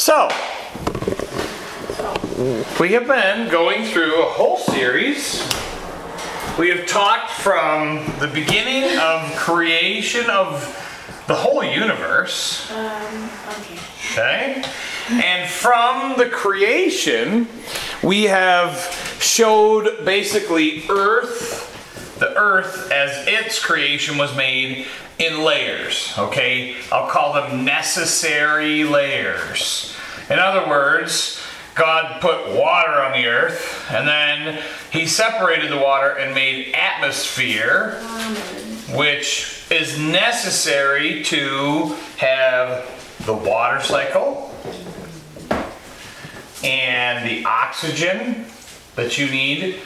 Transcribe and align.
So, 0.00 0.30
we 2.80 2.92
have 2.92 3.06
been 3.06 3.50
going 3.50 3.84
through 3.84 4.22
a 4.22 4.30
whole 4.30 4.56
series. 4.56 5.46
We 6.58 6.70
have 6.70 6.86
talked 6.86 7.32
from 7.32 8.06
the 8.18 8.26
beginning 8.26 8.98
of 8.98 9.30
creation 9.36 10.30
of 10.30 10.62
the 11.26 11.34
whole 11.34 11.62
universe. 11.62 12.70
Um, 12.70 13.30
okay. 13.50 13.78
Okay? 14.12 14.64
And 15.10 15.50
from 15.50 16.16
the 16.16 16.30
creation, 16.30 17.46
we 18.02 18.24
have 18.24 18.78
showed 19.20 20.06
basically 20.06 20.84
Earth, 20.88 21.59
the 22.20 22.36
Earth 22.36 22.90
as 22.92 23.26
its 23.26 23.58
creation 23.58 24.16
was 24.16 24.34
made 24.36 24.86
in 25.18 25.42
layers. 25.42 26.14
Okay? 26.18 26.76
I'll 26.92 27.08
call 27.08 27.32
them 27.32 27.64
necessary 27.64 28.84
layers. 28.84 29.94
In 30.28 30.38
other 30.38 30.68
words, 30.68 31.40
God 31.74 32.20
put 32.20 32.48
water 32.54 33.00
on 33.02 33.12
the 33.12 33.26
earth, 33.26 33.86
and 33.90 34.06
then 34.06 34.62
He 34.90 35.06
separated 35.06 35.70
the 35.70 35.78
water 35.78 36.10
and 36.10 36.34
made 36.34 36.74
atmosphere, 36.74 37.94
which 38.94 39.64
is 39.70 39.98
necessary 39.98 41.22
to 41.24 41.96
have 42.16 42.86
the 43.24 43.34
water 43.34 43.80
cycle 43.80 44.54
and 46.62 47.28
the 47.28 47.44
oxygen 47.44 48.46
that 48.96 49.16
you 49.16 49.30
need. 49.30 49.80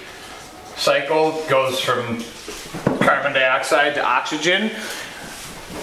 Cycle 0.77 1.43
goes 1.49 1.81
from 1.81 2.23
carbon 2.99 3.33
dioxide 3.33 3.95
to 3.95 4.05
oxygen 4.05 4.71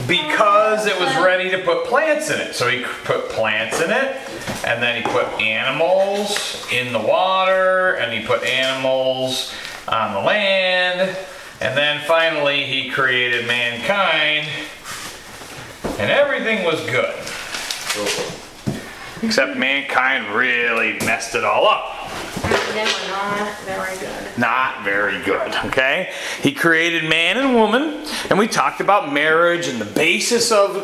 because 0.08 0.86
it 0.88 1.00
was 1.00 1.16
ready 1.24 1.50
to 1.50 1.60
put 1.60 1.86
plants 1.86 2.30
in 2.30 2.40
it. 2.40 2.56
So 2.56 2.68
he 2.68 2.84
put 3.04 3.30
plants 3.30 3.82
in 3.82 3.92
it, 3.92 4.18
and 4.66 4.82
then 4.82 5.02
he 5.02 5.08
put 5.10 5.26
animals 5.40 6.66
in 6.72 6.92
the 6.94 7.00
water, 7.00 7.96
and 7.96 8.12
he 8.12 8.26
put 8.26 8.44
animals 8.44 9.54
on 9.88 10.14
the 10.14 10.20
land, 10.20 11.16
and 11.62 11.78
then 11.78 12.02
finally 12.06 12.66
he 12.66 12.90
created 12.90 13.48
mankind, 13.48 14.48
and 16.00 16.12
everything 16.12 16.64
was 16.66 16.80
good. 16.86 17.16
Except 19.24 19.56
mankind 19.56 20.34
really 20.34 20.94
messed 21.06 21.36
it 21.36 21.44
all 21.44 21.68
up 21.68 22.10
They 22.74 22.84
were 22.84 23.12
not 23.12 23.60
very 23.66 23.98
good. 23.98 24.38
not 24.38 24.84
very 24.84 25.22
good. 25.24 25.54
Okay? 25.66 26.12
He 26.42 26.52
created 26.54 27.08
man 27.08 27.38
and 27.38 27.54
woman, 27.54 28.06
and 28.30 28.40
we 28.40 28.48
talked 28.48 28.82
about 28.82 29.14
marriage 29.14 29.68
and 29.68 29.80
the 29.80 29.86
basis 29.86 30.52
of 30.52 30.76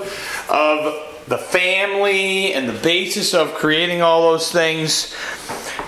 of 0.49 1.03
the 1.27 1.37
family 1.37 2.53
and 2.53 2.69
the 2.69 2.79
basis 2.81 3.33
of 3.33 3.53
creating 3.55 4.01
all 4.01 4.31
those 4.31 4.51
things. 4.51 5.13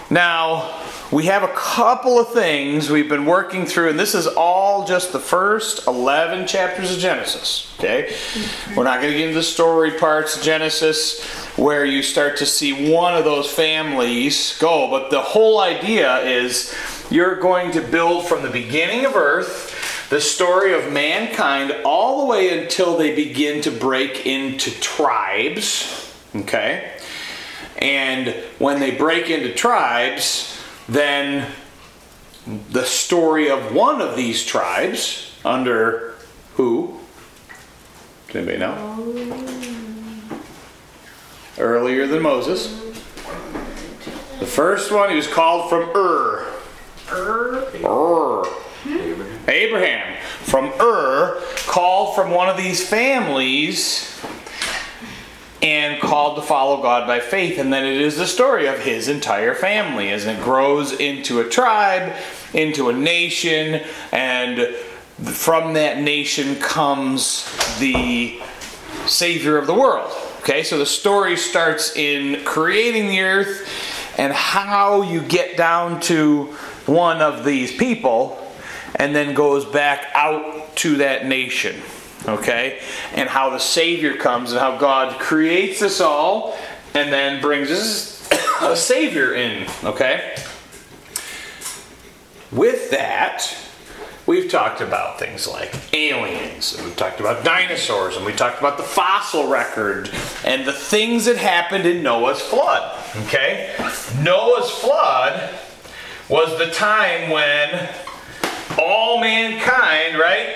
Now, 0.09 0.81
we 1.11 1.25
have 1.25 1.41
a 1.41 1.51
couple 1.55 2.19
of 2.19 2.31
things 2.33 2.89
we've 2.89 3.09
been 3.09 3.25
working 3.25 3.65
through, 3.65 3.89
and 3.89 3.99
this 3.99 4.13
is 4.13 4.27
all 4.27 4.85
just 4.85 5.11
the 5.11 5.19
first 5.19 5.87
11 5.87 6.45
chapters 6.45 6.93
of 6.93 6.99
Genesis. 6.99 7.73
Okay? 7.79 8.15
We're 8.75 8.83
not 8.83 9.01
going 9.01 9.13
to 9.13 9.17
get 9.17 9.29
into 9.29 9.39
the 9.39 9.43
story 9.43 9.91
parts 9.97 10.37
of 10.37 10.43
Genesis 10.43 11.23
where 11.57 11.83
you 11.83 12.03
start 12.03 12.37
to 12.37 12.45
see 12.45 12.91
one 12.93 13.15
of 13.15 13.23
those 13.23 13.51
families 13.51 14.57
go, 14.59 14.89
but 14.89 15.09
the 15.09 15.21
whole 15.21 15.59
idea 15.59 16.19
is 16.19 16.75
you're 17.09 17.39
going 17.39 17.71
to 17.71 17.81
build 17.81 18.27
from 18.27 18.43
the 18.43 18.49
beginning 18.49 19.05
of 19.05 19.15
earth 19.15 20.07
the 20.11 20.21
story 20.21 20.73
of 20.73 20.91
mankind 20.91 21.71
all 21.85 22.21
the 22.21 22.25
way 22.27 22.61
until 22.61 22.97
they 22.97 23.15
begin 23.15 23.61
to 23.61 23.71
break 23.71 24.27
into 24.27 24.69
tribes. 24.79 26.13
Okay? 26.35 26.91
And 27.79 28.29
when 28.59 28.79
they 28.79 28.91
break 28.91 29.29
into 29.31 29.53
tribes, 29.53 30.58
then 30.89 31.51
the 32.71 32.83
story 32.83 33.49
of 33.49 33.73
one 33.73 34.01
of 34.01 34.15
these 34.15 34.45
tribes 34.45 35.37
under 35.45 36.15
who? 36.55 36.99
Does 38.27 38.35
anybody 38.35 38.57
know? 38.57 40.41
Earlier 41.57 42.07
than 42.07 42.21
Moses. 42.23 42.79
The 44.39 44.45
first 44.45 44.91
one, 44.91 45.09
he 45.09 45.15
was 45.15 45.27
called 45.27 45.69
from 45.69 45.89
Ur. 45.95 46.45
Ur. 47.11 48.45
Abraham. 49.47 50.17
From 50.43 50.71
Ur, 50.79 51.41
called 51.67 52.15
from 52.15 52.31
one 52.31 52.49
of 52.49 52.57
these 52.57 52.87
families 52.87 54.19
and 55.61 56.01
called 56.01 56.37
to 56.37 56.41
follow 56.41 56.81
God 56.81 57.07
by 57.07 57.19
faith. 57.19 57.59
And 57.59 57.71
then 57.71 57.85
it 57.85 57.99
is 57.99 58.17
the 58.17 58.27
story 58.27 58.67
of 58.67 58.79
his 58.79 59.07
entire 59.07 59.53
family 59.53 60.09
as 60.09 60.25
it 60.25 60.41
grows 60.41 60.93
into 60.93 61.41
a 61.41 61.49
tribe, 61.49 62.15
into 62.53 62.89
a 62.89 62.93
nation, 62.93 63.81
and 64.11 64.73
from 65.21 65.73
that 65.73 65.99
nation 65.99 66.55
comes 66.55 67.45
the 67.79 68.41
Savior 69.05 69.57
of 69.57 69.67
the 69.67 69.73
world. 69.73 70.11
Okay, 70.39 70.63
so 70.63 70.77
the 70.77 70.85
story 70.85 71.35
starts 71.35 71.95
in 71.97 72.43
creating 72.45 73.07
the 73.07 73.21
earth 73.21 73.67
and 74.17 74.31
how 74.31 75.01
you 75.01 75.21
get 75.21 75.57
down 75.57 75.99
to 76.01 76.45
one 76.85 77.21
of 77.21 77.43
these 77.43 77.75
people 77.75 78.45
and 78.95 79.13
then 79.13 79.33
goes 79.33 79.65
back 79.65 80.07
out 80.13 80.75
to 80.77 80.97
that 80.97 81.25
nation 81.25 81.75
okay? 82.27 82.79
And 83.13 83.29
how 83.29 83.49
the 83.49 83.59
Savior 83.59 84.15
comes 84.15 84.51
and 84.51 84.59
how 84.59 84.77
God 84.77 85.19
creates 85.19 85.81
us 85.81 86.01
all 86.01 86.57
and 86.93 87.11
then 87.11 87.41
brings 87.41 87.69
us 87.71 88.29
a 88.61 88.75
Savior 88.75 89.33
in, 89.33 89.67
okay? 89.83 90.35
With 92.51 92.89
that, 92.91 93.55
we've 94.25 94.49
talked 94.49 94.81
about 94.81 95.19
things 95.19 95.47
like 95.47 95.73
aliens, 95.93 96.75
and 96.75 96.85
we've 96.85 96.95
talked 96.95 97.19
about 97.19 97.43
dinosaurs, 97.43 98.15
and 98.15 98.25
we 98.25 98.33
talked 98.33 98.59
about 98.59 98.77
the 98.77 98.83
fossil 98.83 99.47
record 99.47 100.09
and 100.43 100.65
the 100.65 100.73
things 100.73 101.25
that 101.25 101.37
happened 101.37 101.85
in 101.85 102.03
Noah's 102.03 102.41
flood, 102.41 102.97
okay? 103.25 103.75
Noah's 104.21 104.69
flood 104.69 105.53
was 106.27 106.57
the 106.59 106.71
time 106.71 107.29
when 107.29 107.89
all 108.77 109.19
mankind, 109.19 110.17
right? 110.17 110.55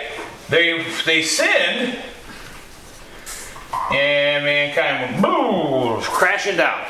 They 0.50 0.86
they 1.06 1.22
sinned, 1.24 1.98
and 3.92 4.44
mankind 4.46 5.12
went 5.12 5.24
boom, 5.24 6.02
crashing 6.02 6.58
down 6.58 6.86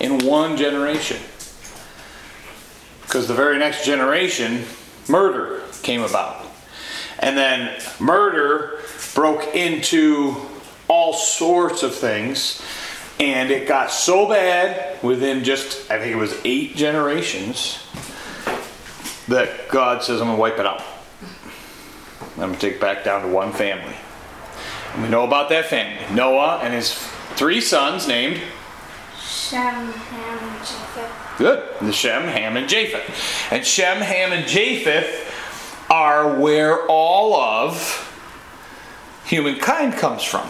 in 0.00 0.18
one 0.26 0.56
generation. 0.56 1.18
Because 3.02 3.26
the 3.28 3.34
very 3.34 3.58
next 3.58 3.84
generation, 3.84 4.64
murder 5.08 5.62
came 5.82 6.02
about, 6.02 6.46
and 7.18 7.36
then 7.36 7.80
murder 8.00 8.80
broke 9.14 9.54
into 9.54 10.36
all 10.88 11.12
sorts 11.14 11.82
of 11.82 11.94
things. 11.94 12.62
And 13.20 13.52
it 13.52 13.68
got 13.68 13.92
so 13.92 14.28
bad 14.28 15.00
within 15.00 15.44
just, 15.44 15.88
I 15.88 16.00
think 16.00 16.12
it 16.12 16.18
was 16.18 16.36
eight 16.44 16.74
generations, 16.74 17.78
that 19.28 19.68
God 19.68 20.02
says, 20.02 20.20
I'm 20.20 20.26
going 20.26 20.36
to 20.36 20.40
wipe 20.40 20.58
it 20.58 20.66
out. 20.66 20.82
I'm 22.34 22.40
going 22.40 22.54
to 22.54 22.60
take 22.60 22.74
it 22.74 22.80
back 22.80 23.04
down 23.04 23.22
to 23.22 23.28
one 23.28 23.52
family. 23.52 23.94
And 24.94 25.02
we 25.02 25.08
know 25.08 25.24
about 25.24 25.48
that 25.50 25.66
family 25.66 26.02
Noah 26.14 26.60
and 26.62 26.74
his 26.74 26.94
three 27.34 27.60
sons 27.60 28.08
named 28.08 28.40
Shem, 29.20 29.92
Ham, 29.92 30.38
and 30.38 30.58
Japheth. 30.66 31.38
Good. 31.38 31.68
The 31.80 31.92
Shem, 31.92 32.22
Ham, 32.24 32.56
and 32.56 32.68
Japheth. 32.68 33.52
And 33.52 33.64
Shem, 33.64 33.98
Ham, 33.98 34.32
and 34.32 34.46
Japheth 34.48 35.30
are 35.90 36.38
where 36.38 36.86
all 36.86 37.34
of 37.36 38.00
humankind 39.26 39.94
comes 39.94 40.22
from. 40.22 40.48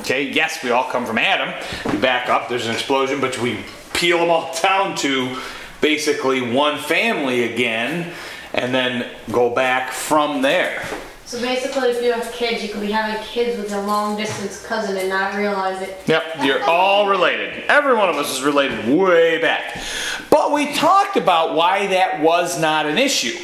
Okay, 0.00 0.30
yes, 0.30 0.62
we 0.64 0.70
all 0.70 0.90
come 0.90 1.06
from 1.06 1.18
Adam. 1.18 1.54
We 1.92 1.98
back 1.98 2.28
up, 2.28 2.48
there's 2.48 2.66
an 2.66 2.72
explosion, 2.72 3.20
but 3.20 3.40
we 3.40 3.60
peel 3.92 4.18
them 4.18 4.30
all 4.30 4.54
down 4.62 4.96
to 4.96 5.38
basically 5.80 6.40
one 6.40 6.78
family 6.78 7.44
again, 7.44 8.12
and 8.54 8.74
then 8.74 9.10
go 9.32 9.50
back 9.50 9.92
from 9.92 10.42
there. 10.42 10.84
So 11.26 11.40
basically, 11.40 11.88
if 11.88 12.02
you 12.02 12.12
have 12.12 12.30
kids, 12.32 12.62
you 12.62 12.68
could 12.68 12.82
be 12.82 12.92
having 12.92 13.20
kids 13.24 13.58
with 13.58 13.72
a 13.72 13.82
long 13.82 14.16
distance 14.16 14.64
cousin 14.64 14.96
and 14.96 15.08
not 15.08 15.34
realize 15.34 15.82
it. 15.82 15.96
Yep, 16.06 16.22
you're 16.42 16.62
all 16.64 17.08
related. 17.08 17.64
Every 17.64 17.96
one 17.96 18.08
of 18.08 18.16
us 18.16 18.36
is 18.36 18.42
related 18.42 18.96
way 18.96 19.40
back. 19.40 19.82
But 20.30 20.52
we 20.52 20.72
talked 20.74 21.16
about 21.16 21.54
why 21.54 21.88
that 21.88 22.20
was 22.20 22.60
not 22.60 22.86
an 22.86 22.98
issue. 22.98 23.36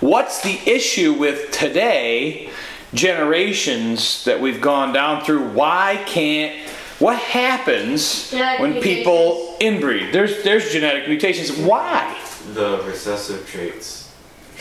What's 0.00 0.42
the 0.42 0.60
issue 0.70 1.14
with 1.14 1.50
today, 1.50 2.50
generations 2.94 4.24
that 4.24 4.40
we've 4.40 4.60
gone 4.60 4.92
down 4.92 5.24
through? 5.24 5.48
Why 5.48 6.02
can't 6.06 6.68
what 6.98 7.18
happens 7.18 8.30
Genetic 8.30 8.60
when 8.60 8.80
people 8.82 9.56
inbreed? 9.60 10.12
There's 10.12 10.42
there's 10.44 10.70
genetic 10.70 11.08
mutations. 11.08 11.58
Why? 11.58 12.16
The 12.52 12.82
recessive 12.86 13.48
traits 13.48 14.09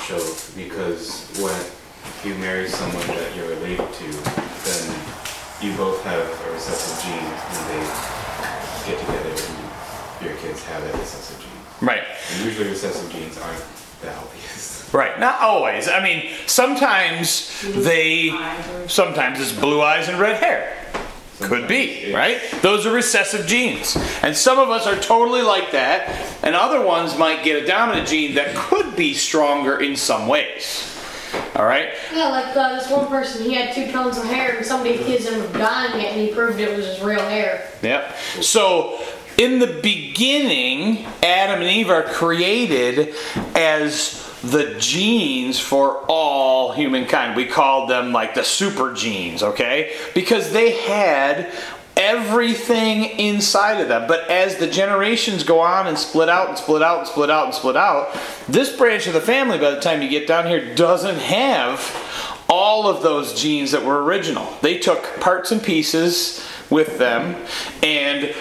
show 0.09 0.17
because 0.55 1.29
when 1.37 1.53
you 2.25 2.35
marry 2.39 2.67
someone 2.67 3.05
that 3.07 3.35
you're 3.35 3.47
related 3.49 3.85
to, 3.93 4.09
then 4.65 4.99
you 5.61 5.77
both 5.77 6.01
have 6.03 6.25
a 6.47 6.51
recessive 6.51 6.97
gene 7.05 7.13
and 7.13 7.61
they 7.69 8.89
get 8.89 8.99
together 9.05 9.29
and 9.29 10.25
your 10.25 10.35
kids 10.37 10.63
have 10.65 10.81
that 10.81 10.95
recessive 10.95 11.39
gene. 11.39 11.87
Right. 11.87 12.01
And 12.33 12.45
usually 12.45 12.69
recessive 12.69 13.11
genes 13.11 13.37
aren't 13.37 13.63
the 14.01 14.11
healthiest. 14.11 14.77
Right. 14.91 15.19
Not 15.19 15.39
always. 15.41 15.87
I 15.87 16.01
mean, 16.01 16.31
sometimes 16.47 17.61
they, 17.61 18.29
sometimes 18.87 19.39
it's 19.39 19.51
blue 19.51 19.83
eyes 19.83 20.09
and 20.09 20.17
red 20.17 20.41
hair. 20.41 20.75
Could 21.41 21.67
be, 21.67 22.07
Yeah. 22.09 22.17
right? 22.17 22.41
Those 22.61 22.85
are 22.85 22.91
recessive 22.91 23.47
genes. 23.47 23.97
And 24.21 24.35
some 24.35 24.59
of 24.59 24.69
us 24.69 24.85
are 24.85 24.97
totally 24.97 25.41
like 25.41 25.71
that, 25.71 26.09
and 26.43 26.55
other 26.55 26.81
ones 26.81 27.17
might 27.17 27.43
get 27.43 27.63
a 27.63 27.65
dominant 27.65 28.07
gene 28.07 28.35
that 28.35 28.53
could 28.55 28.95
be 28.95 29.13
stronger 29.13 29.79
in 29.79 29.95
some 29.95 30.27
ways. 30.27 30.85
All 31.55 31.65
right? 31.65 31.89
Yeah, 32.13 32.29
like 32.29 32.55
uh, 32.55 32.75
this 32.75 32.89
one 32.89 33.07
person, 33.07 33.43
he 33.43 33.53
had 33.53 33.73
two 33.73 33.91
tones 33.91 34.17
of 34.17 34.25
hair, 34.25 34.57
and 34.57 34.65
somebody 34.65 34.95
accused 34.95 35.27
him 35.29 35.41
of 35.41 35.53
dyeing 35.53 35.99
it, 36.01 36.11
and 36.13 36.21
he 36.21 36.27
proved 36.33 36.59
it 36.59 36.75
was 36.75 36.85
his 36.85 37.01
real 37.01 37.19
hair. 37.21 37.69
Yep. 37.81 38.15
So, 38.41 38.99
in 39.37 39.59
the 39.59 39.67
beginning, 39.81 41.05
Adam 41.23 41.61
and 41.61 41.69
Eve 41.69 41.89
are 41.89 42.03
created 42.03 43.13
as 43.55 44.18
the 44.43 44.75
genes 44.79 45.59
for 45.59 46.05
all 46.07 46.73
humankind. 46.73 47.35
We 47.35 47.45
called 47.45 47.89
them 47.89 48.11
like 48.11 48.33
the 48.35 48.43
super 48.43 48.93
genes, 48.93 49.43
okay? 49.43 49.95
Because 50.13 50.51
they 50.51 50.71
had 50.71 51.51
everything 51.97 53.03
inside 53.19 53.81
of 53.81 53.89
them. 53.89 54.07
But 54.07 54.29
as 54.29 54.55
the 54.55 54.67
generations 54.67 55.43
go 55.43 55.59
on 55.59 55.87
and 55.87 55.97
split 55.97 56.29
out 56.29 56.47
and 56.47 56.57
split 56.57 56.81
out 56.81 56.99
and 56.99 57.07
split 57.07 57.29
out 57.29 57.45
and 57.45 57.53
split 57.53 57.75
out, 57.75 58.17
this 58.47 58.75
branch 58.75 59.07
of 59.07 59.13
the 59.13 59.21
family, 59.21 59.57
by 59.57 59.71
the 59.71 59.81
time 59.81 60.01
you 60.01 60.09
get 60.09 60.25
down 60.25 60.47
here, 60.47 60.73
doesn't 60.75 61.19
have 61.19 62.45
all 62.47 62.87
of 62.87 63.03
those 63.03 63.39
genes 63.39 63.71
that 63.71 63.83
were 63.83 64.03
original. 64.03 64.57
They 64.61 64.79
took 64.79 65.19
parts 65.19 65.51
and 65.51 65.61
pieces 65.61 66.45
with 66.69 66.97
them, 66.97 67.35
and 67.83 68.33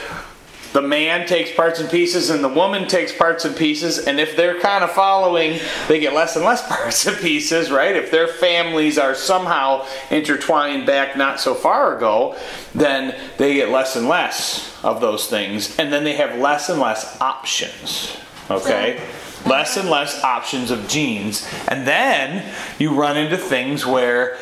the 0.73 0.83
man 0.83 1.27
takes 1.27 1.51
parts 1.53 1.81
and 1.81 1.91
pieces, 1.91 2.31
and 2.31 2.45
the 2.45 2.49
woman 2.49 2.87
takes 2.87 3.13
parts 3.13 3.45
and 3.45 3.57
pieces. 3.57 4.07
And 4.07 4.21
if 4.21 4.37
they're 4.37 4.61
kind 4.61 4.85
of 4.85 4.91
following, 4.91 5.59
they 5.89 5.99
get 5.99 6.13
less 6.13 6.37
and 6.37 6.45
less 6.45 6.67
parts 6.69 7.07
and 7.07 7.17
pieces, 7.17 7.71
right? 7.71 7.97
If 7.97 8.11
their 8.11 8.29
families 8.29 8.99
are 8.99 9.15
somehow 9.15 9.87
intertwined 10.11 10.87
back 10.87 11.17
not 11.17 11.41
so 11.41 11.55
far 11.55 11.97
ago, 11.97 12.37
then 12.75 13.19
they 13.39 13.55
get 13.55 13.71
less 13.71 13.97
and 13.97 14.09
less 14.09 14.79
of 14.85 15.01
those 15.01 15.29
things, 15.29 15.79
and 15.79 15.93
then 15.93 16.05
they 16.05 16.15
have 16.15 16.39
less 16.39 16.69
and 16.69 16.81
less 16.81 17.21
options, 17.21 18.17
okay? 18.51 19.03
Less 19.47 19.77
and 19.77 19.89
less 19.89 20.23
options 20.23 20.71
of 20.71 20.87
genes. 20.89 21.49
And 21.69 21.87
then 21.87 22.45
you 22.79 22.95
run 22.95 23.17
into 23.17 23.39
things 23.39 23.87
where 23.87 24.37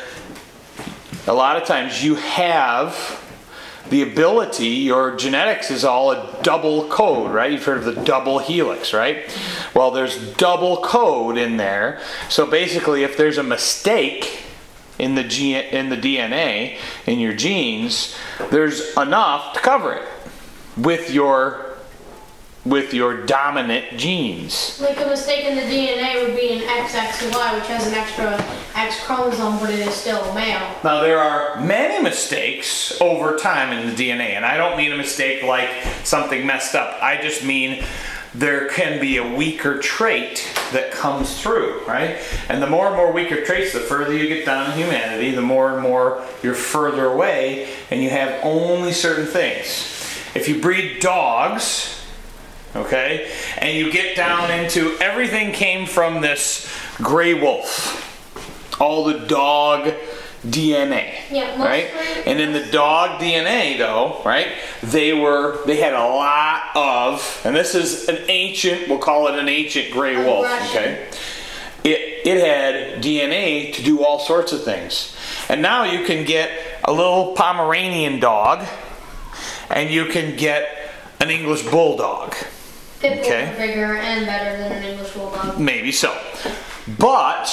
a 1.25 1.33
lot 1.33 1.57
of 1.57 1.67
times 1.67 2.03
you 2.03 2.15
have 2.15 3.23
the 3.89 4.01
ability, 4.01 4.67
your 4.67 5.15
genetics 5.15 5.71
is 5.71 5.83
all 5.83 6.11
a 6.11 6.39
double 6.43 6.87
code, 6.89 7.31
right? 7.31 7.51
You've 7.51 7.63
heard 7.63 7.79
of 7.79 7.85
the 7.85 8.03
double 8.03 8.39
helix, 8.39 8.93
right? 8.93 9.25
Well, 9.73 9.91
there's 9.91 10.33
double 10.33 10.77
code 10.77 11.37
in 11.37 11.57
there. 11.57 12.01
So 12.29 12.45
basically, 12.45 13.03
if 13.03 13.17
there's 13.17 13.37
a 13.37 13.43
mistake 13.43 14.43
in 14.99 15.15
the 15.15 15.23
G- 15.23 15.55
in 15.55 15.89
the 15.89 15.97
DNA 15.97 16.77
in 17.05 17.19
your 17.19 17.33
genes, 17.33 18.15
there's 18.49 18.95
enough 18.97 19.53
to 19.53 19.59
cover 19.59 19.93
it 19.93 20.07
with 20.75 21.11
your 21.11 21.66
with 22.69 22.93
your 22.93 23.25
dominant 23.25 23.97
genes. 23.97 24.79
Like 24.81 24.99
a 24.99 25.07
mistake 25.07 25.45
in 25.45 25.55
the 25.55 25.61
DNA 25.63 26.25
would 26.25 26.35
be 26.35 26.53
an 26.53 26.61
XXY, 26.61 27.55
which 27.55 27.67
has 27.67 27.87
an 27.87 27.93
extra 27.93 28.33
X 28.75 29.03
chromosome, 29.05 29.59
but 29.59 29.69
it 29.69 29.79
is 29.79 29.93
still 29.93 30.21
a 30.23 30.35
male. 30.35 30.75
Now, 30.83 31.01
there 31.01 31.19
are 31.19 31.61
many 31.61 32.03
mistakes 32.03 32.99
over 33.01 33.37
time 33.37 33.71
in 33.71 33.87
the 33.87 33.95
DNA, 33.95 34.35
and 34.35 34.45
I 34.45 34.57
don't 34.57 34.77
mean 34.77 34.91
a 34.91 34.97
mistake 34.97 35.43
like 35.43 35.69
something 36.03 36.45
messed 36.45 36.75
up. 36.75 37.01
I 37.01 37.21
just 37.21 37.43
mean 37.43 37.83
there 38.35 38.67
can 38.67 38.99
be 38.99 39.17
a 39.17 39.35
weaker 39.35 39.79
trait 39.79 40.47
that 40.71 40.91
comes 40.91 41.41
through, 41.41 41.83
right? 41.87 42.19
And 42.49 42.61
the 42.61 42.67
more 42.67 42.87
and 42.87 42.95
more 42.95 43.11
weaker 43.11 43.43
traits, 43.43 43.73
the 43.73 43.79
further 43.79 44.13
you 44.13 44.27
get 44.27 44.45
down 44.45 44.71
in 44.71 44.77
humanity, 44.77 45.31
the 45.31 45.41
more 45.41 45.73
and 45.73 45.81
more 45.81 46.23
you're 46.43 46.53
further 46.53 47.05
away, 47.05 47.73
and 47.89 48.03
you 48.03 48.09
have 48.09 48.39
only 48.43 48.91
certain 48.91 49.25
things. 49.25 49.93
If 50.35 50.47
you 50.47 50.61
breed 50.61 50.99
dogs, 50.99 51.96
okay, 52.75 53.31
and 53.57 53.77
you 53.77 53.91
get 53.91 54.15
down 54.15 54.51
into 54.51 54.97
everything 54.99 55.51
came 55.53 55.85
from 55.85 56.21
this 56.21 56.71
gray 57.01 57.33
wolf 57.33 58.03
all 58.79 59.05
the 59.05 59.19
dog 59.25 59.93
DNA. 60.45 61.13
Yeah, 61.31 61.61
right? 61.61 61.85
And 62.25 62.39
in 62.39 62.53
the 62.53 62.65
dog 62.71 63.19
DNA 63.19 63.77
though, 63.77 64.21
right? 64.23 64.49
They 64.83 65.13
were 65.13 65.65
they 65.65 65.77
had 65.77 65.93
a 65.93 65.99
lot 65.99 66.69
of 66.75 67.41
and 67.43 67.55
this 67.55 67.75
is 67.75 68.07
an 68.07 68.17
ancient, 68.29 68.87
we'll 68.87 68.99
call 68.99 69.27
it 69.27 69.39
an 69.39 69.49
ancient 69.49 69.91
gray 69.91 70.15
wolf, 70.15 70.45
okay? 70.69 71.07
It 71.83 72.25
it 72.25 72.45
had 72.45 73.01
DNA 73.03 73.73
to 73.73 73.83
do 73.83 74.03
all 74.03 74.19
sorts 74.19 74.51
of 74.51 74.63
things. 74.63 75.15
And 75.49 75.61
now 75.61 75.83
you 75.83 76.05
can 76.05 76.25
get 76.25 76.51
a 76.83 76.91
little 76.91 77.33
Pomeranian 77.33 78.19
dog 78.19 78.65
and 79.69 79.89
you 79.89 80.05
can 80.05 80.37
get 80.37 80.69
an 81.19 81.29
English 81.29 81.63
bulldog. 81.63 82.35
Pit 82.99 83.13
bulls 83.17 83.27
Okay. 83.27 83.53
bigger 83.57 83.97
and 83.97 84.25
better 84.25 84.57
than 84.57 84.71
an 84.71 84.83
English 84.83 85.11
bulldog. 85.11 85.59
Maybe 85.59 85.91
so. 85.91 86.17
But 86.97 87.45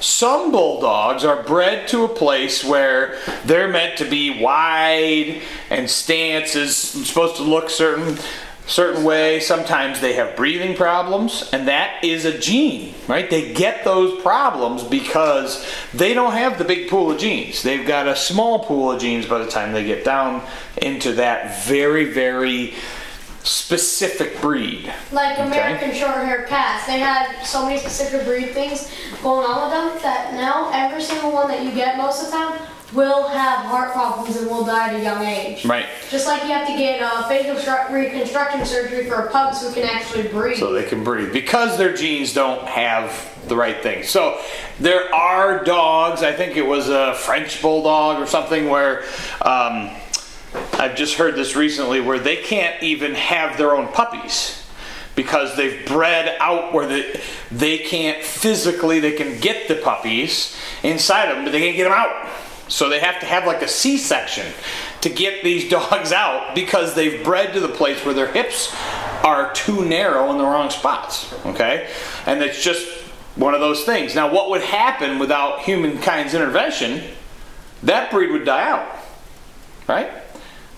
some 0.00 0.50
bulldogs 0.50 1.24
are 1.24 1.42
bred 1.42 1.88
to 1.88 2.04
a 2.04 2.08
place 2.08 2.64
where 2.64 3.18
they're 3.44 3.68
meant 3.68 3.98
to 3.98 4.04
be 4.04 4.42
wide 4.42 5.42
and 5.70 5.88
stance 5.88 6.56
is 6.56 6.76
supposed 6.76 7.36
to 7.36 7.42
look 7.42 7.70
certain 7.70 8.18
certain 8.66 9.02
way. 9.02 9.40
Sometimes 9.40 10.00
they 10.00 10.12
have 10.12 10.36
breathing 10.36 10.76
problems 10.76 11.48
and 11.52 11.66
that 11.66 12.04
is 12.04 12.24
a 12.24 12.38
gene, 12.38 12.94
right? 13.08 13.28
They 13.28 13.52
get 13.52 13.82
those 13.82 14.22
problems 14.22 14.84
because 14.84 15.66
they 15.92 16.14
don't 16.14 16.34
have 16.34 16.56
the 16.56 16.64
big 16.64 16.88
pool 16.88 17.10
of 17.10 17.18
genes. 17.18 17.62
They've 17.64 17.86
got 17.86 18.06
a 18.06 18.14
small 18.14 18.60
pool 18.60 18.92
of 18.92 19.00
genes 19.00 19.26
by 19.26 19.38
the 19.38 19.50
time 19.50 19.72
they 19.72 19.84
get 19.84 20.04
down 20.04 20.42
into 20.76 21.14
that 21.14 21.64
very 21.64 22.04
very 22.04 22.74
specific 23.42 24.40
breed. 24.40 24.92
Like 25.12 25.38
American 25.38 25.94
short-haired 25.94 26.48
cats, 26.48 26.86
they 26.86 26.98
had 26.98 27.42
so 27.42 27.64
many 27.64 27.78
specific 27.78 28.26
breed 28.26 28.50
things 28.50 28.92
going 29.22 29.46
on 29.46 29.64
with 29.64 29.72
them 29.72 30.02
that 30.02 30.34
now 30.34 30.70
every 30.72 31.02
single 31.02 31.32
one 31.32 31.48
that 31.48 31.64
you 31.64 31.72
get 31.72 31.96
most 31.96 32.22
of 32.22 32.30
the 32.30 32.36
time 32.36 32.60
will 32.92 33.28
have 33.28 33.64
heart 33.66 33.92
problems 33.92 34.36
and 34.36 34.48
will 34.48 34.64
die 34.64 34.88
at 34.88 35.00
a 35.00 35.02
young 35.02 35.22
age. 35.22 35.64
Right. 35.64 35.86
Just 36.10 36.26
like 36.26 36.42
you 36.42 36.48
have 36.48 36.66
to 36.66 36.76
get 36.76 37.00
uh, 37.00 37.28
facial 37.28 37.54
stru- 37.54 37.90
reconstruction 37.90 38.66
surgery 38.66 39.08
for 39.08 39.14
a 39.14 39.30
pug 39.30 39.54
so 39.54 39.70
it 39.70 39.74
can 39.74 39.84
actually 39.84 40.28
breathe. 40.28 40.58
so 40.58 40.72
they 40.72 40.84
can 40.84 41.04
breathe 41.04 41.32
because 41.32 41.78
their 41.78 41.94
genes 41.94 42.34
don't 42.34 42.66
have 42.66 43.28
the 43.48 43.56
right 43.56 43.80
thing. 43.82 44.02
So 44.02 44.40
there 44.80 45.12
are 45.14 45.62
dogs. 45.62 46.22
I 46.22 46.32
think 46.32 46.56
it 46.56 46.66
was 46.66 46.88
a 46.88 47.14
French 47.14 47.62
bulldog 47.62 48.20
or 48.20 48.26
something 48.26 48.68
where 48.68 49.04
um, 49.42 49.90
I've 50.54 50.96
just 50.96 51.14
heard 51.14 51.34
this 51.34 51.56
recently 51.56 52.00
where 52.00 52.18
they 52.18 52.36
can't 52.36 52.82
even 52.82 53.14
have 53.14 53.56
their 53.56 53.74
own 53.74 53.88
puppies 53.88 54.66
because 55.14 55.56
they've 55.56 55.86
bred 55.86 56.36
out 56.40 56.72
where 56.72 56.86
they, 56.86 57.20
they 57.50 57.78
can't 57.78 58.24
physically 58.24 59.00
they 59.00 59.12
can 59.12 59.38
get 59.40 59.68
the 59.68 59.74
puppies 59.74 60.56
inside 60.82 61.26
them 61.26 61.44
but 61.44 61.52
they 61.52 61.60
can't 61.60 61.76
get 61.76 61.84
them 61.84 61.92
out. 61.92 62.28
So 62.68 62.88
they 62.88 63.00
have 63.00 63.18
to 63.20 63.26
have 63.26 63.46
like 63.46 63.62
a 63.62 63.68
c-section 63.68 64.46
to 65.00 65.10
get 65.10 65.42
these 65.42 65.68
dogs 65.70 66.12
out 66.12 66.54
because 66.54 66.94
they've 66.94 67.22
bred 67.22 67.52
to 67.54 67.60
the 67.60 67.68
place 67.68 68.04
where 68.04 68.14
their 68.14 68.32
hips 68.32 68.74
are 69.24 69.52
too 69.52 69.84
narrow 69.84 70.30
in 70.30 70.38
the 70.38 70.44
wrong 70.44 70.70
spots 70.70 71.32
okay? 71.46 71.90
And 72.26 72.42
it's 72.42 72.62
just 72.62 72.88
one 73.36 73.54
of 73.54 73.60
those 73.60 73.84
things. 73.84 74.14
Now 74.14 74.32
what 74.32 74.50
would 74.50 74.62
happen 74.62 75.18
without 75.18 75.60
humankind's 75.60 76.34
intervention 76.34 77.02
that 77.82 78.10
breed 78.10 78.30
would 78.30 78.44
die 78.44 78.68
out 78.68 78.96
right 79.88 80.19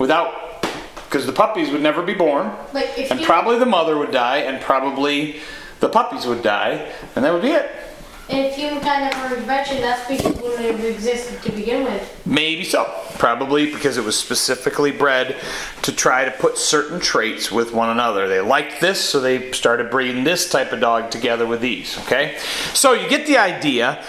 without 0.02 0.60
because 1.08 1.26
the 1.26 1.32
puppies 1.32 1.70
would 1.70 1.80
never 1.80 2.02
be 2.02 2.14
born. 2.14 2.50
Like, 2.72 2.98
if 2.98 3.10
and 3.10 3.20
you- 3.20 3.26
probably 3.26 3.58
the 3.58 3.66
mother 3.66 3.96
would 3.96 4.10
die 4.10 4.38
and 4.38 4.60
probably 4.60 5.40
the 5.80 5.88
puppies 5.88 6.26
would 6.26 6.42
die 6.42 6.90
and 7.14 7.24
that 7.24 7.32
would 7.32 7.42
be 7.42 7.52
it. 7.52 7.70
If 8.28 8.56
humankind 8.56 9.10
never 9.10 9.34
intervention, 9.34 9.82
that 9.82 10.04
species 10.06 10.34
wouldn't 10.40 10.64
have 10.64 10.84
existed 10.84 11.42
to 11.42 11.52
begin 11.52 11.84
with. 11.84 12.02
maybe 12.24 12.64
so. 12.64 12.90
Probably 13.18 13.70
because 13.72 13.98
it 13.98 14.04
was 14.04 14.18
specifically 14.18 14.90
bred 14.90 15.36
to 15.82 15.92
try 15.92 16.24
to 16.24 16.30
put 16.30 16.56
certain 16.58 16.98
traits 16.98 17.52
with 17.52 17.72
one 17.72 17.90
another. 17.90 18.26
They 18.26 18.40
liked 18.40 18.80
this 18.80 19.00
so 19.00 19.20
they 19.20 19.52
started 19.52 19.90
breeding 19.90 20.24
this 20.24 20.50
type 20.50 20.72
of 20.72 20.80
dog 20.80 21.10
together 21.10 21.46
with 21.46 21.60
these 21.60 21.96
okay? 22.06 22.38
So 22.72 22.92
you 22.94 23.08
get 23.08 23.26
the 23.26 23.36
idea. 23.38 24.02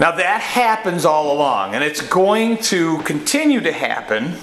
Now 0.00 0.12
that 0.12 0.40
happens 0.40 1.04
all 1.04 1.30
along 1.32 1.74
and 1.74 1.84
it's 1.84 2.00
going 2.00 2.56
to 2.72 2.98
continue 3.02 3.60
to 3.60 3.72
happen 3.72 4.38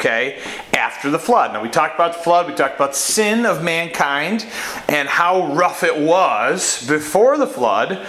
okay, 0.00 0.40
after 0.72 1.10
the 1.10 1.18
flood. 1.18 1.52
Now, 1.52 1.62
we 1.62 1.68
talked 1.68 1.94
about 1.94 2.14
the 2.14 2.20
flood, 2.20 2.46
we 2.46 2.54
talked 2.54 2.74
about 2.74 2.96
sin 2.96 3.44
of 3.44 3.62
mankind 3.62 4.46
and 4.88 5.06
how 5.08 5.52
rough 5.52 5.84
it 5.84 5.96
was 5.96 6.86
before 6.88 7.36
the 7.36 7.46
flood. 7.46 8.06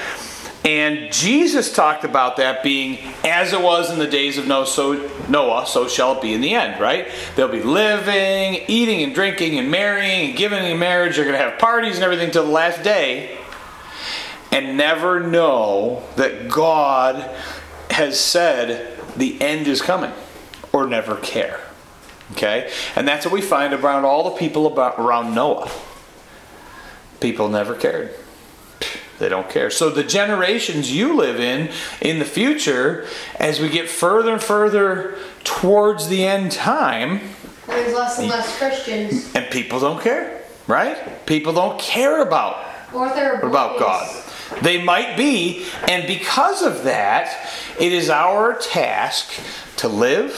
And 0.64 1.12
Jesus 1.12 1.74
talked 1.74 2.04
about 2.04 2.38
that 2.38 2.64
being 2.64 3.00
as 3.26 3.52
it 3.52 3.60
was 3.60 3.92
in 3.92 4.00
the 4.00 4.08
days 4.08 4.38
of 4.38 4.48
Noah, 4.48 4.68
so 4.68 5.10
Noah, 5.28 5.66
so 5.66 5.88
shall 5.88 6.16
it 6.16 6.22
be 6.22 6.34
in 6.34 6.40
the 6.40 6.54
end, 6.54 6.80
right? 6.80 7.08
They'll 7.36 7.48
be 7.48 7.64
living, 7.64 8.64
eating 8.68 9.02
and 9.02 9.14
drinking 9.14 9.58
and 9.58 9.70
marrying 9.72 10.30
and 10.30 10.38
giving 10.38 10.64
in 10.64 10.78
marriage. 10.80 11.16
They're 11.16 11.26
going 11.26 11.38
to 11.38 11.44
have 11.44 11.60
parties 11.60 11.96
and 11.96 12.04
everything 12.04 12.32
till 12.32 12.46
the 12.46 12.52
last 12.52 12.84
day 12.84 13.38
and 14.52 14.78
never 14.78 15.20
know 15.20 16.04
that 16.16 16.48
God 16.48 17.36
has 17.90 18.20
said 18.20 18.98
the 19.18 19.42
end 19.42 19.68
is 19.68 19.82
coming 19.82 20.14
or 20.72 20.88
never 20.88 21.16
care. 21.18 21.60
Okay? 22.32 22.72
And 22.96 23.08
that's 23.08 23.26
what 23.26 23.34
we 23.34 23.42
find 23.42 23.74
around 23.74 24.06
all 24.06 24.24
the 24.30 24.38
people 24.38 24.68
about, 24.68 25.00
around 25.00 25.36
Noah. 25.36 25.70
People 27.20 27.50
never 27.50 27.76
cared. 27.76 28.16
They 29.20 29.30
don't 29.30 29.50
care. 29.50 29.70
So 29.70 29.92
the 29.92 30.04
generations 30.04 30.92
you 30.92 31.16
live 31.16 31.40
in 31.40 31.70
in 32.02 32.18
the 32.18 32.26
future, 32.26 33.06
as 33.40 33.60
we 33.60 33.70
get 33.70 33.88
further 33.88 34.34
and 34.34 34.42
further 34.42 35.16
towards 35.44 36.08
the 36.08 36.26
end 36.26 36.52
time, 36.52 37.22
There's 37.68 37.94
less 37.94 38.18
and 38.18 38.30
less 38.30 38.58
Christians. 38.58 39.32
and 39.36 39.46
people 39.52 39.80
don't 39.80 40.02
care, 40.02 40.42
right? 40.66 41.24
People 41.28 41.54
don't 41.54 41.80
care 41.80 42.22
about 42.24 42.66
Or 42.94 43.06
about 43.08 43.78
God. 43.80 44.24
They 44.64 44.84
might 44.84 45.16
be, 45.16 45.66
and 45.88 46.08
because 46.08 46.64
of 46.64 46.84
that, 46.86 47.48
it 47.80 47.94
is 47.94 48.10
our 48.10 48.56
task 48.56 49.32
to 49.78 49.88
live, 49.88 50.34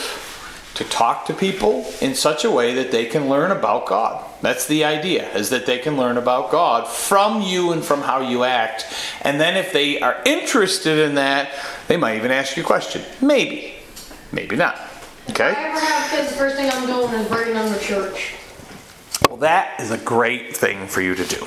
to 0.76 0.84
talk 0.86 1.26
to 1.28 1.34
people 1.34 1.86
in 2.02 2.16
such 2.16 2.44
a 2.44 2.52
way 2.52 2.74
that 2.74 2.92
they 2.92 3.06
can 3.06 3.30
learn 3.30 3.52
about 3.52 3.86
God. 3.86 4.26
That's 4.42 4.66
the 4.68 4.86
idea, 4.86 5.32
is 5.36 5.52
that 5.52 5.66
they 5.66 5.78
can 5.78 5.98
learn 5.98 6.18
about 6.18 6.52
God 6.52 6.88
from 6.88 7.42
you 7.42 7.72
and 7.72 7.84
from 7.84 8.02
how 8.02 8.22
you 8.22 8.44
act. 8.44 8.86
And 9.22 9.40
then 9.40 9.56
if 9.56 9.72
they 9.72 10.02
are 10.02 10.22
interested 10.26 10.98
in 10.98 11.16
that, 11.16 11.52
they 11.88 11.98
might 11.98 12.18
even 12.18 12.32
ask 12.32 12.58
you 12.58 12.64
a 12.64 12.66
question. 12.66 13.04
Maybe. 13.22 13.76
Maybe 14.32 14.56
not. 14.56 14.80
Okay? 15.30 15.52
If 15.52 15.58
I 15.58 15.70
ever 15.70 15.80
have 15.80 16.12
kids, 16.12 16.30
the 16.32 16.38
first 16.38 16.56
thing 16.56 16.70
I'm 16.72 16.88
doing 16.88 17.14
is 17.14 17.28
bringing 17.28 17.54
them 17.54 17.72
to 17.72 17.80
church. 17.80 18.36
Well, 19.30 19.38
that 19.38 19.80
is 19.80 19.92
a 19.92 19.98
great 19.98 20.58
thing 20.58 20.88
for 20.88 21.02
you 21.02 21.14
to 21.14 21.26
do. 21.26 21.46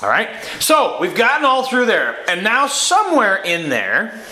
All 0.00 0.08
right? 0.08 0.28
So, 0.60 0.98
we've 1.00 1.16
gotten 1.16 1.44
all 1.44 1.64
through 1.64 1.86
there. 1.86 2.24
And 2.30 2.44
now, 2.44 2.68
somewhere 2.68 3.36
in 3.36 3.68
there, 3.68 4.22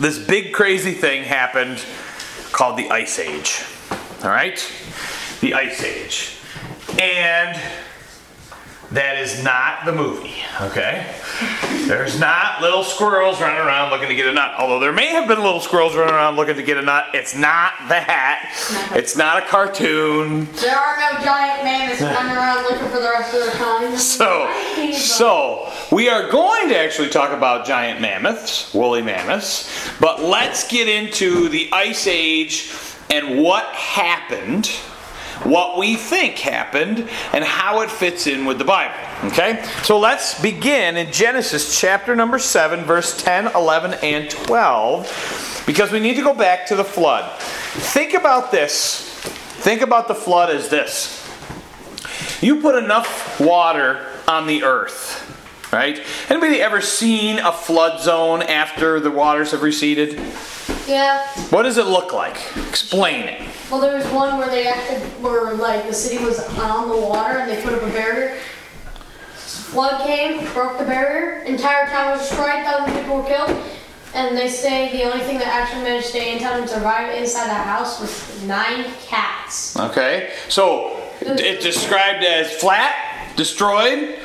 this 0.00 0.18
big 0.18 0.54
crazy 0.54 0.92
thing 0.92 1.24
happened 1.24 1.84
called 2.52 2.78
the 2.78 2.90
Ice 2.90 3.18
Age. 3.18 3.64
All 4.22 4.30
right? 4.30 4.60
The 5.40 5.54
Ice 5.54 5.82
Age. 5.82 6.36
And 7.00 7.60
that 8.92 9.18
is 9.18 9.44
not 9.44 9.84
the 9.84 9.92
movie, 9.92 10.36
okay? 10.62 11.14
There's 11.86 12.18
not 12.18 12.62
little 12.62 12.82
squirrels 12.82 13.38
running 13.40 13.58
around 13.58 13.90
looking 13.90 14.08
to 14.08 14.14
get 14.14 14.26
a 14.26 14.32
nut. 14.32 14.54
Although 14.58 14.80
there 14.80 14.92
may 14.92 15.08
have 15.08 15.28
been 15.28 15.42
little 15.42 15.60
squirrels 15.60 15.94
running 15.94 16.14
around 16.14 16.36
looking 16.36 16.56
to 16.56 16.62
get 16.62 16.78
a 16.78 16.82
nut. 16.82 17.06
It's 17.12 17.34
not 17.34 17.72
that. 17.88 18.90
It's 18.94 19.14
not 19.14 19.42
a 19.42 19.46
cartoon. 19.46 20.46
There 20.54 20.74
are 20.74 20.96
no 20.96 21.22
giant 21.22 21.64
mammoths 21.64 22.00
running 22.00 22.36
around 22.36 22.64
looking 22.64 22.88
for 22.88 23.00
the 23.00 23.10
rest 23.10 23.34
of 23.34 23.40
their 23.40 23.52
kind. 23.52 23.98
So, 23.98 24.50
so 24.92 25.72
we 25.92 26.08
are 26.08 26.30
going 26.30 26.68
to 26.70 26.78
actually 26.78 27.10
talk 27.10 27.32
about 27.32 27.66
giant 27.66 28.00
mammoths, 28.00 28.72
woolly 28.72 29.02
mammoths, 29.02 29.90
but 30.00 30.22
let's 30.22 30.66
get 30.66 30.88
into 30.88 31.50
the 31.50 31.68
ice 31.72 32.06
age 32.06 32.72
and 33.10 33.42
what 33.42 33.64
happened, 33.74 34.70
what 35.44 35.78
we 35.78 35.96
think 35.96 36.38
happened, 36.38 37.08
and 37.32 37.44
how 37.44 37.80
it 37.82 37.90
fits 37.90 38.26
in 38.26 38.44
with 38.44 38.58
the 38.58 38.64
Bible. 38.64 38.94
Okay? 39.24 39.64
So 39.82 39.98
let's 39.98 40.40
begin 40.40 40.96
in 40.96 41.12
Genesis 41.12 41.80
chapter 41.80 42.16
number 42.16 42.38
7, 42.38 42.84
verse 42.84 43.22
10, 43.22 43.54
11, 43.54 43.94
and 44.02 44.30
12, 44.30 45.64
because 45.66 45.92
we 45.92 46.00
need 46.00 46.14
to 46.14 46.22
go 46.22 46.34
back 46.34 46.66
to 46.66 46.76
the 46.76 46.84
flood. 46.84 47.30
Think 47.40 48.14
about 48.14 48.50
this. 48.50 49.08
Think 49.60 49.82
about 49.82 50.08
the 50.08 50.14
flood 50.14 50.50
as 50.50 50.68
this. 50.68 51.16
You 52.40 52.60
put 52.60 52.76
enough 52.76 53.40
water 53.40 54.06
on 54.26 54.46
the 54.46 54.62
earth, 54.62 55.70
right? 55.72 56.00
Anybody 56.28 56.60
ever 56.60 56.80
seen 56.80 57.38
a 57.38 57.52
flood 57.52 58.00
zone 58.00 58.42
after 58.42 59.00
the 59.00 59.10
waters 59.10 59.50
have 59.50 59.62
receded? 59.62 60.20
Yeah. 60.86 61.26
What 61.50 61.64
does 61.64 61.78
it 61.78 61.86
look 61.86 62.12
like? 62.12 62.36
Explain 62.68 63.28
it. 63.28 63.42
Well, 63.70 63.80
there 63.80 63.94
was 63.94 64.06
one 64.06 64.38
where 64.38 64.48
they 64.48 64.66
acted, 64.66 65.02
where 65.22 65.54
like 65.54 65.86
the 65.86 65.92
city 65.92 66.24
was 66.24 66.38
on 66.58 66.88
the 66.88 66.96
water 66.96 67.38
and 67.38 67.50
they 67.50 67.62
put 67.62 67.74
up 67.74 67.82
a 67.82 67.90
barrier. 67.90 68.38
Flood 69.34 70.06
came, 70.06 70.50
broke 70.54 70.78
the 70.78 70.84
barrier, 70.84 71.42
entire 71.42 71.86
town 71.88 72.12
was 72.12 72.26
destroyed, 72.26 72.64
thousand 72.64 72.98
people 72.98 73.18
were 73.18 73.24
killed. 73.24 73.54
And 74.14 74.36
they 74.36 74.48
say 74.48 74.90
the 74.92 75.04
only 75.04 75.22
thing 75.24 75.38
that 75.38 75.48
actually 75.48 75.82
managed 75.82 76.06
to 76.06 76.12
stay 76.12 76.32
in 76.32 76.38
town 76.38 76.60
and 76.60 76.68
survive 76.68 77.14
inside 77.14 77.48
the 77.48 77.54
house 77.54 78.00
was 78.00 78.42
nine 78.44 78.86
cats. 79.02 79.76
Okay? 79.76 80.32
So 80.48 80.98
it's 81.20 81.62
described 81.62 82.24
as 82.24 82.50
flat, 82.54 82.94
destroyed. 83.36 84.18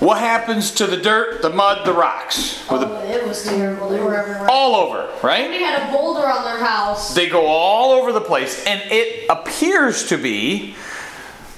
What 0.00 0.18
happens 0.18 0.70
to 0.72 0.86
the 0.86 0.96
dirt, 0.96 1.42
the 1.42 1.50
mud, 1.50 1.86
the 1.86 1.92
rocks? 1.92 2.62
With 2.70 2.80
the, 2.82 2.88
Oh, 2.88 3.02
it 3.08 3.26
was 3.26 3.42
terrible. 3.44 3.88
They 3.88 4.00
were 4.00 4.14
everywhere. 4.16 4.48
all 4.50 4.74
over, 4.76 5.08
right? 5.22 5.48
They 5.48 5.62
had 5.62 5.88
a 5.88 5.92
boulder 5.92 6.26
on 6.26 6.44
their 6.44 6.58
house. 6.64 7.14
They 7.14 7.28
go 7.28 7.46
all 7.46 7.92
over 7.92 8.12
the 8.12 8.20
place, 8.20 8.64
and 8.66 8.80
it 8.90 9.26
appears 9.30 10.06
to 10.08 10.18
be 10.18 10.74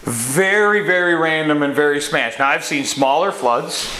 very, 0.02 0.84
very 0.86 1.14
random 1.14 1.62
and 1.62 1.74
very 1.74 2.00
smashed. 2.00 2.38
Now, 2.38 2.48
I've 2.48 2.64
seen 2.64 2.84
smaller 2.84 3.32
floods, 3.32 3.90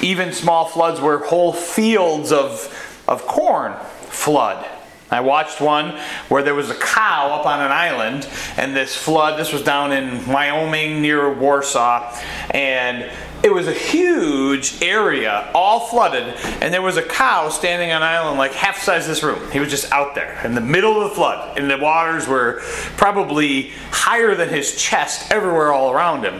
even 0.00 0.32
small 0.32 0.64
floods 0.64 1.00
where 1.00 1.18
whole 1.18 1.52
fields 1.52 2.30
of, 2.32 3.02
of 3.08 3.26
corn 3.26 3.74
flood. 4.08 4.64
I 5.10 5.20
watched 5.20 5.60
one 5.62 5.98
where 6.28 6.42
there 6.42 6.54
was 6.54 6.68
a 6.70 6.74
cow 6.74 7.32
up 7.32 7.46
on 7.46 7.60
an 7.60 7.72
island, 7.72 8.28
and 8.58 8.76
this 8.76 8.94
flood, 8.94 9.38
this 9.38 9.52
was 9.52 9.62
down 9.62 9.90
in 9.90 10.26
Wyoming 10.26 11.00
near 11.00 11.32
Warsaw, 11.32 12.14
and 12.50 13.10
it 13.42 13.52
was 13.52 13.68
a 13.68 13.72
huge 13.72 14.82
area, 14.82 15.50
all 15.54 15.80
flooded, 15.88 16.34
and 16.60 16.74
there 16.74 16.82
was 16.82 16.96
a 16.96 17.02
cow 17.02 17.48
standing 17.48 17.90
on 17.90 18.02
an 18.02 18.08
island 18.08 18.38
like 18.38 18.52
half 18.52 18.78
size 18.78 19.06
this 19.06 19.22
room. 19.22 19.50
He 19.50 19.60
was 19.60 19.70
just 19.70 19.92
out 19.92 20.14
there 20.14 20.40
in 20.44 20.54
the 20.54 20.60
middle 20.60 21.00
of 21.00 21.10
the 21.10 21.14
flood, 21.14 21.56
and 21.56 21.70
the 21.70 21.78
waters 21.78 22.26
were 22.26 22.60
probably 22.96 23.70
higher 23.90 24.34
than 24.34 24.48
his 24.48 24.76
chest 24.76 25.30
everywhere 25.30 25.72
all 25.72 25.92
around 25.92 26.24
him. 26.24 26.34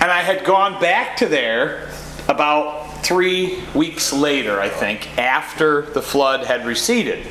And 0.00 0.10
I 0.10 0.22
had 0.22 0.44
gone 0.44 0.80
back 0.80 1.16
to 1.18 1.26
there 1.26 1.88
about 2.28 2.91
three 3.02 3.62
weeks 3.74 4.12
later, 4.12 4.60
I 4.60 4.68
think, 4.68 5.18
after 5.18 5.82
the 5.82 6.02
flood 6.02 6.46
had 6.46 6.64
receded. 6.64 7.26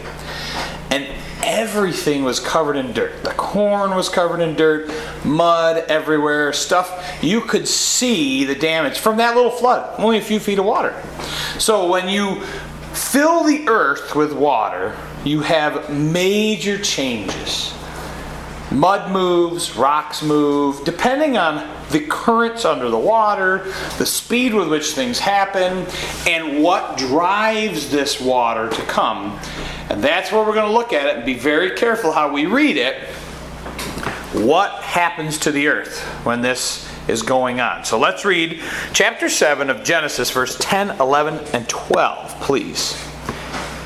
And 0.89 1.07
everything 1.43 2.23
was 2.23 2.39
covered 2.39 2.75
in 2.75 2.93
dirt. 2.93 3.23
The 3.23 3.31
corn 3.31 3.91
was 3.91 4.09
covered 4.09 4.41
in 4.41 4.55
dirt, 4.55 4.91
mud 5.23 5.85
everywhere, 5.87 6.53
stuff. 6.53 7.19
You 7.21 7.41
could 7.41 7.67
see 7.67 8.43
the 8.43 8.55
damage 8.55 8.99
from 8.99 9.17
that 9.17 9.35
little 9.35 9.51
flood, 9.51 9.99
only 9.99 10.17
a 10.17 10.21
few 10.21 10.39
feet 10.39 10.59
of 10.59 10.65
water. 10.65 11.01
So 11.57 11.89
when 11.89 12.09
you 12.09 12.41
fill 12.93 13.43
the 13.43 13.67
earth 13.67 14.15
with 14.15 14.33
water, 14.33 14.97
you 15.23 15.41
have 15.41 15.89
major 15.89 16.77
changes. 16.77 17.73
Mud 18.71 19.11
moves, 19.11 19.75
rocks 19.75 20.23
move, 20.23 20.83
depending 20.85 21.37
on 21.37 21.69
the 21.91 21.99
currents 21.99 22.63
under 22.63 22.89
the 22.89 22.97
water, 22.97 23.69
the 23.97 24.05
speed 24.05 24.53
with 24.53 24.69
which 24.69 24.93
things 24.93 25.19
happen, 25.19 25.85
and 26.25 26.63
what 26.63 26.97
drives 26.97 27.91
this 27.91 28.21
water 28.21 28.69
to 28.69 28.81
come. 28.83 29.37
And 29.89 30.01
that's 30.01 30.31
where 30.31 30.41
we're 30.41 30.53
going 30.53 30.69
to 30.69 30.73
look 30.73 30.93
at 30.93 31.07
it 31.07 31.17
and 31.17 31.25
be 31.25 31.33
very 31.33 31.71
careful 31.71 32.13
how 32.13 32.31
we 32.33 32.45
read 32.45 32.77
it. 32.77 33.03
What 34.33 34.71
happens 34.83 35.37
to 35.39 35.51
the 35.51 35.67
earth 35.67 35.99
when 36.23 36.39
this 36.39 36.89
is 37.09 37.21
going 37.23 37.59
on? 37.59 37.83
So 37.83 37.99
let's 37.99 38.23
read 38.23 38.61
chapter 38.93 39.27
7 39.27 39.69
of 39.69 39.83
Genesis, 39.83 40.31
verse 40.31 40.55
10, 40.61 40.91
11, 41.01 41.45
and 41.53 41.67
12, 41.67 42.39
please. 42.39 42.97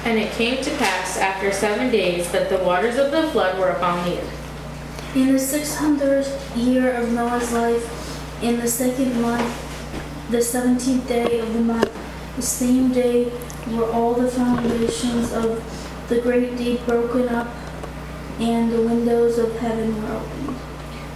And 0.03 0.19
it 0.19 0.31
came 0.33 0.63
to 0.63 0.69
pass 0.77 1.17
after 1.17 1.51
seven 1.51 1.91
days 1.91 2.31
that 2.31 2.49
the 2.51 2.59
waters 2.59 2.97
of 2.97 3.09
the 3.09 3.27
flood 3.29 3.57
were 3.57 3.69
upon 3.69 4.07
the 4.07 4.21
earth. 4.21 4.44
In 5.15 5.31
the 5.31 5.39
six 5.39 5.73
hundredth 5.73 6.57
year 6.57 6.91
of 6.91 7.13
Noah's 7.13 7.53
life, 7.53 8.43
in 8.43 8.59
the 8.59 8.67
second 8.67 9.21
month, 9.21 9.49
the 10.29 10.41
seventeenth 10.41 11.07
day 11.07 11.39
of 11.39 11.53
the 11.53 11.61
month, 11.61 11.89
the 12.35 12.41
same 12.41 12.91
day 12.91 13.31
were 13.71 13.89
all 13.93 14.13
the 14.13 14.27
foundations 14.27 15.31
of 15.31 15.63
the 16.09 16.19
great 16.19 16.57
deep 16.57 16.85
broken 16.85 17.29
up, 17.29 17.47
and 18.41 18.69
the 18.73 18.81
windows 18.81 19.37
of 19.37 19.57
heaven 19.59 19.95
were 20.03 20.17
opened. 20.17 20.57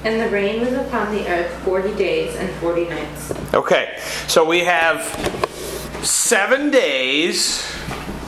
And 0.05 0.21
the 0.21 0.29
rain 0.29 0.61
was 0.61 0.71
upon 0.71 1.13
the 1.13 1.27
earth 1.27 1.51
forty 1.65 1.93
days 1.95 2.37
and 2.37 2.49
forty 2.61 2.85
nights. 2.87 3.33
Okay, 3.53 3.99
so 4.27 4.45
we 4.45 4.59
have 4.59 5.03
seven 6.05 6.71
days. 6.71 7.69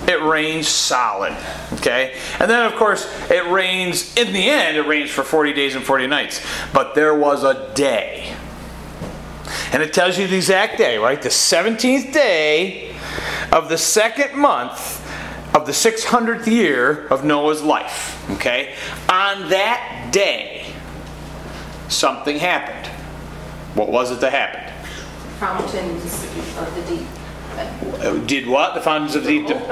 It 0.06 0.22
rains 0.22 0.68
solid. 0.68 1.38
Okay, 1.82 2.14
and 2.40 2.50
then 2.50 2.64
of 2.66 2.76
course 2.78 3.06
it 3.32 3.44
rains. 3.50 4.16
In 4.16 4.34
the 4.34 4.48
end, 4.50 4.78
it 4.78 4.86
rains 4.86 5.10
for 5.10 5.24
40 5.24 5.52
days 5.54 5.76
and 5.76 5.84
40 5.84 6.06
nights. 6.08 6.40
But 6.74 6.94
there 6.94 7.16
was 7.16 7.44
a 7.44 7.74
day, 7.74 8.36
and 9.74 9.82
it 9.82 9.92
tells 9.92 10.18
you 10.18 10.28
the 10.28 10.38
exact 10.38 10.78
day, 10.78 10.98
right? 11.00 11.20
The 11.20 11.30
17th 11.30 12.14
day 12.14 12.94
of 13.52 13.68
the 13.68 13.78
second 13.78 14.38
month. 14.40 15.00
of 15.54 15.66
the 15.66 15.72
600th 15.74 16.48
year 16.48 17.08
of 17.08 17.26
Noah's 17.26 17.62
life. 17.62 18.18
Okay? 18.32 18.74
On 19.10 19.50
that 19.50 20.10
day, 20.12 20.66
something 21.90 22.38
happened. 22.40 22.88
What 23.76 23.90
was 23.90 24.12
it 24.12 24.22
that 24.22 24.32
happened? 24.32 24.72
Fountains 25.40 26.06
of 26.58 26.76
the 26.76 26.96
deep. 26.96 27.08
Did 28.26 28.48
what? 28.48 28.74
The 28.74 28.82
fountains 28.82 29.16
of 29.16 29.24
the 29.24 29.30
deep 29.40 29.50
Open 29.50 29.66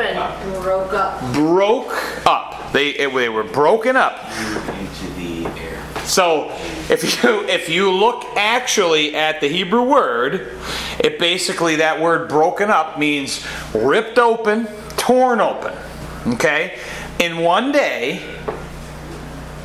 broke 0.61 0.93
up. 0.93 1.33
broke 1.33 2.25
up. 2.27 2.71
They, 2.73 2.89
it- 2.89 3.13
they 3.13 3.29
were 3.29 3.43
broken 3.43 3.95
up. 3.95 4.19
into 4.79 5.07
the 5.15 5.45
air. 5.59 5.83
So 6.05 6.49
if 6.89 7.23
you 7.23 7.45
if 7.47 7.69
you 7.69 7.91
look 7.91 8.23
actually 8.35 9.15
at 9.15 9.41
the 9.41 9.47
Hebrew 9.47 9.83
word, 9.83 10.55
it 10.99 11.17
basically 11.19 11.77
that 11.77 11.99
word 12.01 12.29
broken 12.29 12.69
up 12.69 12.97
means 12.99 13.45
ripped 13.73 14.17
open, 14.19 14.65
torn 14.97 15.39
open. 15.41 15.73
Okay? 16.33 16.77
In 17.19 17.39
one 17.39 17.71
day, 17.71 18.21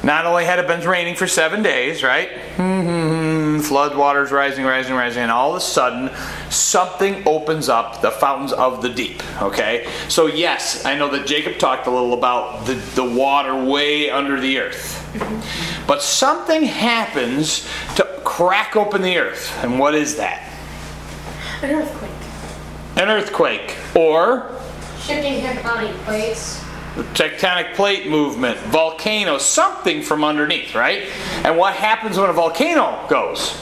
not 0.03 0.27
only 0.27 0.45
had 0.45 0.59
it 0.59 0.67
been 0.67 0.87
raining 0.87 1.15
for 1.17 1.27
seven 1.27 1.63
days, 1.63 2.03
right? 2.03 2.31
Mm-hmm, 2.57 3.14
flood 3.61 3.97
waters 3.97 4.31
rising, 4.31 4.65
rising, 4.65 4.95
rising, 4.95 5.23
and 5.23 5.31
all 5.31 5.51
of 5.51 5.57
a 5.57 5.61
sudden 5.61 6.11
something 6.51 7.23
opens 7.27 7.69
up 7.69 8.01
the 8.01 8.11
fountains 8.11 8.53
of 8.53 8.83
the 8.83 8.89
deep. 8.89 9.23
Okay? 9.43 9.89
So 10.09 10.27
yes, 10.27 10.85
I 10.85 10.97
know 10.97 11.11
that 11.11 11.27
Jacob 11.27 11.59
talked 11.59 11.87
a 11.87 11.91
little 11.91 12.15
about 12.15 12.67
the, 12.67 12.75
the 12.95 13.05
water 13.05 13.55
way 13.65 14.11
under 14.11 14.41
the 14.41 14.59
earth. 14.59 15.11
Mm-hmm. 15.15 15.87
But 15.87 16.03
something 16.03 16.63
happens 16.63 17.69
to 17.97 18.05
crack 18.25 18.77
open 18.77 19.03
the 19.03 19.19
earth. 19.19 19.57
And 19.63 19.79
what 19.79 19.95
is 19.95 20.17
that? 20.17 20.51
An 21.63 21.71
earthquake. 21.71 22.11
An 22.97 23.09
earthquake 23.09 23.77
or 23.95 24.51
Shifting 25.01 25.43
tectonic 25.43 25.93
plates. 26.05 26.64
Tectonic 26.95 27.75
plate 27.75 28.07
movement, 28.07 28.59
volcano, 28.59 29.39
something 29.39 30.03
from 30.03 30.25
underneath, 30.25 30.75
right? 30.75 31.09
And 31.45 31.57
what 31.57 31.75
happens 31.75 32.17
when 32.17 32.31
a 32.31 32.33
volcano 32.33 33.07
goes? 33.09 33.61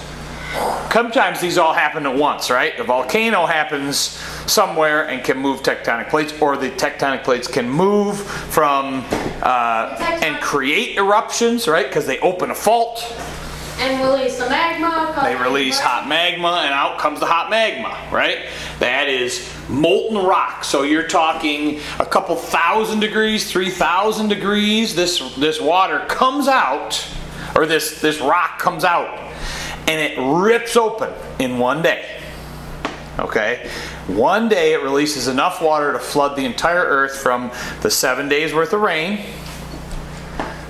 Sometimes 0.92 1.40
these 1.40 1.56
all 1.56 1.72
happen 1.72 2.04
at 2.04 2.14
once, 2.14 2.50
right? 2.50 2.76
The 2.76 2.84
volcano 2.84 3.46
happens 3.46 3.96
somewhere 4.46 5.08
and 5.08 5.24
can 5.24 5.38
move 5.38 5.62
tectonic 5.62 6.10
plates, 6.10 6.34
or 6.42 6.58
the 6.58 6.68
tectonic 6.70 7.24
plates 7.24 7.48
can 7.48 7.70
move 7.70 8.20
from 8.20 9.02
uh, 9.42 9.96
and 10.22 10.38
create 10.42 10.98
eruptions, 10.98 11.66
right? 11.66 11.86
Because 11.86 12.06
they 12.06 12.18
open 12.20 12.50
a 12.50 12.54
fault. 12.54 12.98
And 13.82 14.00
release 14.00 14.38
the 14.38 14.48
magma. 14.48 15.20
They 15.24 15.34
release 15.34 15.80
hot 15.80 16.06
magma, 16.06 16.62
and 16.64 16.72
out 16.72 16.98
comes 16.98 17.18
the 17.18 17.26
hot 17.26 17.50
magma, 17.50 17.98
right? 18.12 18.46
That 18.78 19.08
is 19.08 19.52
molten 19.68 20.18
rock. 20.24 20.62
So 20.62 20.84
you're 20.84 21.08
talking 21.08 21.80
a 21.98 22.06
couple 22.06 22.36
thousand 22.36 23.00
degrees, 23.00 23.50
three 23.50 23.70
thousand 23.70 24.28
degrees. 24.28 24.94
This 24.94 25.34
this 25.34 25.60
water 25.60 26.06
comes 26.06 26.46
out, 26.46 27.04
or 27.56 27.66
this 27.66 28.00
this 28.00 28.20
rock 28.20 28.60
comes 28.60 28.84
out, 28.84 29.18
and 29.88 30.00
it 30.00 30.16
rips 30.16 30.76
open 30.76 31.12
in 31.40 31.58
one 31.58 31.82
day. 31.82 32.20
Okay, 33.18 33.68
one 34.06 34.48
day 34.48 34.74
it 34.74 34.82
releases 34.82 35.26
enough 35.26 35.60
water 35.60 35.92
to 35.92 35.98
flood 35.98 36.36
the 36.36 36.44
entire 36.44 36.84
earth 36.84 37.16
from 37.16 37.50
the 37.80 37.90
seven 37.90 38.28
days 38.28 38.54
worth 38.54 38.72
of 38.72 38.80
rain 38.80 39.24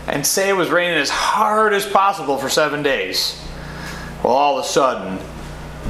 and 0.07 0.27
say 0.27 0.49
it 0.49 0.55
was 0.55 0.71
raining 0.71 0.99
as 0.99 1.11
hard 1.11 1.73
as 1.73 1.87
possible 1.87 2.39
for 2.39 2.49
seven 2.49 2.83
days. 2.83 3.41
Well, 4.23 4.35
all 4.35 4.59
of 4.59 4.65
a 4.65 4.69
sudden, 4.69 5.19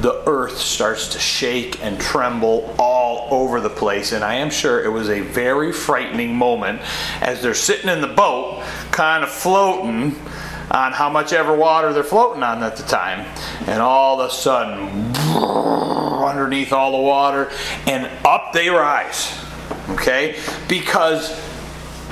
the 0.01 0.23
earth 0.27 0.57
starts 0.57 1.09
to 1.09 1.19
shake 1.19 1.83
and 1.83 1.99
tremble 1.99 2.73
all 2.79 3.27
over 3.31 3.59
the 3.61 3.69
place. 3.69 4.11
And 4.11 4.23
I 4.23 4.35
am 4.35 4.49
sure 4.49 4.83
it 4.83 4.89
was 4.89 5.09
a 5.09 5.21
very 5.21 5.71
frightening 5.71 6.35
moment 6.35 6.81
as 7.21 7.41
they're 7.41 7.53
sitting 7.53 7.89
in 7.89 8.01
the 8.01 8.07
boat, 8.07 8.63
kind 8.91 9.23
of 9.23 9.29
floating 9.29 10.15
on 10.71 10.91
how 10.93 11.09
much 11.09 11.31
ever 11.31 11.55
water 11.55 11.93
they're 11.93 12.03
floating 12.03 12.41
on 12.41 12.63
at 12.63 12.75
the 12.75 12.83
time. 12.83 13.19
And 13.67 13.81
all 13.81 14.19
of 14.19 14.31
a 14.31 14.33
sudden, 14.33 15.13
underneath 16.23 16.73
all 16.73 16.91
the 16.91 17.03
water, 17.03 17.51
and 17.85 18.09
up 18.25 18.53
they 18.53 18.69
rise. 18.69 19.39
Okay? 19.89 20.39
Because 20.67 21.29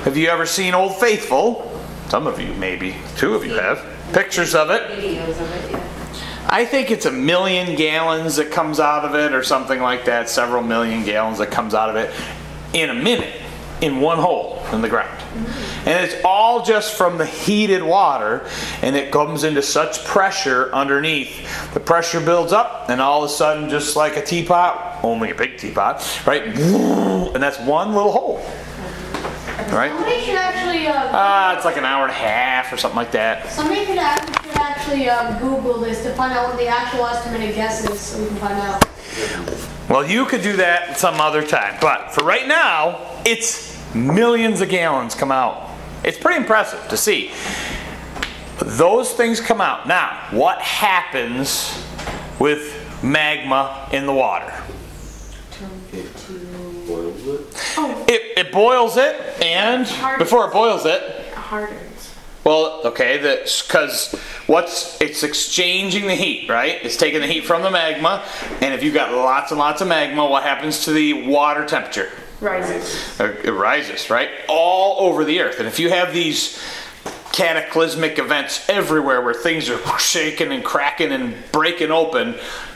have 0.04 0.16
you 0.16 0.28
ever 0.28 0.46
seen 0.46 0.74
Old 0.74 0.96
Faithful? 0.96 1.68
Some 2.12 2.26
of 2.26 2.38
you, 2.38 2.52
maybe. 2.56 2.94
Two 3.16 3.34
of 3.34 3.42
you 3.42 3.54
have. 3.54 3.82
Pictures 4.12 4.54
of 4.54 4.68
it. 4.68 4.82
Videos 4.82 5.30
of 5.30 5.50
it, 5.50 5.70
yeah. 5.70 6.46
I 6.46 6.66
think 6.66 6.90
it's 6.90 7.06
a 7.06 7.10
million 7.10 7.74
gallons 7.74 8.36
that 8.36 8.50
comes 8.50 8.78
out 8.80 9.06
of 9.06 9.14
it, 9.14 9.32
or 9.32 9.42
something 9.42 9.80
like 9.80 10.04
that. 10.04 10.28
Several 10.28 10.62
million 10.62 11.06
gallons 11.06 11.38
that 11.38 11.50
comes 11.50 11.72
out 11.72 11.88
of 11.88 11.96
it 11.96 12.14
in 12.74 12.90
a 12.90 12.94
minute 12.94 13.40
in 13.80 14.02
one 14.02 14.18
hole 14.18 14.62
in 14.74 14.82
the 14.82 14.90
ground. 14.90 15.18
And 15.86 16.04
it's 16.04 16.22
all 16.22 16.62
just 16.62 16.98
from 16.98 17.16
the 17.16 17.24
heated 17.24 17.82
water, 17.82 18.46
and 18.82 18.94
it 18.94 19.10
comes 19.10 19.42
into 19.42 19.62
such 19.62 20.04
pressure 20.04 20.70
underneath. 20.74 21.72
The 21.72 21.80
pressure 21.80 22.20
builds 22.20 22.52
up, 22.52 22.90
and 22.90 23.00
all 23.00 23.24
of 23.24 23.30
a 23.30 23.32
sudden, 23.32 23.70
just 23.70 23.96
like 23.96 24.18
a 24.18 24.22
teapot, 24.22 25.02
only 25.02 25.30
a 25.30 25.34
big 25.34 25.56
teapot, 25.56 26.06
right? 26.26 26.42
And 26.44 27.42
that's 27.42 27.58
one 27.60 27.94
little 27.94 28.12
hole. 28.12 28.46
Right? 29.70 29.90
Somebody 29.92 30.20
should 30.20 30.34
actually. 30.36 30.86
Uh, 30.86 31.10
Ah, 31.14 31.54
it's 31.56 31.64
like 31.64 31.76
an 31.76 31.84
hour 31.84 32.04
and 32.04 32.10
a 32.10 32.14
half 32.14 32.72
or 32.72 32.76
something 32.76 32.96
like 32.96 33.12
that. 33.12 33.50
somebody 33.50 33.84
could 33.84 33.98
actually, 33.98 34.48
could 34.50 34.56
actually 34.60 35.08
uh, 35.08 35.38
Google 35.38 35.78
this 35.78 36.02
to 36.04 36.14
find 36.14 36.32
out 36.32 36.48
what 36.48 36.58
the 36.58 36.66
actual 36.66 37.06
estimated 37.06 37.54
guess 37.54 37.88
is, 37.88 38.00
so 38.00 38.20
we 38.22 38.28
can 38.28 38.36
find 38.36 38.54
out. 38.60 38.84
Well, 39.88 40.06
you 40.06 40.24
could 40.24 40.42
do 40.42 40.56
that 40.56 40.98
some 40.98 41.20
other 41.20 41.44
time, 41.46 41.76
but 41.80 42.12
for 42.12 42.24
right 42.24 42.46
now, 42.48 42.98
it's 43.26 43.76
millions 43.94 44.60
of 44.62 44.68
gallons 44.70 45.14
come 45.14 45.30
out. 45.32 45.68
It's 46.04 46.16
pretty 46.18 46.38
impressive 46.40 46.88
to 46.88 46.96
see. 46.96 47.30
Those 48.58 49.12
things 49.12 49.40
come 49.40 49.60
out. 49.60 49.86
Now, 49.86 50.28
what 50.30 50.58
happens 50.60 51.84
with 52.38 52.78
magma 53.02 53.88
in 53.92 54.06
the 54.06 54.12
water? 54.14 54.50
It. 57.34 58.08
It, 58.08 58.46
it 58.46 58.52
boils 58.52 58.96
it, 58.96 59.14
and 59.42 59.84
before 60.18 60.46
it 60.46 60.52
boils 60.52 60.84
it, 60.86 61.02
It 61.02 61.34
hardens. 61.34 62.14
Well, 62.44 62.80
okay, 62.86 63.18
that's 63.18 63.62
because 63.66 64.12
what's 64.48 65.00
it's 65.00 65.22
exchanging 65.22 66.06
the 66.08 66.14
heat, 66.14 66.48
right? 66.48 66.78
It's 66.82 66.96
taking 66.96 67.20
the 67.20 67.26
heat 67.28 67.44
from 67.44 67.62
the 67.62 67.70
magma, 67.70 68.24
and 68.60 68.74
if 68.74 68.82
you've 68.82 68.94
got 68.94 69.12
lots 69.12 69.52
and 69.52 69.60
lots 69.60 69.80
of 69.80 69.86
magma, 69.88 70.26
what 70.26 70.42
happens 70.42 70.84
to 70.86 70.92
the 70.92 71.12
water 71.28 71.64
temperature? 71.64 72.10
Rises. 72.40 73.20
Uh, 73.20 73.34
It 73.44 73.52
rises, 73.52 74.10
right? 74.10 74.30
All 74.48 75.06
over 75.06 75.24
the 75.24 75.40
earth. 75.40 75.60
And 75.60 75.68
if 75.68 75.78
you 75.78 75.90
have 75.90 76.12
these 76.12 76.60
cataclysmic 77.32 78.18
events 78.18 78.68
everywhere 78.68 79.22
where 79.22 79.34
things 79.34 79.70
are 79.70 79.98
shaking 79.98 80.50
and 80.52 80.64
cracking 80.64 81.12
and 81.12 81.34
breaking 81.52 81.92
open, 81.92 82.34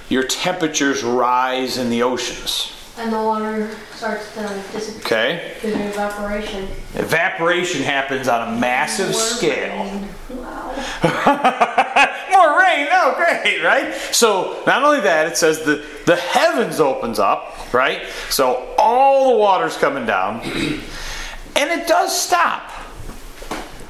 your 0.09 0.23
temperatures 0.23 1.03
rise 1.03 1.77
in 1.79 1.91
the 1.91 2.05
oceans. 2.05 2.73
And 2.99 3.13
the 3.13 3.19
water 3.19 3.71
starts 3.95 4.33
to 4.35 4.41
disappear 4.73 5.01
Okay? 5.05 5.53
due 5.61 5.73
to 5.73 5.89
evaporation. 5.89 6.67
Evaporation 6.95 7.83
happens 7.83 8.27
on 8.27 8.49
a 8.55 8.59
massive 8.59 9.11
More 9.11 9.21
scale. 9.21 9.85
rain. 9.85 10.09
Wow. 10.31 10.73
More 12.33 12.59
rain. 12.59 12.89
Oh, 12.91 13.15
great, 13.17 13.63
right? 13.63 13.93
So 14.13 14.63
not 14.67 14.83
only 14.83 15.01
that, 15.01 15.27
it 15.27 15.37
says 15.37 15.61
the 15.65 15.85
the 16.07 16.17
heavens 16.17 16.81
opens 16.81 17.19
up, 17.19 17.73
right? 17.75 18.03
So 18.31 18.75
all 18.79 19.33
the 19.33 19.37
water's 19.39 19.77
coming 19.77 20.07
down, 20.07 20.41
and 21.57 21.71
it 21.81 21.87
does 21.87 22.19
stop, 22.19 22.71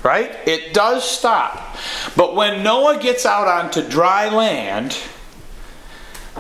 right? 0.03 0.37
It 0.49 0.75
does 0.75 1.09
stop. 1.09 1.77
But 2.17 2.35
when 2.35 2.63
Noah 2.65 2.99
gets 2.99 3.25
out 3.27 3.47
onto 3.47 3.87
dry 3.89 4.29
land, 4.31 4.97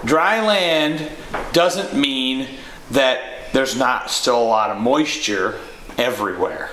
dry 0.04 0.44
land 0.44 1.10
doesn't 1.52 1.98
mean 1.98 2.48
that 2.90 3.52
there's 3.52 3.76
not 3.76 4.10
still 4.10 4.40
a 4.40 4.44
lot 4.44 4.70
of 4.70 4.80
moisture 4.80 5.58
everywhere. 5.98 6.70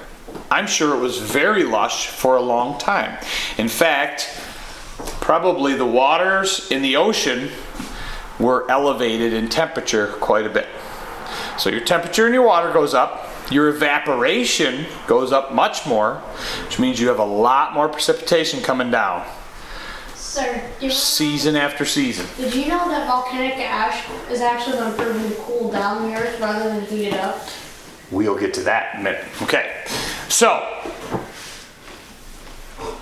I'm 0.51 0.67
sure 0.67 0.95
it 0.95 0.99
was 0.99 1.17
very 1.19 1.63
lush 1.63 2.07
for 2.07 2.35
a 2.35 2.41
long 2.41 2.77
time. 2.77 3.17
In 3.57 3.69
fact, 3.69 4.29
probably 5.21 5.75
the 5.75 5.85
waters 5.85 6.69
in 6.71 6.81
the 6.81 6.95
ocean 6.95 7.49
were 8.39 8.69
elevated 8.69 9.33
in 9.33 9.49
temperature 9.49 10.07
quite 10.19 10.45
a 10.45 10.49
bit. 10.49 10.67
So 11.57 11.69
your 11.69 11.81
temperature 11.81 12.27
in 12.27 12.33
your 12.33 12.45
water 12.45 12.71
goes 12.71 12.93
up, 12.93 13.29
your 13.51 13.69
evaporation 13.69 14.85
goes 15.07 15.31
up 15.31 15.53
much 15.53 15.85
more, 15.85 16.15
which 16.65 16.79
means 16.79 16.99
you 16.99 17.07
have 17.07 17.19
a 17.19 17.25
lot 17.25 17.73
more 17.73 17.87
precipitation 17.87 18.61
coming 18.61 18.91
down 18.91 19.25
Sir, 20.33 20.63
you, 20.81 20.89
season 20.89 21.55
after 21.55 21.85
season. 21.85 22.25
did 22.37 22.55
you 22.55 22.67
know 22.67 22.89
that 22.89 23.05
volcanic 23.05 23.55
ash 23.59 24.03
is 24.31 24.41
actually 24.41 24.77
going 24.77 24.91
to 24.91 24.97
prove 24.97 25.29
to 25.29 25.41
cool 25.43 25.71
down 25.71 26.09
the 26.09 26.15
earth 26.17 26.39
rather 26.39 26.69
than 26.69 26.83
heat 26.87 27.09
it 27.09 27.13
up? 27.13 27.47
We'll 28.09 28.39
get 28.39 28.51
to 28.55 28.61
that 28.61 28.95
in 28.95 29.01
a 29.01 29.03
minute. 29.03 29.25
Okay. 29.43 29.83
So, 30.29 30.57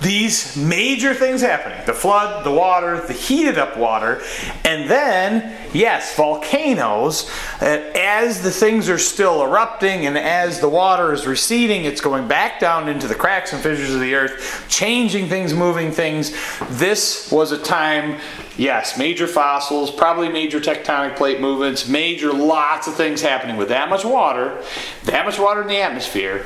these 0.02 0.58
major 0.58 1.14
things 1.14 1.42
happening 1.42 1.80
the 1.86 1.94
flood, 1.94 2.44
the 2.44 2.52
water, 2.52 3.00
the 3.06 3.14
heated 3.14 3.58
up 3.58 3.78
water, 3.78 4.22
and 4.66 4.90
then, 4.90 5.56
yes, 5.74 6.16
volcanoes. 6.16 7.30
uh, 7.62 7.66
As 7.96 8.42
the 8.42 8.52
things 8.52 8.90
are 8.90 8.98
still 8.98 9.44
erupting 9.44 10.06
and 10.06 10.18
as 10.18 10.60
the 10.60 10.70
water 10.70 11.14
is 11.14 11.28
receding, 11.28 11.86
it's 11.86 12.02
going 12.02 12.28
back 12.28 12.60
down 12.60 12.90
into 12.90 13.08
the 13.08 13.16
cracks 13.16 13.54
and 13.54 13.62
fissures 13.62 13.94
of 13.94 14.02
the 14.02 14.16
earth, 14.16 14.66
changing 14.70 15.28
things, 15.30 15.54
moving 15.54 15.92
things. 15.92 16.32
This 16.70 17.32
was 17.32 17.52
a 17.52 17.58
time, 17.58 18.20
yes, 18.58 18.98
major 18.98 19.28
fossils, 19.28 19.92
probably 19.92 20.30
major 20.30 20.60
tectonic 20.60 21.16
plate 21.16 21.40
movements, 21.40 21.88
major 21.88 22.34
lots 22.34 22.88
of 22.88 22.96
things 22.96 23.22
happening 23.22 23.58
with 23.58 23.70
that 23.70 23.90
much 23.90 24.04
water, 24.04 24.64
that 25.04 25.26
much 25.26 25.38
water 25.40 25.62
in 25.62 25.68
the 25.68 25.80
atmosphere. 25.80 26.46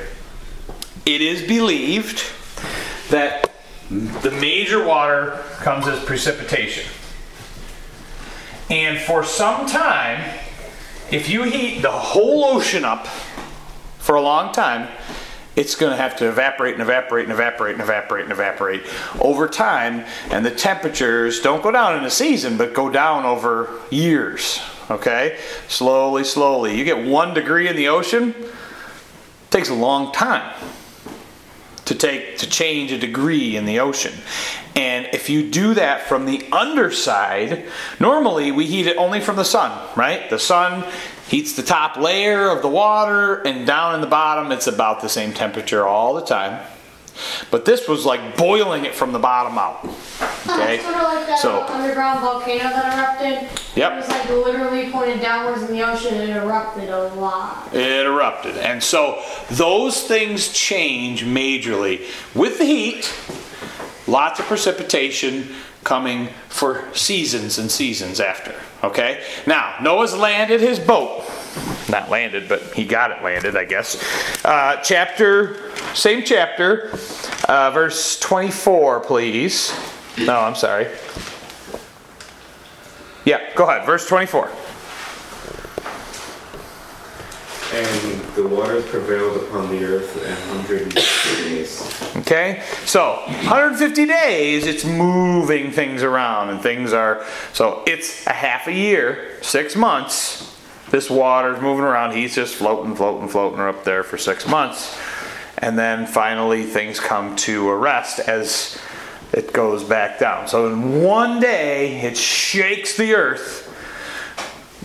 It 1.04 1.20
is 1.20 1.46
believed 1.46 2.22
that 3.10 3.52
the 3.90 4.30
major 4.32 4.84
water 4.84 5.42
comes 5.58 5.86
as 5.86 6.02
precipitation. 6.04 6.84
And 8.68 8.98
for 8.98 9.22
some 9.22 9.66
time, 9.66 10.38
if 11.12 11.28
you 11.28 11.44
heat 11.44 11.82
the 11.82 11.90
whole 11.90 12.44
ocean 12.44 12.84
up 12.84 13.06
for 13.98 14.16
a 14.16 14.20
long 14.20 14.52
time, 14.52 14.88
it's 15.54 15.74
going 15.76 15.92
to 15.92 15.96
have 15.96 16.16
to 16.16 16.28
evaporate 16.28 16.74
and 16.74 16.82
evaporate 16.82 17.24
and 17.24 17.32
evaporate 17.32 17.74
and 17.74 17.82
evaporate 17.82 18.24
and 18.24 18.32
evaporate 18.32 18.82
over 19.20 19.48
time. 19.48 20.04
And 20.30 20.44
the 20.44 20.50
temperatures 20.50 21.40
don't 21.40 21.62
go 21.62 21.70
down 21.70 21.96
in 21.96 22.04
a 22.04 22.10
season, 22.10 22.58
but 22.58 22.74
go 22.74 22.90
down 22.90 23.24
over 23.24 23.70
years. 23.90 24.60
Okay? 24.90 25.38
Slowly, 25.68 26.24
slowly. 26.24 26.76
You 26.76 26.84
get 26.84 27.06
one 27.06 27.34
degree 27.34 27.68
in 27.68 27.76
the 27.76 27.88
ocean, 27.88 28.34
takes 29.50 29.68
a 29.68 29.74
long 29.74 30.12
time 30.12 30.52
to 31.86 31.94
take 31.94 32.38
to 32.38 32.48
change 32.48 32.92
a 32.92 32.98
degree 32.98 33.56
in 33.56 33.64
the 33.64 33.80
ocean. 33.80 34.12
And 34.74 35.06
if 35.12 35.30
you 35.30 35.48
do 35.48 35.74
that 35.74 36.02
from 36.02 36.26
the 36.26 36.46
underside, 36.52 37.64
normally 37.98 38.52
we 38.52 38.66
heat 38.66 38.86
it 38.86 38.96
only 38.98 39.20
from 39.20 39.36
the 39.36 39.44
sun, 39.44 39.88
right? 39.96 40.28
The 40.28 40.38
sun 40.38 40.84
heats 41.28 41.54
the 41.54 41.62
top 41.62 41.96
layer 41.96 42.50
of 42.50 42.62
the 42.62 42.68
water 42.68 43.36
and 43.42 43.66
down 43.66 43.94
in 43.94 44.00
the 44.00 44.06
bottom 44.06 44.52
it's 44.52 44.66
about 44.66 45.00
the 45.00 45.08
same 45.08 45.32
temperature 45.32 45.86
all 45.86 46.14
the 46.14 46.24
time. 46.24 46.64
But 47.50 47.64
this 47.64 47.88
was 47.88 48.04
like 48.04 48.36
boiling 48.36 48.84
it 48.84 48.94
from 48.94 49.12
the 49.12 49.18
bottom 49.18 49.56
out. 49.56 49.82
Okay? 50.48 50.78
Sort 50.80 50.94
of 50.96 51.02
like 51.02 51.26
that 51.26 51.38
So- 51.40 51.62
underground 51.68 52.20
volcano 52.20 52.64
that 52.70 52.98
erupted. 52.98 53.48
Yep. 53.76 53.92
It 53.92 53.96
was 53.96 54.08
like 54.08 54.28
literally 54.30 54.90
pointed 54.90 55.20
downwards 55.20 55.62
in 55.62 55.76
the 55.76 55.82
ocean 55.82 56.14
and 56.14 56.30
it 56.30 56.36
erupted 56.36 56.88
a 56.88 57.08
lot. 57.14 57.68
It 57.74 58.06
erupted. 58.06 58.56
And 58.56 58.82
so 58.82 59.22
those 59.50 60.02
things 60.02 60.52
change 60.52 61.24
majorly 61.24 62.02
with 62.34 62.58
the 62.58 62.64
heat. 62.64 63.12
Lots 64.06 64.38
of 64.40 64.46
precipitation 64.46 65.54
coming 65.84 66.28
for 66.48 66.84
seasons 66.94 67.58
and 67.58 67.70
seasons 67.70 68.20
after. 68.20 68.54
Okay? 68.82 69.22
Now, 69.46 69.74
Noah's 69.82 70.16
landed 70.16 70.60
his 70.60 70.78
boat. 70.78 71.24
Not 71.88 72.10
landed, 72.10 72.48
but 72.48 72.62
he 72.74 72.84
got 72.84 73.10
it 73.12 73.22
landed, 73.22 73.56
I 73.56 73.64
guess. 73.64 74.02
Uh, 74.44 74.76
chapter, 74.82 75.70
same 75.94 76.24
chapter, 76.24 76.90
uh, 77.48 77.70
verse 77.70 78.18
24, 78.18 79.00
please. 79.00 79.72
No, 80.18 80.40
I'm 80.40 80.54
sorry. 80.54 80.88
Yeah, 83.24 83.40
go 83.54 83.68
ahead. 83.68 83.84
Verse 83.84 84.08
24. 84.08 84.50
And 87.74 88.20
the 88.36 88.46
waters 88.46 88.86
prevailed 88.86 89.36
upon 89.42 89.68
the 89.70 89.84
earth 89.84 90.24
a 90.24 90.34
hundred 90.52 90.82
and 90.82 90.92
fifty 90.94 91.42
days. 91.50 92.16
Okay, 92.16 92.62
so 92.86 93.16
150 93.26 94.06
days, 94.06 94.66
it's 94.66 94.84
moving 94.84 95.72
things 95.72 96.02
around, 96.02 96.50
and 96.50 96.62
things 96.62 96.92
are 96.92 97.26
so 97.52 97.82
it's 97.86 98.26
a 98.26 98.32
half 98.32 98.68
a 98.68 98.72
year, 98.72 99.36
six 99.42 99.76
months. 99.76 100.56
This 100.90 101.10
water's 101.10 101.60
moving 101.60 101.84
around. 101.84 102.12
He's 102.12 102.36
just 102.36 102.54
floating, 102.54 102.94
floating, 102.94 103.28
floating 103.28 103.60
up 103.60 103.82
there 103.84 104.04
for 104.04 104.16
six 104.16 104.46
months, 104.48 104.96
and 105.58 105.76
then 105.76 106.06
finally 106.06 106.62
things 106.62 107.00
come 107.00 107.34
to 107.36 107.68
a 107.68 107.76
rest 107.76 108.20
as 108.20 108.78
it 109.36 109.52
goes 109.52 109.84
back 109.84 110.18
down. 110.18 110.48
So 110.48 110.66
in 110.66 111.02
one 111.02 111.38
day, 111.38 112.00
it 112.00 112.16
shakes 112.16 112.96
the 112.96 113.14
earth 113.14 113.64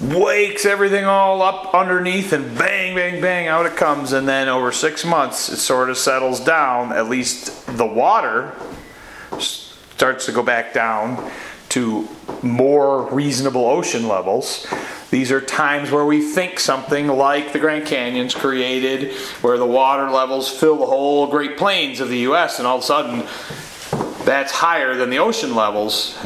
wakes 0.02 0.66
everything 0.66 1.06
all 1.06 1.44
up 1.44 1.76
underneath 1.76 2.34
and 2.34 2.58
bang 2.58 2.96
bang 2.96 3.22
bang 3.22 3.48
out 3.48 3.66
it 3.66 3.76
comes. 3.76 4.14
And 4.14 4.28
then 4.28 4.50
over 4.50 4.72
six 4.72 5.06
months 5.06 5.50
it 5.50 5.58
sort 5.58 5.90
of 5.90 5.98
settles 5.98 6.40
down. 6.40 6.92
At 6.92 7.08
least 7.08 7.68
the 7.78 7.86
water 7.86 8.56
starts 9.40 10.26
to 10.26 10.32
go 10.32 10.42
back 10.42 10.74
down 10.74 11.32
to 11.70 12.08
more 12.42 13.04
reasonable 13.14 13.66
ocean 13.66 14.08
levels. 14.08 14.68
These 15.12 15.32
are 15.32 15.42
times 15.42 15.92
where 15.92 16.06
we 16.06 16.22
think 16.22 16.60
something 16.60 17.08
like 17.08 17.54
the 17.54 17.60
grand 17.60 17.86
canyon's 17.86 18.34
created 18.34 19.14
where 19.42 19.58
the 19.58 19.66
water 19.66 20.10
levels 20.10 20.50
fill 20.50 20.78
the 20.78 20.86
whole 20.86 21.28
great 21.28 21.58
plains 21.58 22.00
of 22.00 22.10
the 22.10 22.20
us 22.20 22.58
and 22.58 22.68
all 22.68 22.78
of 22.78 22.84
a 22.84 22.86
sudden 22.86 23.28
that's 24.26 24.52
higher 24.52 24.96
than 24.96 25.10
the 25.10 25.20
ocean 25.20 25.56
levels. 25.56 26.18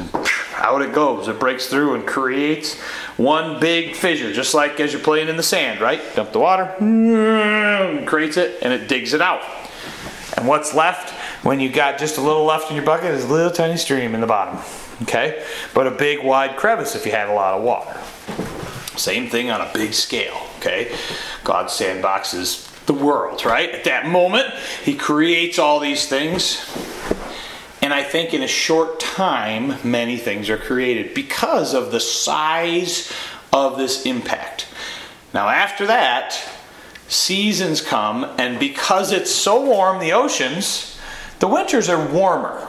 Out 0.55 0.81
it 0.81 0.93
goes. 0.93 1.27
It 1.27 1.39
breaks 1.39 1.67
through 1.67 1.95
and 1.95 2.05
creates 2.05 2.79
one 3.17 3.59
big 3.59 3.95
fissure, 3.95 4.33
just 4.33 4.53
like 4.53 4.79
as 4.79 4.93
you're 4.93 5.01
playing 5.01 5.27
in 5.27 5.37
the 5.37 5.43
sand, 5.43 5.81
right? 5.81 6.01
Dump 6.15 6.31
the 6.31 6.39
water, 6.39 6.73
creates 8.05 8.37
it, 8.37 8.59
and 8.61 8.73
it 8.73 8.87
digs 8.87 9.13
it 9.13 9.21
out. 9.21 9.41
And 10.37 10.47
what's 10.47 10.73
left 10.73 11.11
when 11.45 11.59
you 11.59 11.69
got 11.69 11.97
just 11.97 12.17
a 12.17 12.21
little 12.21 12.43
left 12.43 12.69
in 12.69 12.75
your 12.75 12.85
bucket 12.85 13.11
is 13.11 13.25
a 13.25 13.27
little 13.27 13.51
tiny 13.51 13.77
stream 13.77 14.15
in 14.15 14.21
the 14.21 14.27
bottom. 14.27 14.59
Okay? 15.03 15.45
But 15.73 15.87
a 15.87 15.91
big 15.91 16.23
wide 16.23 16.57
crevice 16.57 16.95
if 16.95 17.05
you 17.05 17.11
had 17.11 17.29
a 17.29 17.33
lot 17.33 17.53
of 17.53 17.63
water. 17.63 17.99
Same 18.97 19.29
thing 19.29 19.51
on 19.51 19.61
a 19.61 19.69
big 19.73 19.93
scale, 19.93 20.47
okay? 20.57 20.95
God 21.43 21.67
sandboxes 21.67 22.85
the 22.85 22.93
world, 22.93 23.43
right? 23.45 23.69
At 23.69 23.83
that 23.83 24.07
moment, 24.07 24.53
He 24.83 24.95
creates 24.95 25.59
all 25.59 25.79
these 25.79 26.07
things. 26.07 26.65
And 27.85 27.93
I 27.93 28.01
think 28.01 28.33
in 28.33 28.41
a 28.41 28.47
short 28.47 28.99
time, 28.99 29.75
many 29.83 30.17
things 30.17 30.49
are 30.49 30.57
created 30.57 31.13
because 31.13 31.75
of 31.75 31.91
the 31.91 31.99
size 31.99 33.13
of 33.53 33.77
this 33.77 34.07
impact. 34.07 34.67
Now, 35.35 35.49
after 35.49 35.85
that, 35.85 36.35
seasons 37.07 37.81
come, 37.81 38.23
and 38.39 38.59
because 38.59 39.11
it's 39.11 39.29
so 39.29 39.63
warm, 39.63 39.99
the 39.99 40.13
oceans, 40.13 40.99
the 41.37 41.47
winters 41.47 41.87
are 41.87 42.11
warmer. 42.11 42.67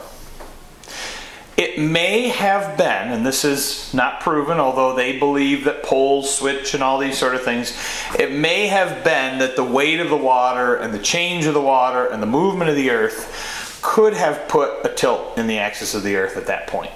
It 1.57 1.79
may 1.79 2.27
have 2.27 2.77
been, 2.77 3.11
and 3.11 3.25
this 3.25 3.43
is 3.43 3.91
not 3.95 4.21
proven, 4.21 4.59
although 4.59 4.95
they 4.95 5.17
believe 5.17 5.63
that 5.63 5.81
poles 5.81 6.37
switch 6.37 6.75
and 6.75 6.83
all 6.83 6.99
these 6.99 7.17
sort 7.17 7.33
of 7.33 7.41
things, 7.41 7.75
it 8.19 8.31
may 8.31 8.67
have 8.67 9.03
been 9.03 9.39
that 9.39 9.55
the 9.55 9.63
weight 9.63 9.99
of 9.99 10.09
the 10.09 10.15
water 10.15 10.75
and 10.75 10.93
the 10.93 10.99
change 10.99 11.47
of 11.47 11.55
the 11.55 11.61
water 11.61 12.05
and 12.05 12.21
the 12.21 12.27
movement 12.27 12.69
of 12.69 12.75
the 12.75 12.91
earth 12.91 13.46
could 13.81 14.13
have 14.13 14.47
put 14.47 14.85
a 14.85 14.93
tilt 14.93 15.37
in 15.37 15.47
the 15.47 15.59
axis 15.59 15.93
of 15.93 16.03
the 16.03 16.15
earth 16.15 16.37
at 16.37 16.47
that 16.47 16.67
point. 16.67 16.91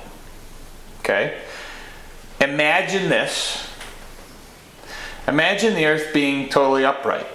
Okay? 1.00 1.40
Imagine 2.40 3.10
this. 3.10 3.68
Imagine 5.28 5.76
the 5.76 5.86
earth 5.86 6.14
being 6.14 6.50
totally 6.50 6.84
upright. 6.84 7.28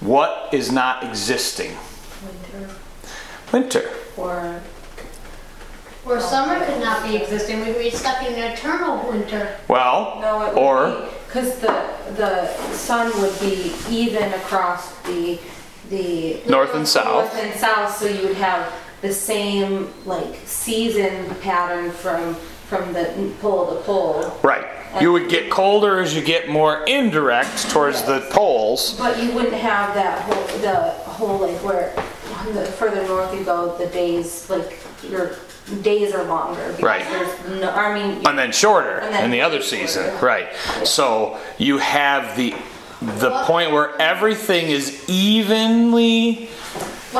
What 0.00 0.52
is 0.52 0.72
not 0.72 1.04
existing? 1.04 1.76
Winter 2.24 2.74
Winter. 3.52 3.90
or 4.16 4.60
Or 6.04 6.20
summer 6.20 6.64
could 6.64 6.80
not 6.80 7.06
be 7.06 7.16
existing. 7.16 7.60
We'd 7.60 7.78
be 7.78 7.90
stuck 7.90 8.22
in 8.22 8.34
an 8.34 8.52
eternal 8.52 9.08
winter. 9.08 9.58
Well, 9.68 10.18
no, 10.20 10.42
it 10.42 10.56
or 10.56 10.84
would 10.86 11.04
be 11.04 11.16
because 11.26 11.58
the 11.58 11.92
the 12.16 12.52
sun 12.72 13.12
would 13.20 13.38
be 13.40 13.72
even 13.88 14.32
across 14.34 14.96
the 15.02 15.38
the 15.92 16.40
north 16.48 16.74
and 16.74 16.88
south. 16.88 17.32
north 17.32 17.44
and 17.44 17.54
south, 17.60 17.96
so 17.96 18.06
you 18.06 18.26
would 18.26 18.36
have 18.36 18.72
the 19.02 19.12
same 19.12 19.92
like 20.06 20.34
season 20.46 21.32
pattern 21.42 21.90
from 21.90 22.34
from 22.68 22.92
the 22.94 23.32
pole 23.40 23.66
to 23.76 23.82
pole. 23.82 24.38
Right. 24.42 24.66
You 25.00 25.12
would 25.12 25.28
get 25.28 25.50
colder 25.50 26.00
as 26.00 26.14
you 26.14 26.22
get 26.22 26.48
more 26.48 26.84
indirect 26.84 27.70
towards 27.70 28.02
the 28.02 28.26
poles. 28.30 28.98
But 28.98 29.22
you 29.22 29.32
wouldn't 29.32 29.54
have 29.54 29.94
that 29.94 30.22
whole, 30.22 30.58
the 30.60 30.90
whole 31.10 31.38
like 31.38 31.56
where 31.64 31.94
the 32.52 32.64
further 32.72 33.06
north 33.06 33.34
you 33.34 33.44
go, 33.44 33.76
the 33.78 33.86
days 33.86 34.48
like 34.50 34.78
your 35.08 35.36
days 35.82 36.12
are 36.14 36.24
longer. 36.24 36.66
Because 36.72 36.82
Right. 36.82 37.04
There's 37.04 37.60
no, 37.60 37.70
I 37.70 37.94
mean, 37.94 38.26
and 38.26 38.38
then 38.38 38.52
shorter 38.52 38.98
And 39.00 39.14
then 39.14 39.24
in 39.24 39.30
the 39.30 39.40
other 39.42 39.62
season 39.62 40.04
shorter. 40.04 40.26
right 40.26 40.48
so 40.84 41.38
you 41.58 41.78
have 41.78 42.36
the 42.36 42.54
the 43.06 43.44
point 43.44 43.72
where 43.72 44.00
everything 44.00 44.66
is 44.66 45.04
evenly 45.08 46.48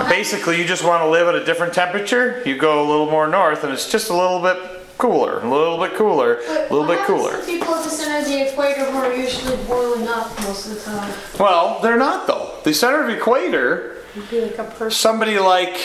basically 0.09 0.59
you 0.59 0.65
just 0.65 0.85
want 0.85 1.03
to 1.03 1.09
live 1.09 1.29
at 1.29 1.35
a 1.35 1.45
different 1.45 1.75
temperature 1.75 2.43
you 2.47 2.57
go 2.57 2.85
a 2.85 2.87
little 2.89 3.11
more 3.11 3.27
north 3.27 3.65
and 3.65 3.73
it's 3.73 3.91
just 3.91 4.09
a 4.11 4.13
little 4.13 4.41
bit 4.41 4.57
cooler 4.97 5.41
a 5.41 5.51
little 5.51 5.79
bit 5.79 5.95
cooler 5.95 6.37
a 6.37 6.73
little 6.73 6.87
bit 6.87 6.99
cooler 7.01 7.45
people 7.45 7.75
at 7.75 7.83
the 7.85 7.91
center 7.91 8.19
of 8.19 8.25
the 8.25 8.49
equator 8.49 8.85
who 8.85 8.97
are 8.99 9.13
usually 9.13 9.57
boiling 9.65 10.07
up 10.09 10.39
most 10.43 10.69
of 10.69 10.75
the 10.75 10.81
time. 10.81 11.13
well 11.41 11.81
they're 11.81 11.99
not 11.99 12.27
though 12.27 12.59
the 12.65 12.73
center 12.73 13.01
of 13.01 13.09
the 13.09 13.17
equator 13.17 13.97
like 14.33 14.59
a 14.59 14.65
person. 14.65 14.91
somebody 14.91 15.39
like 15.39 15.77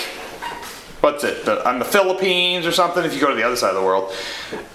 what's 1.02 1.24
it 1.24 1.46
the, 1.46 1.68
on 1.68 1.80
the 1.80 1.86
Philippines 1.86 2.66
or 2.66 2.72
something. 2.72 3.04
If 3.04 3.14
you 3.14 3.22
go 3.22 3.30
to 3.30 3.36
the 3.36 3.44
other 3.44 3.56
side 3.56 3.70
of 3.70 3.76
the 3.76 3.84
world, 3.84 4.14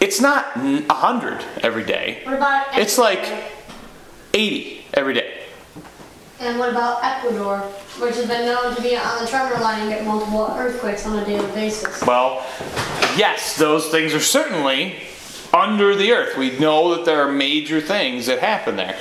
it's 0.00 0.20
not 0.20 0.56
a 0.56 0.94
hundred 0.94 1.44
every 1.62 1.84
day. 1.84 2.22
What 2.24 2.36
about 2.36 2.78
It's 2.78 2.96
like 2.96 3.50
eighty 4.32 4.81
every 4.94 5.14
day. 5.14 5.42
And 6.40 6.58
what 6.58 6.70
about 6.70 7.04
Ecuador, 7.04 7.58
which 8.00 8.16
has 8.16 8.26
been 8.26 8.46
known 8.46 8.74
to 8.74 8.82
be 8.82 8.96
on 8.96 9.22
the 9.22 9.30
tremor 9.30 9.60
line 9.60 9.82
and 9.82 9.90
get 9.90 10.04
multiple 10.04 10.48
earthquakes 10.58 11.06
on 11.06 11.18
a 11.18 11.24
daily 11.24 11.46
basis? 11.52 12.02
Well, 12.02 12.44
yes, 13.16 13.56
those 13.56 13.88
things 13.88 14.12
are 14.12 14.20
certainly 14.20 14.96
under 15.54 15.94
the 15.94 16.12
earth. 16.12 16.36
We 16.36 16.58
know 16.58 16.96
that 16.96 17.04
there 17.04 17.20
are 17.26 17.30
major 17.30 17.80
things 17.80 18.26
that 18.26 18.40
happen 18.40 18.74
there. 18.74 18.98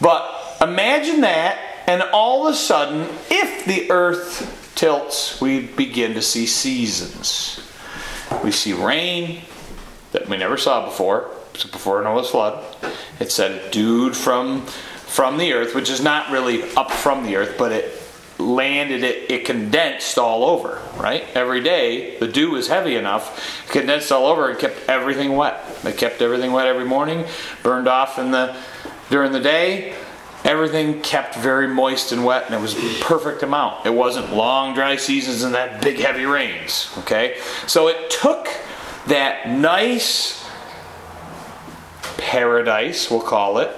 But 0.00 0.58
imagine 0.60 1.22
that, 1.22 1.58
and 1.88 2.02
all 2.02 2.46
of 2.46 2.54
a 2.54 2.56
sudden, 2.56 3.08
if 3.30 3.64
the 3.64 3.90
earth 3.90 4.72
tilts, 4.76 5.40
we 5.40 5.66
begin 5.66 6.14
to 6.14 6.22
see 6.22 6.46
seasons. 6.46 7.60
We 8.44 8.52
see 8.52 8.74
rain 8.74 9.42
that 10.12 10.28
we 10.28 10.36
never 10.36 10.56
saw 10.56 10.84
before, 10.84 11.30
before 11.52 12.02
Noah's 12.02 12.30
flood. 12.30 12.64
It 13.18 13.32
said 13.32 13.70
dude 13.72 14.16
from 14.16 14.66
from 15.16 15.38
the 15.38 15.54
earth, 15.54 15.74
which 15.74 15.88
is 15.88 16.02
not 16.02 16.30
really 16.30 16.62
up 16.74 16.90
from 16.90 17.24
the 17.24 17.36
earth, 17.36 17.56
but 17.56 17.72
it 17.72 18.02
landed 18.38 19.02
it, 19.02 19.30
it 19.30 19.46
condensed 19.46 20.18
all 20.18 20.44
over, 20.44 20.82
right? 20.98 21.24
Every 21.34 21.62
day, 21.62 22.18
the 22.18 22.28
dew 22.28 22.50
was 22.50 22.68
heavy 22.68 22.96
enough, 22.96 23.66
condensed 23.70 24.12
all 24.12 24.26
over, 24.26 24.50
and 24.50 24.58
kept 24.58 24.76
everything 24.90 25.34
wet. 25.34 25.64
It 25.84 25.96
kept 25.96 26.20
everything 26.20 26.52
wet 26.52 26.66
every 26.66 26.84
morning, 26.84 27.24
burned 27.62 27.88
off 27.88 28.18
in 28.18 28.30
the 28.30 28.54
during 29.08 29.32
the 29.32 29.40
day. 29.40 29.94
Everything 30.44 31.00
kept 31.00 31.34
very 31.34 31.66
moist 31.66 32.12
and 32.12 32.22
wet, 32.22 32.44
and 32.44 32.54
it 32.54 32.60
was 32.60 32.74
perfect 33.00 33.42
amount. 33.42 33.86
It 33.86 33.94
wasn't 33.94 34.34
long 34.34 34.74
dry 34.74 34.96
seasons 34.96 35.44
and 35.44 35.54
that 35.54 35.80
big 35.80 35.96
heavy 35.96 36.26
rains. 36.26 36.94
Okay, 36.98 37.40
so 37.66 37.88
it 37.88 38.10
took 38.10 38.48
that 39.06 39.48
nice 39.48 40.46
paradise, 42.18 43.10
we'll 43.10 43.22
call 43.22 43.56
it, 43.58 43.74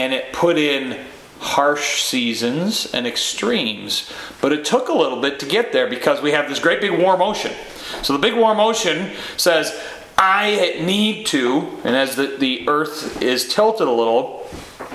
and 0.00 0.14
it 0.14 0.32
put 0.32 0.56
in 0.56 0.98
harsh 1.40 2.02
seasons 2.02 2.90
and 2.94 3.06
extremes. 3.06 4.10
But 4.40 4.50
it 4.52 4.64
took 4.64 4.88
a 4.88 4.94
little 4.94 5.20
bit 5.20 5.38
to 5.40 5.46
get 5.46 5.72
there 5.72 5.86
because 5.86 6.22
we 6.22 6.30
have 6.30 6.48
this 6.48 6.58
great 6.58 6.80
big 6.80 6.98
warm 6.98 7.20
ocean. 7.20 7.52
So 8.02 8.14
the 8.14 8.18
big 8.18 8.34
warm 8.34 8.60
ocean 8.60 9.14
says, 9.36 9.78
I 10.16 10.80
need 10.80 11.26
to, 11.26 11.78
and 11.84 11.94
as 11.94 12.16
the, 12.16 12.36
the 12.38 12.66
earth 12.66 13.20
is 13.20 13.52
tilted 13.52 13.88
a 13.88 13.92
little, 13.92 14.48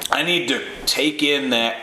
I 0.09 0.23
need 0.23 0.47
to 0.47 0.65
take 0.87 1.21
in 1.21 1.51
that 1.51 1.77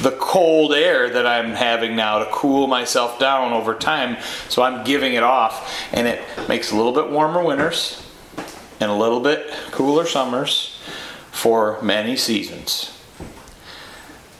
the 0.00 0.12
cold 0.12 0.74
air 0.74 1.08
that 1.08 1.26
I'm 1.26 1.52
having 1.52 1.96
now 1.96 2.18
to 2.18 2.26
cool 2.30 2.66
myself 2.66 3.18
down 3.18 3.54
over 3.54 3.74
time. 3.74 4.18
So 4.50 4.62
I'm 4.62 4.84
giving 4.84 5.14
it 5.14 5.22
off, 5.22 5.88
and 5.92 6.06
it 6.06 6.20
makes 6.46 6.72
a 6.72 6.76
little 6.76 6.92
bit 6.92 7.10
warmer 7.10 7.42
winters 7.42 8.06
and 8.80 8.90
a 8.90 8.94
little 8.94 9.20
bit 9.20 9.50
cooler 9.70 10.04
summers 10.04 10.71
for 11.32 11.80
many 11.82 12.14
seasons. 12.14 12.96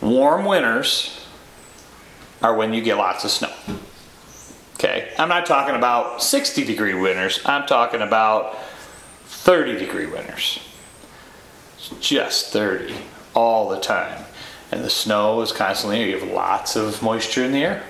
Warm 0.01 0.45
winters 0.45 1.27
are 2.41 2.55
when 2.55 2.73
you 2.73 2.83
get 2.83 2.97
lots 2.97 3.25
of 3.25 3.31
snow. 3.31 3.53
Okay, 4.75 5.13
I'm 5.19 5.29
not 5.29 5.47
talking 5.47 5.75
about 5.75 6.23
60 6.23 6.65
degree 6.65 6.95
winters, 6.95 7.41
I'm 7.45 7.67
talking 7.67 8.03
about 8.03 8.57
30 9.25 9.79
degree 9.79 10.07
winters. 10.07 10.61
It's 11.77 11.89
just 12.01 12.53
30 12.53 12.95
all 13.35 13.69
the 13.69 13.81
time. 13.81 14.25
And 14.71 14.85
the 14.85 14.91
snow 14.91 15.41
is 15.41 15.53
constantly, 15.53 16.05
you 16.05 16.19
have 16.19 16.29
lots 16.29 16.77
of 16.77 17.03
moisture 17.03 17.45
in 17.45 17.53
the 17.53 17.65
air. 17.65 17.83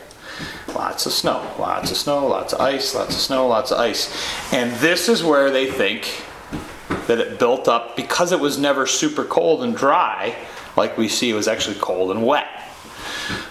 Lots 0.75 1.07
of 1.07 1.13
snow, 1.13 1.55
lots 1.59 1.91
of 1.91 1.97
snow, 1.97 2.27
lots 2.27 2.53
of 2.53 2.61
ice, 2.61 2.95
lots 2.95 3.15
of 3.15 3.21
snow, 3.21 3.47
lots 3.47 3.71
of 3.71 3.79
ice. 3.79 4.53
And 4.53 4.73
this 4.77 5.09
is 5.09 5.23
where 5.23 5.51
they 5.51 5.71
think 5.71 6.25
that 7.07 7.19
it 7.19 7.39
built 7.39 7.69
up 7.69 7.97
because 7.97 8.33
it 8.33 8.41
was 8.41 8.59
never 8.59 8.87
super 8.87 9.25
cold 9.25 9.63
and 9.63 9.77
dry, 9.77 10.37
like 10.77 10.97
we 10.97 11.09
see, 11.09 11.31
it 11.31 11.35
was 11.35 11.49
actually 11.49 11.77
cold 11.77 12.11
and 12.11 12.25
wet. 12.25 12.47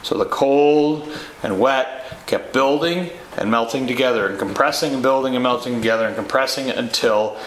So 0.03 0.17
the 0.17 0.25
cold 0.25 1.11
and 1.43 1.59
wet 1.59 2.25
kept 2.25 2.53
building 2.53 3.09
and 3.37 3.49
melting 3.49 3.87
together, 3.87 4.27
and 4.27 4.37
compressing 4.37 4.93
and 4.93 5.01
building 5.01 5.35
and 5.35 5.43
melting 5.43 5.75
together, 5.75 6.05
and 6.05 6.15
compressing 6.15 6.69
until 6.69 7.37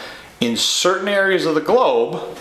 in 0.40 0.56
certain 0.56 1.08
areas 1.08 1.46
of 1.46 1.54
the 1.54 1.60
globe 1.60 2.38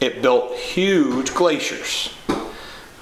it 0.00 0.22
built 0.22 0.54
huge 0.56 1.34
glaciers. 1.34 2.14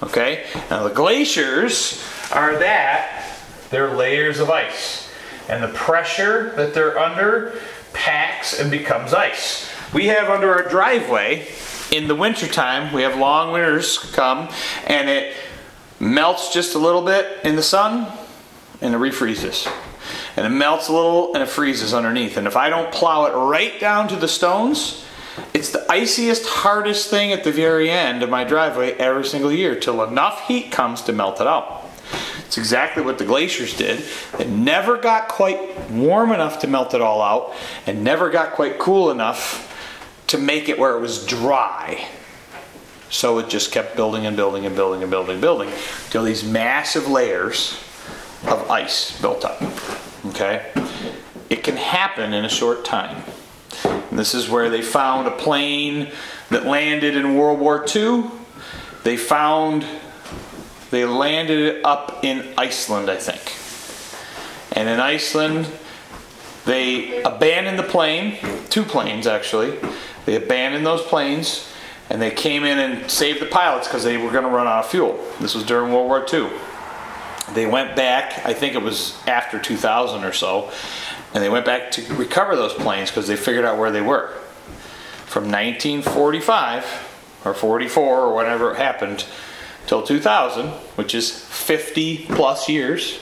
Okay? 0.02 0.46
Now 0.70 0.82
the 0.84 0.94
glaciers 0.94 2.02
are 2.32 2.58
that 2.58 3.28
they're 3.70 3.94
layers 3.94 4.40
of 4.40 4.50
ice. 4.50 5.10
And 5.48 5.62
the 5.62 5.68
pressure 5.68 6.52
that 6.56 6.74
they're 6.74 6.98
under 6.98 7.58
packs 7.92 8.58
and 8.58 8.70
becomes 8.70 9.14
ice. 9.14 9.70
We 9.94 10.08
have 10.08 10.28
under 10.28 10.52
our 10.52 10.68
driveway 10.68 11.48
in 11.90 12.08
the 12.08 12.14
wintertime, 12.14 12.92
we 12.92 13.02
have 13.02 13.16
long 13.16 13.52
winters 13.52 13.98
come 14.12 14.50
and 14.86 15.08
it 15.08 15.34
melts 15.98 16.52
just 16.52 16.74
a 16.74 16.78
little 16.78 17.02
bit 17.02 17.38
in 17.44 17.56
the 17.56 17.62
sun 17.62 18.06
and 18.82 18.94
it 18.94 18.98
refreezes. 18.98 19.66
And 20.36 20.46
it 20.46 20.50
melts 20.50 20.88
a 20.88 20.92
little 20.92 21.32
and 21.32 21.42
it 21.42 21.48
freezes 21.48 21.94
underneath. 21.94 22.36
And 22.36 22.46
if 22.46 22.54
I 22.54 22.68
don't 22.68 22.92
plow 22.92 23.24
it 23.26 23.32
right 23.32 23.80
down 23.80 24.08
to 24.08 24.16
the 24.16 24.28
stones, 24.28 25.04
it's 25.54 25.70
the 25.70 25.90
iciest, 25.90 26.46
hardest 26.46 27.08
thing 27.08 27.32
at 27.32 27.42
the 27.42 27.52
very 27.52 27.90
end 27.90 28.22
of 28.22 28.28
my 28.28 28.44
driveway 28.44 28.92
every 28.92 29.24
single 29.24 29.52
year 29.52 29.74
till 29.74 30.04
enough 30.04 30.46
heat 30.46 30.70
comes 30.70 31.00
to 31.02 31.14
melt 31.14 31.40
it 31.40 31.46
out. 31.46 31.86
It's 32.46 32.58
exactly 32.58 33.02
what 33.02 33.18
the 33.18 33.24
glaciers 33.24 33.76
did. 33.76 34.04
It 34.38 34.48
never 34.48 34.98
got 34.98 35.28
quite 35.28 35.90
warm 35.90 36.32
enough 36.32 36.60
to 36.60 36.66
melt 36.66 36.94
it 36.94 37.00
all 37.00 37.20
out, 37.20 37.54
and 37.86 38.02
never 38.02 38.30
got 38.30 38.52
quite 38.52 38.78
cool 38.78 39.10
enough 39.10 39.74
to 40.28 40.38
make 40.38 40.68
it 40.68 40.78
where 40.78 40.96
it 40.96 41.00
was 41.00 41.26
dry. 41.26 42.06
So 43.10 43.38
it 43.38 43.48
just 43.48 43.72
kept 43.72 43.96
building 43.96 44.26
and 44.26 44.36
building 44.36 44.66
and 44.66 44.76
building 44.76 45.02
and 45.02 45.10
building 45.10 45.32
and 45.32 45.40
building 45.40 45.70
till 46.10 46.24
these 46.24 46.44
massive 46.44 47.08
layers 47.08 47.78
of 48.46 48.70
ice 48.70 49.20
built 49.20 49.44
up. 49.44 49.60
Okay? 50.26 50.70
It 51.50 51.64
can 51.64 51.76
happen 51.76 52.34
in 52.34 52.44
a 52.44 52.48
short 52.48 52.84
time. 52.84 53.22
And 53.84 54.18
this 54.18 54.34
is 54.34 54.48
where 54.48 54.68
they 54.68 54.82
found 54.82 55.26
a 55.26 55.30
plane 55.30 56.10
that 56.50 56.66
landed 56.66 57.16
in 57.16 57.36
World 57.36 57.58
War 57.58 57.84
II. 57.94 58.24
They 59.04 59.16
found, 59.16 59.86
they 60.90 61.04
landed 61.04 61.58
it 61.58 61.84
up 61.84 62.22
in 62.22 62.52
Iceland, 62.58 63.10
I 63.10 63.16
think. 63.16 63.56
And 64.76 64.88
in 64.88 65.00
Iceland, 65.00 65.68
they 66.66 67.22
abandoned 67.22 67.78
the 67.78 67.82
plane, 67.82 68.36
two 68.68 68.84
planes 68.84 69.26
actually. 69.26 69.78
They 70.28 70.36
abandoned 70.36 70.84
those 70.84 71.00
planes 71.00 71.72
and 72.10 72.20
they 72.20 72.30
came 72.30 72.64
in 72.64 72.78
and 72.78 73.10
saved 73.10 73.40
the 73.40 73.46
pilots 73.46 73.88
because 73.88 74.04
they 74.04 74.18
were 74.18 74.30
going 74.30 74.44
to 74.44 74.50
run 74.50 74.66
out 74.66 74.84
of 74.84 74.90
fuel. 74.90 75.18
This 75.40 75.54
was 75.54 75.64
during 75.64 75.90
World 75.90 76.06
War 76.06 76.26
II. 76.30 76.50
They 77.54 77.64
went 77.64 77.96
back, 77.96 78.44
I 78.44 78.52
think 78.52 78.74
it 78.74 78.82
was 78.82 79.18
after 79.26 79.58
2000 79.58 80.24
or 80.24 80.34
so, 80.34 80.70
and 81.32 81.42
they 81.42 81.48
went 81.48 81.64
back 81.64 81.90
to 81.92 82.02
recover 82.12 82.56
those 82.56 82.74
planes 82.74 83.08
because 83.08 83.26
they 83.26 83.36
figured 83.36 83.64
out 83.64 83.78
where 83.78 83.90
they 83.90 84.02
were. 84.02 84.28
From 85.24 85.44
1945 85.44 87.40
or 87.46 87.54
44 87.54 88.20
or 88.20 88.34
whatever 88.34 88.74
happened 88.74 89.24
till 89.86 90.02
2000, 90.02 90.68
which 90.96 91.14
is 91.14 91.42
50 91.46 92.26
plus 92.26 92.68
years, 92.68 93.18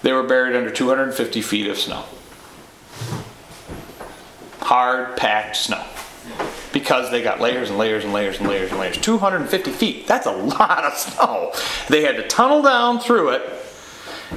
they 0.00 0.14
were 0.14 0.22
buried 0.22 0.56
under 0.56 0.70
250 0.70 1.42
feet 1.42 1.66
of 1.66 1.76
snow. 1.76 2.06
Hard 4.64 5.16
packed 5.16 5.56
snow. 5.56 5.84
Because 6.72 7.10
they 7.10 7.22
got 7.22 7.38
layers 7.40 7.68
and 7.68 7.78
layers 7.78 8.02
and 8.02 8.12
layers 8.12 8.38
and 8.38 8.48
layers 8.48 8.70
and 8.70 8.80
layers. 8.80 8.96
250 8.96 9.70
feet. 9.70 10.06
That's 10.06 10.26
a 10.26 10.32
lot 10.32 10.84
of 10.84 10.94
snow. 10.94 11.52
They 11.88 12.02
had 12.02 12.16
to 12.16 12.26
tunnel 12.26 12.62
down 12.62 12.98
through 12.98 13.30
it 13.30 13.42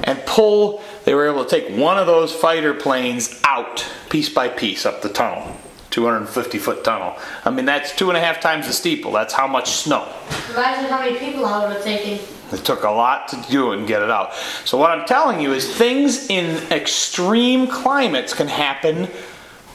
and 0.04 0.20
pull. 0.26 0.84
They 1.06 1.16
were 1.16 1.28
able 1.28 1.46
to 1.46 1.50
take 1.50 1.76
one 1.78 1.98
of 1.98 2.08
those 2.08 2.34
fighter 2.34 2.74
planes 2.74 3.40
out 3.44 3.90
piece 4.10 4.30
by 4.30 4.50
piece 4.50 4.86
up 4.86 5.02
the 5.02 5.10
tunnel. 5.10 5.56
250 5.92 6.60
foot 6.60 6.84
tunnel. 6.84 7.16
I 7.46 7.50
mean, 7.50 7.66
that's 7.66 7.96
two 7.96 8.10
and 8.10 8.18
a 8.18 8.20
half 8.20 8.42
times 8.42 8.68
the 8.68 8.74
steeple. 8.74 9.12
That's 9.14 9.34
how 9.34 9.48
much 9.48 9.72
snow. 9.72 10.14
Imagine 10.52 10.92
how 10.92 11.00
many 11.00 11.18
people 11.18 11.44
that 11.44 11.68
would 11.68 11.78
have 11.78 11.84
taken. 11.84 12.20
It 12.52 12.64
took 12.64 12.84
a 12.84 12.90
lot 12.90 13.30
to 13.30 13.46
do 13.50 13.72
it 13.72 13.80
and 13.80 13.88
get 13.88 14.04
it 14.04 14.12
out. 14.12 14.36
So, 14.64 14.78
what 14.78 14.92
I'm 14.92 15.06
telling 15.06 15.42
you 15.42 15.54
is 15.54 15.76
things 15.76 16.30
in 16.30 16.62
extreme 16.72 17.68
climates 17.68 18.34
can 18.34 18.48
happen 18.48 19.10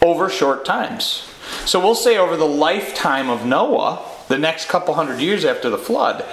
over 0.02 0.28
short 0.28 0.64
times. 0.64 1.28
So, 1.64 1.80
we'll 1.80 1.94
say 1.94 2.16
over 2.18 2.36
the 2.36 2.44
lifetime 2.46 3.28
of 3.28 3.44
Noah, 3.44 4.02
the 4.28 4.38
next 4.38 4.68
couple 4.68 4.94
hundred 4.94 5.20
years 5.20 5.44
after 5.44 5.68
the 5.70 5.78
flood, 5.78 6.24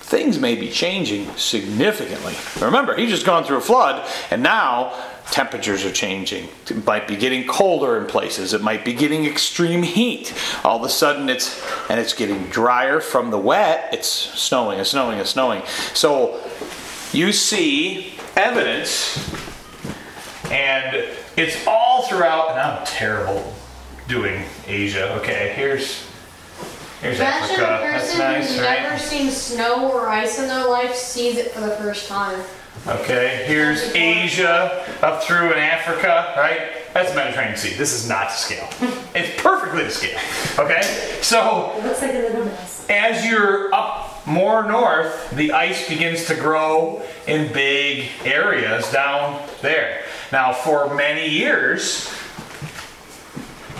things 0.00 0.38
may 0.38 0.54
be 0.54 0.70
changing 0.70 1.30
significantly. 1.36 2.34
Remember, 2.64 2.96
he's 2.96 3.10
just 3.10 3.26
gone 3.26 3.44
through 3.44 3.58
a 3.58 3.62
flood, 3.62 4.08
and 4.30 4.42
now 4.42 4.94
temperatures 5.30 5.84
are 5.84 5.92
changing. 5.92 6.48
It 6.70 6.86
might 6.86 7.06
be 7.06 7.16
getting 7.16 7.46
colder 7.46 7.98
in 7.98 8.06
places. 8.06 8.54
It 8.54 8.62
might 8.62 8.84
be 8.84 8.94
getting 8.94 9.26
extreme 9.26 9.82
heat. 9.82 10.32
All 10.64 10.78
of 10.78 10.84
a 10.84 10.88
sudden, 10.88 11.28
it's 11.28 11.62
and 11.90 12.00
it's 12.00 12.14
getting 12.14 12.46
drier 12.46 13.00
from 13.00 13.30
the 13.30 13.38
wet. 13.38 13.90
It's 13.92 14.08
snowing. 14.08 14.78
It's 14.80 14.90
snowing. 14.90 15.18
It's 15.18 15.30
snowing. 15.30 15.62
So 15.92 16.40
you 17.12 17.32
see 17.32 18.14
evidence, 18.36 19.18
and 20.50 21.08
it's 21.38 21.66
all 21.66 22.02
throughout. 22.08 22.50
And 22.50 22.60
I'm 22.60 22.84
terrible 22.86 23.54
doing 24.08 24.44
Asia. 24.66 25.14
Okay, 25.20 25.52
here's 25.56 26.06
here's 27.00 27.18
Imagine 27.20 27.60
Africa. 27.60 27.62
a 27.62 27.66
That's 27.92 28.02
person 28.04 28.18
nice, 28.18 28.50
who's 28.50 28.60
right? 28.60 28.82
never 28.82 28.98
seen 28.98 29.30
snow 29.30 29.90
or 29.92 30.08
ice 30.08 30.38
in 30.38 30.48
their 30.48 30.66
life 30.68 30.94
sees 30.94 31.36
it 31.36 31.52
for 31.52 31.60
the 31.60 31.70
first 31.76 32.08
time. 32.08 32.40
Okay, 32.86 33.44
here's 33.46 33.82
Asia 33.94 34.84
up 35.02 35.22
through 35.24 35.52
in 35.52 35.58
Africa, 35.58 36.32
right? 36.36 36.72
That's 36.94 37.10
the 37.10 37.16
Mediterranean 37.16 37.56
Sea. 37.56 37.74
This 37.74 37.92
is 37.92 38.08
not 38.08 38.30
to 38.30 38.34
scale. 38.36 38.68
It's 39.14 39.40
perfectly 39.42 39.82
to 39.82 39.90
scale. 39.90 40.18
Okay? 40.58 40.80
So 41.22 41.72
It 41.78 41.84
looks 41.84 42.00
like 42.02 42.12
a 42.12 42.18
little 42.18 42.44
mess. 42.44 42.86
as 42.88 43.26
you're 43.26 43.74
up 43.74 44.07
more 44.26 44.66
north, 44.66 45.30
the 45.30 45.52
ice 45.52 45.88
begins 45.88 46.26
to 46.26 46.34
grow 46.34 47.02
in 47.26 47.52
big 47.52 48.08
areas 48.24 48.90
down 48.92 49.42
there. 49.62 50.02
Now, 50.32 50.52
for 50.52 50.94
many 50.94 51.28
years, 51.28 52.12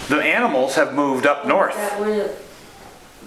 the 0.08 0.22
animals 0.22 0.74
have 0.74 0.94
moved 0.94 1.26
up 1.26 1.46
north. 1.46 1.74
That 1.74 2.00
where 2.00 2.34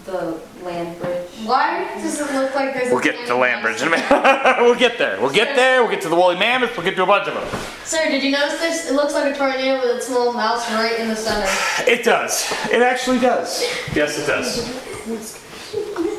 the 0.05 0.39
land 0.63 0.99
bridge. 0.99 1.29
Why 1.45 1.87
does 1.95 2.19
it 2.19 2.33
look 2.33 2.55
like 2.55 2.73
there's 2.73 2.89
a 2.89 2.93
We'll 2.93 3.03
get 3.03 3.19
to 3.21 3.27
the 3.27 3.35
land 3.35 3.61
bridge 3.61 3.81
in 3.81 3.87
a 3.87 3.91
minute. 3.91 4.09
we'll 4.61 4.75
get 4.75 4.97
there. 4.97 5.19
We'll 5.19 5.31
get 5.31 5.55
there. 5.55 5.81
We'll 5.81 5.91
get 5.91 6.01
to 6.01 6.09
the 6.09 6.15
woolly 6.15 6.37
mammoth. 6.37 6.75
We'll 6.75 6.85
get 6.85 6.95
to 6.95 7.03
a 7.03 7.05
bunch 7.05 7.27
of 7.27 7.35
them. 7.35 7.61
Sir, 7.83 8.09
did 8.09 8.23
you 8.23 8.31
notice 8.31 8.59
this? 8.59 8.89
It 8.89 8.93
looks 8.93 9.13
like 9.13 9.33
a 9.33 9.37
tornado 9.37 9.79
with 9.79 9.97
its 9.97 10.09
little 10.09 10.33
mouse 10.33 10.69
right 10.71 10.99
in 10.99 11.07
the 11.07 11.15
center. 11.15 11.47
It 11.89 12.03
does. 12.03 12.51
It 12.71 12.81
actually 12.81 13.19
does. 13.19 13.63
Yes, 13.93 14.17
it 14.17 14.25
does. 14.25 16.07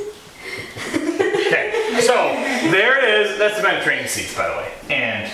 So 2.02 2.14
there 2.70 2.98
it 2.98 3.04
is. 3.04 3.38
That's 3.38 3.56
the 3.56 3.62
Mediterranean 3.62 4.08
Sea, 4.08 4.26
by 4.36 4.48
the 4.48 4.56
way, 4.56 4.72
and 4.90 5.30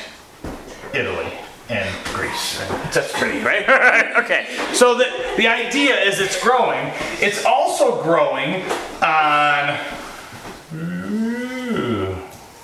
Italy 0.95 1.33
and 1.71 2.05
Greece. 2.15 2.59
That's 2.93 3.13
pretty, 3.19 3.41
right? 3.45 4.17
okay, 4.17 4.47
so 4.73 4.97
the, 4.97 5.07
the 5.37 5.47
idea 5.47 5.99
is 6.01 6.21
it's 6.21 6.43
growing. 6.43 6.93
It's 7.21 7.45
also 7.45 8.03
growing 8.03 8.63
on. 9.03 9.79
Ooh, 10.75 12.17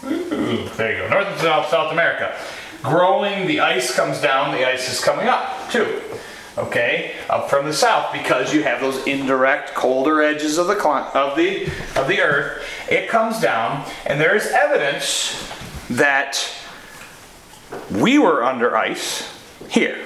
ooh, 0.05 0.69
there 0.77 0.93
you 0.93 0.99
go. 0.99 1.09
North 1.09 1.27
and 1.27 1.41
South, 1.41 1.69
South 1.69 1.93
America. 1.93 2.37
Growing, 2.83 3.47
the 3.47 3.61
ice 3.61 3.95
comes 3.95 4.21
down, 4.21 4.53
the 4.55 4.69
ice 4.69 4.93
is 4.93 5.03
coming 5.03 5.29
up 5.29 5.71
too. 5.71 6.03
Okay, 6.57 7.17
up 7.29 7.51
from 7.51 7.65
the 7.65 7.73
south 7.73 8.13
because 8.13 8.55
you 8.55 8.63
have 8.63 8.81
those 8.81 9.05
indirect 9.07 9.75
colder 9.75 10.23
edges 10.23 10.57
of 10.57 10.69
the 10.69 10.77
of 10.89 11.37
the 11.37 11.65
of 11.97 12.07
the 12.07 12.21
earth. 12.21 12.65
It 12.89 13.09
comes 13.09 13.41
down, 13.41 13.85
and 14.07 14.21
there 14.21 14.37
is 14.37 14.47
evidence 14.47 15.51
that 15.91 16.39
we 17.91 18.19
were 18.19 18.45
under 18.45 18.77
ice 18.77 19.29
here. 19.69 19.99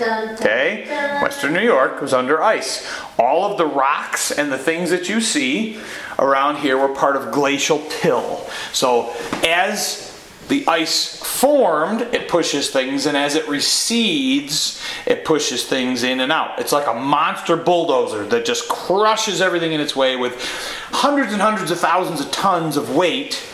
Okay? 0.00 0.86
Western 1.22 1.52
New 1.52 1.62
York 1.62 2.00
was 2.00 2.12
under 2.12 2.40
ice. 2.40 2.88
All 3.18 3.50
of 3.50 3.58
the 3.58 3.66
rocks 3.66 4.30
and 4.30 4.52
the 4.52 4.58
things 4.58 4.90
that 4.90 5.08
you 5.08 5.20
see 5.20 5.80
around 6.18 6.58
here 6.58 6.78
were 6.78 6.94
part 6.94 7.16
of 7.16 7.32
glacial 7.32 7.82
till. 7.88 8.46
So 8.72 9.12
as 9.44 10.07
the 10.48 10.66
ice 10.66 11.16
formed, 11.22 12.02
it 12.14 12.28
pushes 12.28 12.70
things, 12.70 13.06
and 13.06 13.16
as 13.16 13.34
it 13.34 13.46
recedes, 13.48 14.82
it 15.06 15.24
pushes 15.24 15.66
things 15.66 16.02
in 16.02 16.20
and 16.20 16.32
out. 16.32 16.58
It's 16.58 16.72
like 16.72 16.86
a 16.86 16.94
monster 16.94 17.56
bulldozer 17.56 18.26
that 18.26 18.44
just 18.44 18.68
crushes 18.68 19.40
everything 19.40 19.72
in 19.72 19.80
its 19.80 19.94
way 19.94 20.16
with 20.16 20.42
hundreds 20.90 21.32
and 21.32 21.42
hundreds 21.42 21.70
of 21.70 21.78
thousands 21.78 22.20
of 22.20 22.30
tons 22.30 22.76
of 22.76 22.94
weight 22.94 23.44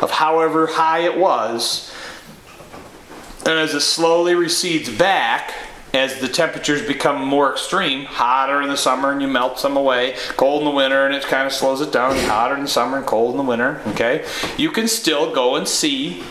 of 0.00 0.10
however 0.10 0.66
high 0.66 1.00
it 1.00 1.16
was. 1.16 1.92
And 3.44 3.58
as 3.58 3.74
it 3.74 3.80
slowly 3.80 4.34
recedes 4.34 4.88
back, 4.88 5.54
as 5.94 6.20
the 6.20 6.28
temperatures 6.28 6.86
become 6.86 7.22
more 7.22 7.52
extreme, 7.52 8.04
hotter 8.04 8.62
in 8.62 8.68
the 8.68 8.76
summer 8.76 9.12
and 9.12 9.20
you 9.20 9.28
melt 9.28 9.58
some 9.58 9.76
away, 9.76 10.16
cold 10.36 10.60
in 10.60 10.64
the 10.64 10.70
winter 10.70 11.04
and 11.06 11.14
it 11.14 11.22
kind 11.24 11.46
of 11.46 11.52
slows 11.52 11.80
it 11.80 11.92
down, 11.92 12.16
hotter 12.26 12.54
in 12.54 12.62
the 12.62 12.68
summer 12.68 12.98
and 12.98 13.06
cold 13.06 13.32
in 13.32 13.36
the 13.36 13.42
winter, 13.42 13.82
okay? 13.88 14.26
You 14.56 14.70
can 14.70 14.88
still 14.88 15.34
go 15.34 15.56
and 15.56 15.68
see 15.68 16.22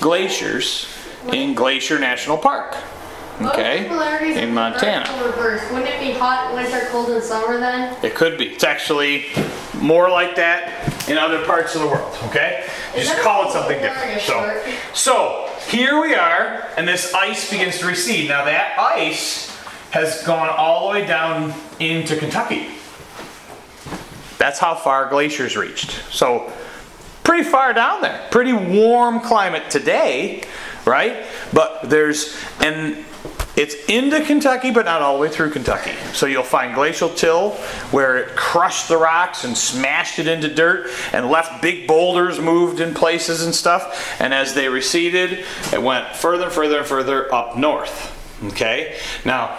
glaciers 0.00 0.86
in 1.32 1.54
Glacier 1.54 1.98
National 1.98 2.38
Park, 2.38 2.74
What 2.74 3.58
are 3.58 3.74
the 3.84 3.86
okay? 3.90 4.42
In 4.42 4.54
Montana. 4.54 5.04
Earth 5.08 5.16
in 5.16 5.24
reverse? 5.24 5.72
Wouldn't 5.72 5.88
it 5.88 6.00
be 6.00 6.12
hot 6.12 6.54
winter, 6.54 6.86
cold 6.90 7.10
in 7.10 7.20
summer 7.22 7.58
then? 7.58 7.96
It 8.04 8.14
could 8.14 8.38
be. 8.38 8.46
It's 8.46 8.64
actually 8.64 9.26
more 9.74 10.10
like 10.10 10.36
that 10.36 11.08
in 11.08 11.18
other 11.18 11.44
parts 11.44 11.74
of 11.74 11.82
the 11.82 11.86
world, 11.86 12.16
okay? 12.24 12.66
Just 12.94 13.18
call 13.20 13.48
it 13.48 13.52
something 13.52 13.80
different. 13.80 14.20
So, 14.20 14.72
so 14.94 15.50
here 15.68 16.00
we 16.00 16.14
are, 16.14 16.66
and 16.76 16.86
this 16.86 17.14
ice 17.14 17.50
begins 17.50 17.78
to 17.78 17.86
recede. 17.86 18.28
Now 18.28 18.44
that 18.44 18.78
ice 18.78 19.56
has 19.90 20.22
gone 20.24 20.48
all 20.48 20.88
the 20.88 21.00
way 21.00 21.06
down 21.06 21.54
into 21.80 22.16
Kentucky. 22.16 22.68
That's 24.38 24.58
how 24.58 24.74
far 24.74 25.08
glaciers 25.08 25.56
reached. 25.56 25.90
So 26.10 26.52
pretty 27.28 27.44
far 27.44 27.74
down 27.74 28.00
there. 28.00 28.26
Pretty 28.30 28.54
warm 28.54 29.20
climate 29.20 29.70
today, 29.70 30.42
right? 30.86 31.26
But 31.52 31.90
there's 31.90 32.34
and 32.60 33.04
it's 33.54 33.74
into 33.84 34.22
Kentucky, 34.22 34.70
but 34.70 34.86
not 34.86 35.02
all 35.02 35.16
the 35.16 35.20
way 35.20 35.28
through 35.28 35.50
Kentucky. 35.50 35.92
So 36.14 36.24
you'll 36.24 36.42
find 36.42 36.74
glacial 36.74 37.10
till 37.10 37.50
where 37.90 38.16
it 38.16 38.34
crushed 38.34 38.88
the 38.88 38.96
rocks 38.96 39.44
and 39.44 39.58
smashed 39.58 40.18
it 40.18 40.26
into 40.26 40.48
dirt 40.48 40.88
and 41.12 41.28
left 41.28 41.60
big 41.60 41.86
boulders 41.86 42.40
moved 42.40 42.80
in 42.80 42.94
places 42.94 43.44
and 43.44 43.54
stuff. 43.54 44.18
And 44.22 44.32
as 44.32 44.54
they 44.54 44.70
receded, 44.70 45.44
it 45.70 45.82
went 45.82 46.16
further 46.16 46.44
and 46.44 46.52
further 46.52 46.78
and 46.78 46.86
further 46.86 47.34
up 47.34 47.58
north. 47.58 48.40
Okay? 48.52 48.96
Now, 49.26 49.58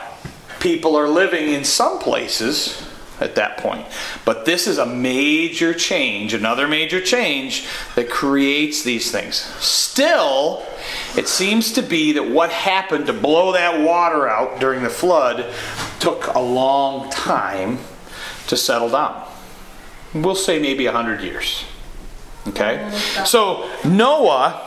people 0.59 0.95
are 0.95 1.07
living 1.07 1.53
in 1.53 1.63
some 1.63 1.99
places 1.99 2.88
at 3.19 3.35
that 3.35 3.57
point. 3.57 3.85
But 4.25 4.45
this 4.45 4.67
is 4.67 4.77
a 4.77 4.85
major 4.85 5.73
change, 5.73 6.33
another 6.33 6.67
major 6.67 7.01
change 7.01 7.67
that 7.95 8.09
creates 8.09 8.83
these 8.83 9.11
things. 9.11 9.35
Still, 9.59 10.65
it 11.17 11.27
seems 11.27 11.73
to 11.73 11.81
be 11.81 12.13
that 12.13 12.29
what 12.29 12.51
happened 12.51 13.07
to 13.07 13.13
blow 13.13 13.51
that 13.53 13.81
water 13.81 14.27
out 14.27 14.59
during 14.59 14.83
the 14.83 14.89
flood 14.89 15.53
took 15.99 16.27
a 16.33 16.39
long 16.39 17.09
time 17.09 17.79
to 18.47 18.57
settle 18.57 18.89
down. 18.89 19.29
We'll 20.13 20.35
say 20.35 20.59
maybe 20.59 20.85
100 20.85 21.21
years. 21.21 21.65
Okay? 22.47 22.89
So, 23.25 23.69
Noah, 23.85 24.65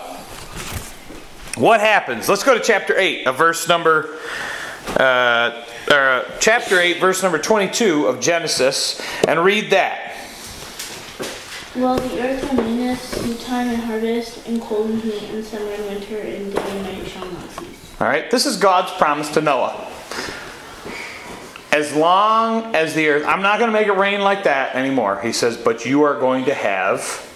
what 1.57 1.81
happens? 1.81 2.29
Let's 2.29 2.45
go 2.45 2.55
to 2.55 2.61
chapter 2.61 2.97
8, 2.97 3.27
of 3.27 3.39
verse 3.39 3.67
number 3.67 4.19
uh, 4.97 5.65
uh, 5.89 6.25
chapter 6.41 6.79
8, 6.79 7.01
verse 7.01 7.23
number 7.23 7.39
22 7.39 8.07
of 8.07 8.21
Genesis, 8.21 9.01
and 9.27 9.45
read 9.45 9.71
that. 9.71 10.17
Well, 11.75 11.97
the 11.97 12.21
earth 12.21 12.53
remaineth, 12.53 13.01
seed 13.01 13.41
time 13.41 13.69
and 13.69 13.83
harvest, 13.83 14.47
and 14.47 14.61
cold 14.61 14.91
and 14.91 15.01
heat, 15.01 15.31
and 15.31 15.45
summer 15.45 15.71
and 15.71 15.85
winter, 15.87 16.19
and 16.19 16.55
day 16.55 16.63
and 16.63 16.83
night 16.83 17.07
shall 17.09 17.31
not 17.31 17.51
cease. 17.51 18.01
All 18.01 18.07
right, 18.07 18.31
this 18.31 18.45
is 18.45 18.57
God's 18.57 18.93
promise 18.93 19.31
to 19.31 19.41
Noah. 19.41 19.89
As 21.73 21.95
long 21.95 22.75
as 22.75 22.95
the 22.95 23.09
earth, 23.09 23.25
I'm 23.27 23.41
not 23.41 23.59
going 23.59 23.73
to 23.73 23.73
make 23.73 23.87
it 23.87 23.97
rain 23.97 24.21
like 24.21 24.45
that 24.45 24.75
anymore. 24.77 25.21
He 25.23 25.33
says, 25.33 25.57
but 25.57 25.87
you 25.87 26.03
are 26.03 26.21
going 26.21 26.45
to 26.45 26.55
have 26.55 27.32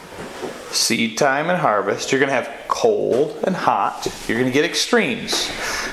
seed 0.73 1.17
time 1.19 1.49
and 1.51 1.59
harvest. 1.59 2.11
You're 2.13 2.19
going 2.21 2.31
to 2.31 2.35
have 2.35 2.69
cold 2.69 3.39
and 3.45 3.55
hot. 3.57 4.07
You're 4.29 4.39
going 4.39 4.51
to 4.51 4.55
get 4.55 4.65
extremes, 4.65 5.33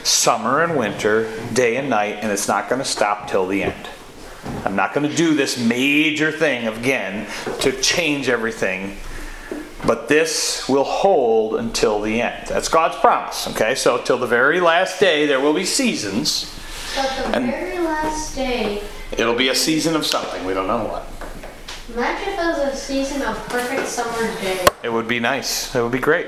summer 0.08 0.62
and 0.62 0.78
winter, 0.78 1.32
day 1.54 1.78
and 1.78 1.90
night, 1.90 2.20
and 2.22 2.32
it's 2.32 2.48
not 2.48 2.70
going 2.70 2.80
to 2.80 2.88
stop 2.88 3.30
till 3.30 3.48
the 3.48 3.64
end. 3.64 3.88
I'm 4.66 4.76
not 4.76 4.94
going 4.94 5.10
to 5.10 5.16
do 5.16 5.36
this 5.36 5.58
major 5.58 6.32
thing 6.32 6.68
again 6.68 7.28
to 7.62 7.72
change 7.82 8.28
everything, 8.28 8.98
but 9.86 10.08
this 10.10 10.68
will 10.68 10.84
hold 10.84 11.56
until 11.56 12.02
the 12.02 12.22
end. 12.22 12.48
That's 12.48 12.68
God's 12.68 12.98
promise. 12.98 13.48
Okay, 13.50 13.76
so 13.76 14.00
till 14.00 14.18
the 14.18 14.28
very 14.28 14.60
last 14.60 15.00
day, 15.00 15.26
there 15.26 15.40
will 15.40 15.54
be 15.54 15.66
seasons. 15.66 16.50
But 16.96 17.10
the 17.32 17.36
And- 17.38 17.50
very 17.52 17.80
last 17.80 18.36
day, 18.36 18.82
It'll 19.16 19.36
be 19.36 19.50
a 19.50 19.56
season 19.56 19.96
of 19.96 20.08
something. 20.08 20.44
We 20.44 20.56
don't 20.56 20.66
know 20.66 20.86
what. 20.86 21.06
Imagine 21.94 22.34
if 22.34 22.40
it 22.40 22.44
was 22.44 22.74
a 22.74 22.76
season 22.76 23.22
of 23.22 23.38
perfect 23.50 23.88
summer 23.88 24.28
day. 24.42 24.68
It 24.84 24.92
would 24.92 25.08
be 25.08 25.20
nice. 25.20 25.74
It 25.76 25.82
would 25.82 25.92
be 25.92 26.00
great. 26.00 26.28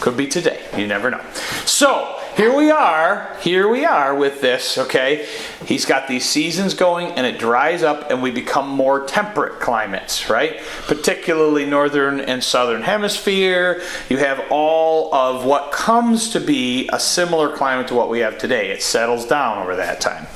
Could 0.00 0.16
be 0.16 0.26
today. 0.26 0.64
You 0.76 0.86
never 0.86 1.10
know. 1.10 1.20
So 1.64 2.20
here 2.36 2.54
we 2.54 2.70
are. 2.70 3.36
Here 3.40 3.68
we 3.68 3.84
are 3.84 4.14
with 4.14 4.40
this. 4.40 4.76
Okay, 4.76 5.28
he's 5.66 5.84
got 5.84 6.08
these 6.08 6.28
seasons 6.28 6.74
going, 6.74 7.12
and 7.12 7.24
it 7.26 7.38
dries 7.38 7.82
up, 7.82 8.10
and 8.10 8.20
we 8.20 8.32
become 8.32 8.68
more 8.68 9.06
temperate 9.06 9.60
climates, 9.60 10.28
right? 10.28 10.60
Particularly 10.86 11.64
northern 11.64 12.20
and 12.20 12.42
southern 12.42 12.82
hemisphere. 12.82 13.82
You 14.08 14.18
have 14.18 14.44
all 14.50 15.14
of 15.14 15.44
what 15.44 15.70
comes 15.70 16.30
to 16.30 16.40
be 16.40 16.88
a 16.92 16.98
similar 16.98 17.56
climate 17.56 17.88
to 17.88 17.94
what 17.94 18.10
we 18.10 18.18
have 18.18 18.36
today. 18.36 18.70
It 18.70 18.82
settles 18.82 19.26
down 19.26 19.58
over 19.58 19.76
that 19.76 20.00
time. 20.00 20.26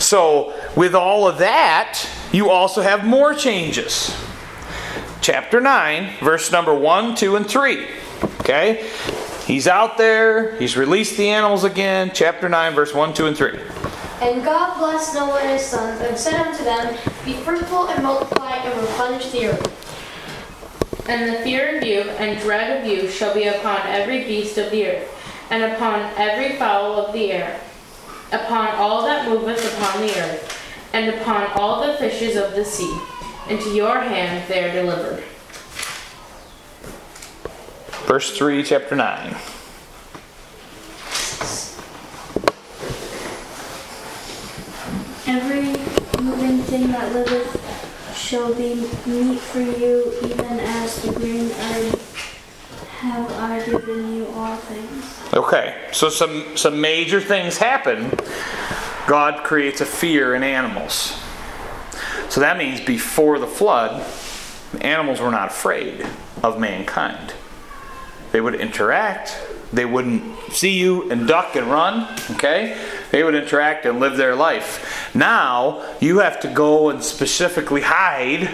So 0.00 0.52
with 0.76 0.94
all 0.96 1.28
of 1.28 1.38
that, 1.38 2.08
you 2.32 2.50
also 2.50 2.82
have 2.82 3.06
more 3.06 3.34
changes 3.34 4.14
chapter 5.20 5.60
9, 5.60 6.18
verse 6.20 6.52
number 6.52 6.74
1, 6.74 7.14
2, 7.14 7.36
and 7.36 7.46
3. 7.46 7.86
Okay? 8.40 8.88
He's 9.46 9.68
out 9.68 9.96
there, 9.96 10.56
he's 10.56 10.76
released 10.76 11.16
the 11.16 11.28
animals 11.28 11.62
again. 11.62 12.10
Chapter 12.12 12.48
9, 12.48 12.74
verse 12.74 12.92
1, 12.92 13.14
2, 13.14 13.26
and 13.26 13.36
3. 13.36 13.60
And 14.20 14.42
God 14.42 14.78
blessed 14.78 15.14
Noah 15.14 15.40
and 15.40 15.50
his 15.50 15.62
sons, 15.62 16.00
and 16.00 16.16
said 16.16 16.34
unto 16.34 16.64
them, 16.64 16.96
Be 17.24 17.34
fruitful 17.34 17.88
and 17.88 18.02
multiply, 18.02 18.56
and 18.56 18.80
replenish 18.80 19.30
the 19.30 19.46
earth. 19.46 21.06
And 21.08 21.32
the 21.32 21.38
fear 21.40 21.76
of 21.76 21.84
you 21.84 22.00
and 22.00 22.40
dread 22.40 22.80
of 22.80 22.90
you 22.90 23.08
shall 23.08 23.34
be 23.34 23.44
upon 23.44 23.78
every 23.86 24.24
beast 24.24 24.58
of 24.58 24.70
the 24.70 24.86
earth, 24.88 25.46
and 25.50 25.72
upon 25.72 26.00
every 26.16 26.56
fowl 26.56 26.94
of 26.94 27.12
the 27.12 27.30
air, 27.30 27.60
upon 28.32 28.68
all 28.70 29.04
that 29.04 29.28
moveth 29.28 29.64
upon 29.76 30.00
the 30.00 30.18
earth, 30.18 30.60
and 30.92 31.14
upon 31.14 31.46
all 31.52 31.86
the 31.86 31.94
fishes 31.98 32.36
of 32.36 32.54
the 32.54 32.64
sea. 32.64 32.98
Into 33.48 33.70
your 33.70 34.00
hand 34.00 34.48
they 34.48 34.64
are 34.64 34.72
delivered. 34.72 35.22
Verse 38.06 38.38
3, 38.38 38.62
chapter 38.62 38.94
9. 38.94 39.34
Every 45.26 45.72
moving 46.22 46.62
thing 46.62 46.92
that 46.92 47.12
liveth 47.12 48.16
shall 48.16 48.54
be 48.54 48.76
meat 49.06 49.40
for 49.40 49.58
you, 49.58 50.14
even 50.22 50.60
as 50.60 51.02
the 51.02 51.14
green 51.14 51.50
herb 51.50 51.98
have 53.00 53.32
I 53.32 53.66
given 53.66 54.14
you 54.14 54.26
all 54.36 54.54
things. 54.54 55.34
Okay, 55.34 55.88
so 55.90 56.08
some, 56.08 56.56
some 56.56 56.80
major 56.80 57.20
things 57.20 57.58
happen. 57.58 58.16
God 59.08 59.42
creates 59.42 59.80
a 59.80 59.84
fear 59.84 60.36
in 60.36 60.44
animals. 60.44 61.20
So 62.28 62.38
that 62.38 62.56
means 62.56 62.80
before 62.80 63.40
the 63.40 63.48
flood, 63.48 64.06
animals 64.80 65.18
were 65.18 65.32
not 65.32 65.48
afraid 65.48 66.06
of 66.44 66.60
mankind. 66.60 67.34
They 68.36 68.42
would 68.42 68.56
interact. 68.56 69.34
They 69.72 69.86
wouldn't 69.86 70.52
see 70.52 70.78
you 70.78 71.10
and 71.10 71.26
duck 71.26 71.56
and 71.56 71.68
run, 71.68 72.06
okay? 72.32 72.76
They 73.10 73.22
would 73.24 73.34
interact 73.34 73.86
and 73.86 73.98
live 73.98 74.18
their 74.18 74.34
life. 74.34 75.10
Now, 75.14 75.82
you 76.00 76.18
have 76.18 76.38
to 76.40 76.48
go 76.48 76.90
and 76.90 77.02
specifically 77.02 77.80
hide 77.80 78.50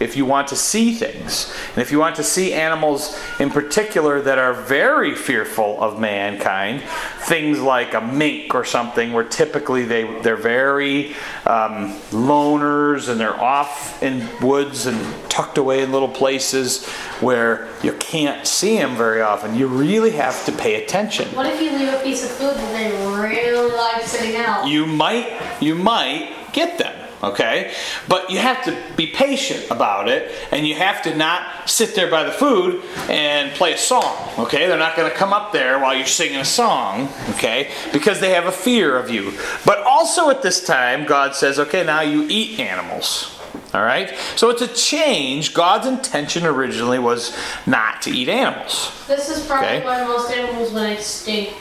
if 0.00 0.16
you 0.16 0.24
want 0.24 0.48
to 0.48 0.56
see 0.56 0.94
things. 0.94 1.54
And 1.70 1.78
if 1.78 1.90
you 1.92 1.98
want 1.98 2.16
to 2.16 2.22
see 2.22 2.52
animals 2.52 3.18
in 3.40 3.50
particular 3.50 4.20
that 4.22 4.38
are 4.38 4.52
very 4.52 5.14
fearful 5.14 5.80
of 5.82 5.98
mankind, 5.98 6.82
things 7.20 7.60
like 7.60 7.94
a 7.94 8.00
mink 8.00 8.54
or 8.54 8.64
something, 8.64 9.12
where 9.12 9.24
typically 9.24 9.84
they, 9.84 10.20
they're 10.20 10.36
very 10.36 11.14
um, 11.46 11.92
loners 12.10 13.08
and 13.08 13.18
they're 13.20 13.38
off 13.40 14.02
in 14.02 14.26
woods 14.40 14.86
and 14.86 15.30
tucked 15.30 15.58
away 15.58 15.82
in 15.82 15.92
little 15.92 16.08
places 16.08 16.86
where 17.20 17.68
you 17.82 17.92
can't 17.94 18.46
see 18.46 18.76
them 18.76 18.96
very 18.96 19.20
often. 19.20 19.54
You 19.54 19.66
really 19.66 20.12
have 20.12 20.44
to 20.46 20.52
pay 20.52 20.82
attention. 20.82 21.28
What 21.34 21.46
if 21.46 21.60
you 21.60 21.70
leave 21.72 21.92
a 21.92 22.02
piece 22.02 22.24
of 22.24 22.30
food 22.30 22.54
that 22.54 22.72
they 22.72 22.90
really 23.20 23.74
like 23.74 24.02
sitting 24.02 24.36
out? 24.36 24.66
You 24.66 24.86
might 24.86 25.26
you 25.60 25.74
might 25.74 26.32
get 26.52 26.78
them 26.78 26.95
okay? 27.22 27.72
But 28.08 28.30
you 28.30 28.38
have 28.38 28.64
to 28.64 28.76
be 28.96 29.06
patient 29.08 29.70
about 29.70 30.08
it 30.08 30.32
and 30.52 30.66
you 30.66 30.74
have 30.74 31.02
to 31.02 31.16
not 31.16 31.68
sit 31.68 31.94
there 31.94 32.10
by 32.10 32.24
the 32.24 32.32
food 32.32 32.82
and 33.08 33.50
play 33.52 33.72
a 33.72 33.78
song 33.78 34.16
okay? 34.38 34.66
They're 34.66 34.78
not 34.78 34.96
going 34.96 35.10
to 35.10 35.16
come 35.16 35.32
up 35.32 35.52
there 35.52 35.78
while 35.78 35.94
you're 35.94 36.06
singing 36.06 36.38
a 36.38 36.44
song 36.44 37.08
okay? 37.30 37.70
Because 37.92 38.20
they 38.20 38.30
have 38.30 38.46
a 38.46 38.52
fear 38.52 38.96
of 38.96 39.10
you. 39.10 39.32
But 39.64 39.78
also 39.80 40.30
at 40.30 40.42
this 40.42 40.64
time 40.64 41.06
god 41.06 41.34
says 41.34 41.58
okay 41.58 41.84
now 41.84 42.00
you 42.00 42.26
eat 42.28 42.58
animals 42.60 43.32
all 43.74 43.82
right? 43.82 44.14
So 44.36 44.48
it's 44.48 44.62
a 44.62 44.68
change. 44.68 45.52
God's 45.52 45.86
intention 45.86 46.46
originally 46.46 46.98
was 46.98 47.36
not 47.66 48.00
to 48.02 48.10
eat 48.10 48.28
animals. 48.28 48.90
This 49.06 49.28
is 49.28 49.46
probably 49.46 49.68
Okay. 49.68 49.84
why 49.84 50.04
most 50.04 50.30
animals 50.32 50.72
went 50.72 50.98
extinct. 50.98 51.54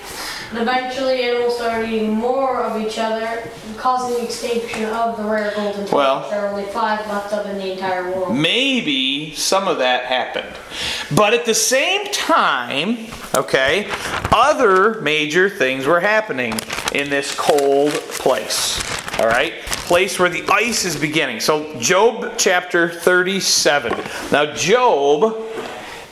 And 0.52 0.60
eventually 0.60 1.24
animals 1.24 1.58
started 1.58 1.90
eating 1.90 2.14
more 2.14 2.62
of 2.62 2.82
each 2.82 3.00
other, 3.00 3.50
causing 3.78 4.18
the 4.18 4.24
extinction 4.24 4.86
of 4.86 5.18
the 5.18 5.24
rare 5.24 5.52
golden 5.56 5.90
Well- 5.90 6.28
There 6.30 6.46
are 6.46 6.50
only 6.50 6.66
five 6.66 7.06
left 7.08 7.34
of 7.34 7.46
in 7.48 7.58
the 7.58 7.72
entire 7.74 8.10
world. 8.12 8.36
maybe 8.36 9.34
some 9.36 9.68
of 9.68 9.80
that 9.80 10.06
happened. 10.06 10.54
But 11.12 11.34
at 11.34 11.46
the 11.46 11.54
same 11.56 12.06
time, 12.12 13.08
okay, 13.36 13.88
other 14.32 15.02
major 15.02 15.50
things 15.50 15.86
were 15.86 16.00
happening 16.00 16.60
in 16.92 17.10
this 17.10 17.34
cold 17.36 17.94
place. 17.94 18.80
All 19.20 19.28
right? 19.28 19.54
Place 19.88 20.20
where 20.20 20.30
the 20.30 20.44
ice 20.52 20.84
is 20.84 20.96
beginning. 20.96 21.40
So, 21.40 21.74
Job 21.80 22.34
chapter 22.38 22.90
37. 22.90 23.94
Now, 24.32 24.46
Job 24.54 25.38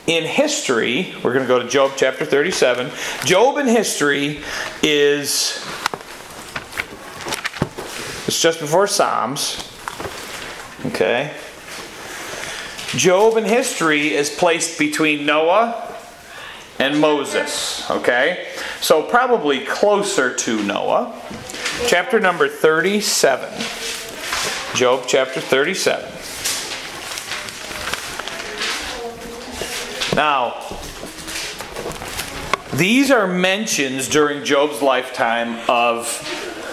in 0.06 0.24
history, 0.24 1.14
we're 1.22 1.32
going 1.32 1.44
to 1.44 1.48
go 1.48 1.62
to 1.62 1.68
Job 1.68 1.92
chapter 1.96 2.24
37. 2.24 2.90
Job 3.24 3.58
in 3.58 3.66
history 3.66 4.40
is 4.82 5.64
it's 8.26 8.40
just 8.40 8.60
before 8.60 8.86
Psalms. 8.86 9.70
Okay. 10.86 11.32
Job 12.88 13.36
in 13.36 13.44
history 13.44 14.14
is 14.14 14.30
placed 14.30 14.78
between 14.78 15.24
Noah 15.24 15.94
and 16.78 17.00
Moses. 17.00 17.90
Okay? 17.90 18.48
So 18.80 19.02
probably 19.02 19.64
closer 19.64 20.34
to 20.34 20.62
Noah. 20.64 21.18
Chapter 21.86 22.20
number 22.20 22.48
37. 22.48 23.48
Job 24.74 25.04
chapter 25.06 25.40
37. 25.40 26.13
Now, 30.14 30.62
these 32.74 33.10
are 33.10 33.26
mentions 33.26 34.08
during 34.08 34.44
Job's 34.44 34.80
lifetime 34.80 35.58
of 35.68 36.06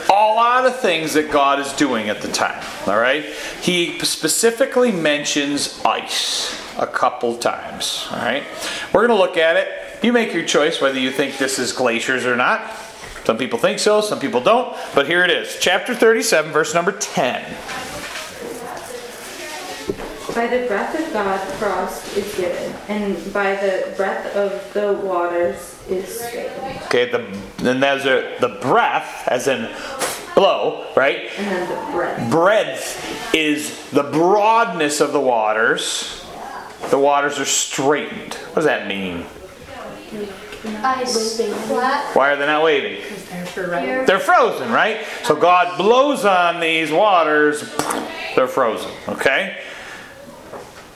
a 0.09 0.13
lot 0.13 0.65
of 0.67 0.79
things 0.79 1.13
that 1.13 1.31
God 1.31 1.59
is 1.59 1.73
doing 1.73 2.09
at 2.09 2.21
the 2.21 2.27
time. 2.27 2.63
All 2.85 2.99
right? 2.99 3.25
He 3.61 3.97
specifically 3.99 4.91
mentions 4.91 5.81
ice 5.83 6.59
a 6.77 6.85
couple 6.85 7.35
times. 7.37 8.07
All 8.11 8.19
right? 8.19 8.43
We're 8.93 9.07
going 9.07 9.17
to 9.17 9.23
look 9.23 9.37
at 9.37 9.57
it. 9.57 10.03
You 10.03 10.13
make 10.13 10.33
your 10.33 10.45
choice 10.45 10.79
whether 10.79 10.99
you 10.99 11.11
think 11.11 11.37
this 11.37 11.57
is 11.57 11.73
glaciers 11.73 12.25
or 12.25 12.35
not. 12.35 12.71
Some 13.23 13.37
people 13.37 13.57
think 13.57 13.79
so, 13.79 14.01
some 14.01 14.19
people 14.19 14.41
don't. 14.41 14.75
But 14.93 15.07
here 15.07 15.23
it 15.23 15.31
is. 15.31 15.57
Chapter 15.59 15.95
37, 15.95 16.51
verse 16.51 16.73
number 16.73 16.91
10. 16.91 17.43
By 20.33 20.47
the 20.47 20.65
breath 20.65 20.97
of 20.97 21.11
God, 21.11 21.39
frost 21.55 22.15
is 22.15 22.33
given, 22.35 22.73
and 22.87 23.33
by 23.33 23.55
the 23.55 23.93
breath 23.97 24.33
of 24.35 24.73
the 24.73 24.93
waters 25.05 25.77
is 25.89 26.19
straightened. 26.21 26.79
Okay, 26.85 27.11
the 27.11 27.37
then 27.57 27.81
there's 27.81 28.05
a, 28.05 28.37
the 28.39 28.59
breath, 28.61 29.27
as 29.27 29.47
in 29.47 29.69
blow, 30.33 30.87
right? 30.95 31.29
And 31.37 31.47
then 31.47 31.69
the 31.69 31.91
breath. 31.91 32.31
breadth 32.31 33.35
is 33.35 33.89
the 33.91 34.03
broadness 34.03 35.01
of 35.01 35.11
the 35.11 35.19
waters. 35.19 36.25
The 36.89 36.97
waters 36.97 37.37
are 37.37 37.45
straightened. 37.45 38.33
What 38.35 38.55
does 38.55 38.65
that 38.65 38.87
mean? 38.87 39.25
Ice. 40.83 41.39
Why 42.13 42.31
are 42.31 42.35
they 42.37 42.45
not 42.45 42.63
waving? 42.63 43.01
Here. 43.53 44.05
They're 44.05 44.19
frozen, 44.19 44.71
right? 44.71 45.05
So 45.23 45.35
God 45.35 45.77
blows 45.77 46.23
on 46.23 46.59
these 46.59 46.91
waters, 46.91 47.75
they're 48.35 48.47
frozen, 48.47 48.91
okay? 49.09 49.61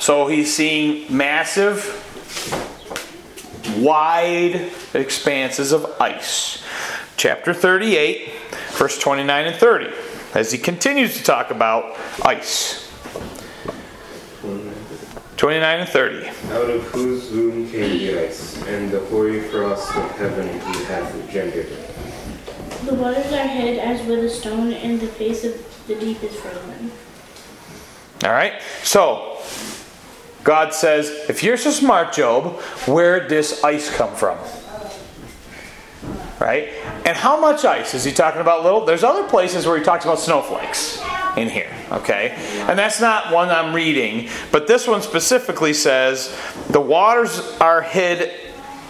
So 0.05 0.27
he's 0.27 0.55
seeing 0.55 1.17
massive, 1.17 1.81
wide 3.79 4.71
expanses 4.93 5.71
of 5.71 5.99
ice. 5.99 6.63
Chapter 7.17 7.55
38, 7.55 8.31
verse 8.73 8.99
29 8.99 9.47
and 9.47 9.55
30, 9.55 9.91
as 10.35 10.51
he 10.51 10.59
continues 10.59 11.17
to 11.17 11.23
talk 11.23 11.49
about 11.49 11.97
ice. 12.23 12.87
29 15.37 15.79
and 15.79 15.89
30. 15.89 16.27
Out 16.27 16.69
of 16.69 16.83
whose 16.91 17.31
womb 17.31 17.67
came 17.71 17.97
the 17.97 18.27
ice, 18.27 18.61
and 18.67 18.91
the 18.91 18.99
hoary 19.05 19.41
frost 19.41 19.89
of 19.95 20.11
heaven 20.19 20.47
he 20.47 20.83
hath 20.83 21.31
gendered. 21.31 21.65
The 22.85 22.93
waters 22.93 23.33
are 23.33 23.47
hid 23.47 23.79
as 23.79 24.05
with 24.05 24.23
a 24.23 24.29
stone, 24.29 24.71
and 24.71 25.01
the 25.01 25.07
face 25.07 25.43
of 25.43 25.87
the 25.87 25.95
deep 25.95 26.21
is 26.21 26.35
frozen. 26.35 26.91
All 28.23 28.29
right? 28.29 28.61
So, 28.83 29.41
God 30.45 30.73
says, 30.73 31.09
if 31.29 31.43
you're 31.43 31.57
so 31.57 31.71
smart, 31.71 32.13
Job, 32.13 32.61
where'd 32.87 33.27
this 33.27 33.61
ice 33.65 33.93
come 33.93 34.15
from? 34.15 34.37
right? 36.39 36.69
And 37.05 37.17
how 37.17 37.39
much 37.39 37.65
ice? 37.65 37.93
Is 37.93 38.03
he 38.03 38.11
talking 38.11 38.41
about 38.41 38.63
little? 38.63 38.85
There's 38.85 39.03
other 39.03 39.27
places 39.27 39.65
where 39.65 39.77
he 39.77 39.83
talks 39.83 40.05
about 40.05 40.19
snowflakes 40.19 41.01
in 41.37 41.49
here, 41.49 41.71
okay? 41.91 42.31
And 42.67 42.77
that's 42.77 43.01
not 43.01 43.33
one 43.33 43.49
I'm 43.49 43.73
reading, 43.73 44.29
but 44.51 44.67
this 44.67 44.87
one 44.87 45.01
specifically 45.01 45.73
says 45.73 46.37
the 46.69 46.81
waters 46.81 47.39
are 47.59 47.81
hid 47.81 48.31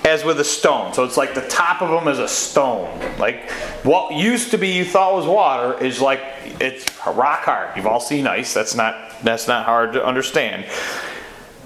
as 0.04 0.24
with 0.24 0.40
a 0.40 0.44
stone. 0.44 0.94
So 0.94 1.04
it's 1.04 1.18
like 1.18 1.34
the 1.34 1.48
top 1.48 1.82
of 1.82 1.90
them 1.90 2.08
is 2.12 2.20
a 2.20 2.28
stone. 2.28 2.88
Like 3.18 3.50
what 3.84 4.14
used 4.14 4.52
to 4.52 4.58
be 4.58 4.70
you 4.70 4.86
thought 4.86 5.16
was 5.16 5.26
water 5.26 5.84
is 5.84 6.00
like 6.00 6.22
it's 6.60 6.86
rock 7.08 7.44
hard. 7.44 7.76
You've 7.76 7.88
all 7.88 8.00
seen 8.00 8.28
ice. 8.28 8.54
That's 8.54 8.76
not 8.76 9.20
that's 9.24 9.48
not 9.48 9.66
hard 9.66 9.94
to 9.94 10.06
understand. 10.06 10.66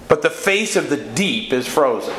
But 0.09 0.23
the 0.23 0.29
face 0.29 0.75
of 0.75 0.89
the 0.89 0.97
deep 0.97 1.53
is 1.53 1.67
frozen. 1.67 2.13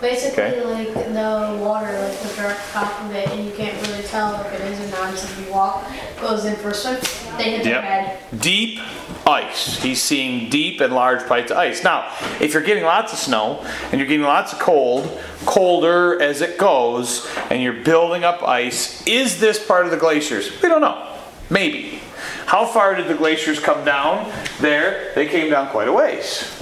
Basically, 0.00 0.42
Okay. 0.42 0.64
like 0.64 0.94
the 0.94 1.56
water, 1.58 1.86
like 1.86 2.18
the 2.20 2.28
direct 2.34 2.60
top 2.72 3.02
of 3.02 3.14
it, 3.14 3.28
and 3.30 3.44
you 3.46 3.52
can't 3.52 3.74
really 3.86 4.02
tell 4.02 4.34
if 4.40 4.52
it 4.52 4.60
is 4.72 4.80
or 4.80 4.90
not 4.98 5.10
until 5.10 5.44
you 5.44 5.50
walk, 5.52 5.84
goes 6.20 6.44
in 6.44 6.54
for 6.56 6.70
a 6.70 6.74
swim. 6.74 6.98
They 7.38 7.52
hit 7.52 7.64
their 7.64 7.80
head. 7.80 8.18
Deep 8.38 8.80
ice. 9.26 9.82
He's 9.82 10.02
seeing 10.02 10.50
deep 10.50 10.80
and 10.80 10.94
large 10.94 11.26
bites 11.28 11.50
of 11.50 11.56
ice. 11.58 11.82
Now, 11.82 12.10
if 12.40 12.52
you're 12.52 12.62
getting 12.62 12.84
lots 12.84 13.12
of 13.12 13.18
snow 13.18 13.64
and 13.90 13.98
you're 13.98 14.08
getting 14.08 14.24
lots 14.26 14.52
of 14.52 14.58
cold, 14.58 15.18
colder 15.46 16.20
as 16.20 16.40
it 16.42 16.58
goes, 16.58 17.26
and 17.50 17.62
you're 17.62 17.82
building 17.84 18.22
up 18.22 18.46
ice, 18.46 19.02
is 19.06 19.40
this 19.40 19.64
part 19.64 19.86
of 19.86 19.90
the 19.90 19.98
glaciers? 19.98 20.50
We 20.62 20.68
don't 20.68 20.82
know. 20.82 21.06
Maybe. 21.48 22.00
How 22.46 22.64
far 22.64 22.94
did 22.94 23.08
the 23.08 23.14
glaciers 23.14 23.58
come 23.58 23.84
down? 23.84 24.32
There, 24.60 25.12
they 25.14 25.26
came 25.26 25.50
down 25.50 25.68
quite 25.68 25.88
a 25.88 25.92
ways 25.92 26.52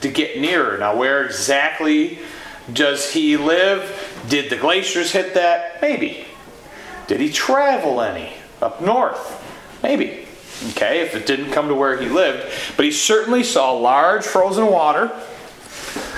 to 0.00 0.08
get 0.08 0.38
nearer. 0.38 0.78
Now, 0.78 0.96
where 0.96 1.24
exactly 1.24 2.20
does 2.72 3.12
he 3.12 3.36
live? 3.36 4.22
Did 4.28 4.50
the 4.50 4.56
glaciers 4.56 5.12
hit 5.12 5.34
that? 5.34 5.82
Maybe. 5.82 6.26
Did 7.06 7.20
he 7.20 7.30
travel 7.30 8.00
any 8.00 8.32
up 8.62 8.80
north? 8.80 9.42
Maybe. 9.82 10.26
Okay, 10.70 11.00
if 11.00 11.14
it 11.14 11.26
didn't 11.26 11.50
come 11.52 11.68
to 11.68 11.74
where 11.74 12.00
he 12.00 12.08
lived. 12.08 12.50
But 12.76 12.84
he 12.84 12.92
certainly 12.92 13.42
saw 13.42 13.72
large 13.72 14.24
frozen 14.24 14.66
water 14.66 15.10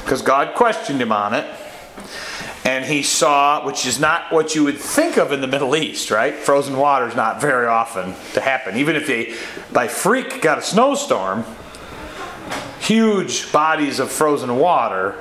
because 0.03 0.21
God 0.21 0.55
questioned 0.55 1.01
him 1.01 1.11
on 1.11 1.33
it. 1.33 1.47
And 2.67 2.85
he 2.85 3.05
saw, 3.05 3.65
which 3.65 3.87
is 3.87 4.01
not 4.01 4.33
what 4.33 4.57
you 4.57 4.65
would 4.65 4.79
think 4.79 5.19
of 5.19 5.31
in 5.31 5.41
the 5.41 5.47
Middle 5.47 5.77
East, 5.77 6.11
right? 6.11 6.35
Frozen 6.35 6.77
water 6.77 7.07
is 7.07 7.15
not 7.15 7.41
very 7.41 7.69
often 7.69 8.13
to 8.33 8.41
happen. 8.41 8.77
Even 8.77 8.97
if 8.97 9.07
they, 9.07 9.37
by 9.73 9.87
freak, 9.87 10.43
got 10.43 10.59
a 10.59 10.63
snowstorm, 10.63 11.45
huge 12.81 13.53
bodies 13.53 14.01
of 14.01 14.11
frozen 14.11 14.57
water 14.57 15.15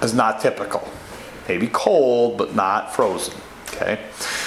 is 0.00 0.14
not 0.14 0.40
typical. 0.40 0.88
Maybe 1.46 1.66
cold, 1.66 2.38
but 2.38 2.54
not 2.54 2.94
frozen. 2.96 3.34
Okay? 3.66 4.00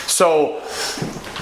So, 0.07 0.63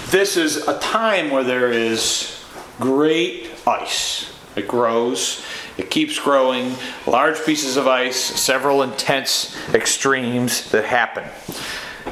this 0.10 0.36
is 0.36 0.68
a 0.68 0.78
time 0.80 1.30
where 1.30 1.46
there 1.46 1.72
is 1.72 2.44
great 2.78 3.52
ice. 3.66 4.34
It 4.58 4.68
grows, 4.68 5.46
it 5.80 5.90
keeps 5.90 6.20
growing, 6.20 6.76
large 7.08 7.44
pieces 7.46 7.78
of 7.78 7.88
ice, 7.88 8.18
several 8.18 8.84
intense 8.84 9.56
extremes 9.74 10.70
that 10.72 10.84
happen. 10.84 11.24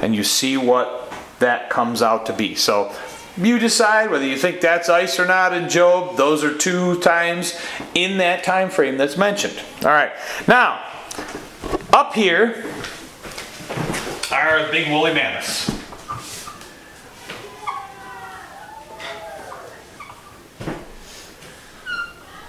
And 0.01 0.15
you 0.15 0.24
see 0.24 0.55
what 0.55 1.13
that 1.39 1.70
comes 1.70 2.01
out 2.01 2.26
to 2.28 2.34
be. 2.34 2.55
So, 2.55 2.95
you 3.36 3.59
decide 3.59 4.09
whether 4.09 4.26
you 4.26 4.38
think 4.38 4.61
that's 4.61 4.88
ice 4.88 5.20
or 5.20 5.26
not 5.26 5.53
in 5.53 5.68
Job. 5.68 6.15
Those 6.15 6.45
are 6.45 6.57
two 6.57 6.99
times 7.01 7.59
in 7.93 8.20
that 8.20 8.45
time 8.45 8.70
frame 8.70 8.97
that's 8.97 9.18
mentioned. 9.18 9.61
All 9.84 9.89
right. 9.89 10.13
Now, 10.47 10.82
up 11.91 12.13
here 12.13 12.63
are 14.32 14.72
big 14.72 14.89
woolly 14.89 15.13
mammoths. 15.13 15.68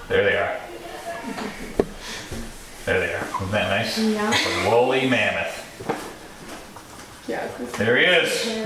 There 0.09 0.25
they 0.25 0.37
are. 0.37 0.68
There 2.89 3.01
they 3.01 3.13
are. 3.13 3.27
Isn't 3.27 3.51
that 3.51 3.69
nice? 3.69 3.99
Yeah. 3.99 4.33
A 4.67 4.71
woolly 4.71 5.07
mammoth. 5.11 5.53
Yeah. 7.29 7.47
There 7.77 7.99
he 7.99 8.05
is. 8.05 8.65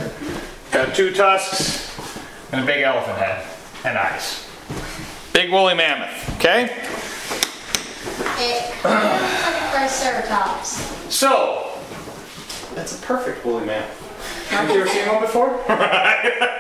Got 0.71 0.95
two 0.95 1.13
tusks 1.13 1.99
and 2.53 2.63
a 2.63 2.65
big 2.65 2.85
elephant 2.85 3.19
head 3.19 3.45
and 3.85 3.99
eyes. 3.99 4.49
Big 5.33 5.51
woolly 5.51 5.75
mammoth. 5.75 6.37
Okay? 6.37 6.67
It 8.39 8.71
looks 8.71 8.85
like 8.85 9.57
a 9.57 9.71
triceratops. 9.73 10.69
So, 11.13 11.73
that's 12.77 12.97
a 12.97 13.03
perfect 13.03 13.45
woolly 13.45 13.67
mammoth. 13.67 14.02
Have 14.53 14.69
you 14.71 14.81
ever 14.83 14.89
seen 14.89 15.09
one 15.09 15.21
before? 15.23 15.61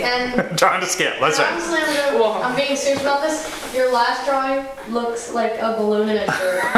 And 0.00 0.58
Trying 0.58 0.80
to 0.80 0.86
skip. 0.86 1.20
Let's 1.20 1.36
say. 1.38 1.44
honestly, 1.46 1.78
I'm, 1.80 2.18
gonna- 2.18 2.40
I'm 2.40 2.54
being 2.56 2.76
serious 2.76 3.00
about 3.02 3.22
this. 3.22 3.74
Your 3.74 3.92
last 3.92 4.26
drawing 4.26 4.66
looks 4.90 5.32
like 5.32 5.52
a 5.60 5.74
balloon 5.76 6.08
in 6.08 6.16
a 6.18 6.26
shirt. 6.26 6.62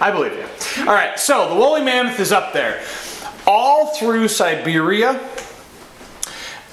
I 0.00 0.10
believe 0.12 0.32
you. 0.34 0.44
All 0.82 0.94
right, 0.94 1.18
so 1.18 1.48
the 1.50 1.54
woolly 1.56 1.82
mammoth 1.82 2.20
is 2.20 2.32
up 2.32 2.52
there. 2.52 2.82
All 3.46 3.94
through 3.94 4.28
Siberia 4.28 5.18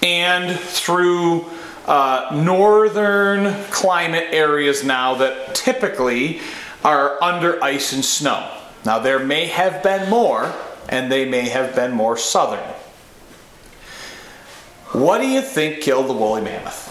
and 0.01 0.57
through 0.59 1.45
uh, 1.85 2.29
northern 2.33 3.53
climate 3.65 4.27
areas 4.31 4.83
now 4.83 5.15
that 5.15 5.55
typically 5.55 6.41
are 6.83 7.21
under 7.23 7.61
ice 7.63 7.93
and 7.93 8.03
snow. 8.03 8.57
Now, 8.85 8.99
there 8.99 9.19
may 9.19 9.45
have 9.47 9.81
been 9.83 10.09
more, 10.09 10.53
and 10.89 11.11
they 11.11 11.25
may 11.25 11.49
have 11.49 11.75
been 11.75 11.91
more 11.91 12.17
southern. 12.17 12.63
What 14.93 15.19
do 15.19 15.27
you 15.27 15.41
think 15.41 15.81
killed 15.81 16.07
the 16.07 16.13
woolly 16.13 16.41
mammoth? 16.41 16.89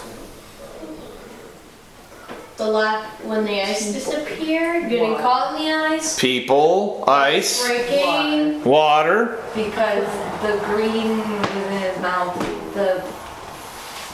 The 2.57 2.67
la- 2.67 3.03
when 3.23 3.45
the 3.45 3.61
ice 3.61 3.91
disappeared, 3.93 4.87
getting 4.89 5.15
caught 5.15 5.55
in 5.59 5.65
the 5.65 5.71
ice, 5.73 6.19
People, 6.19 7.03
ice, 7.07 7.65
breaking. 7.65 8.63
water. 8.63 9.41
Because 9.55 10.05
the 10.43 10.61
green 10.65 11.17
was 11.17 11.49
in 11.55 11.71
his 11.79 11.99
mouth, 11.99 12.37
the, 12.75 13.03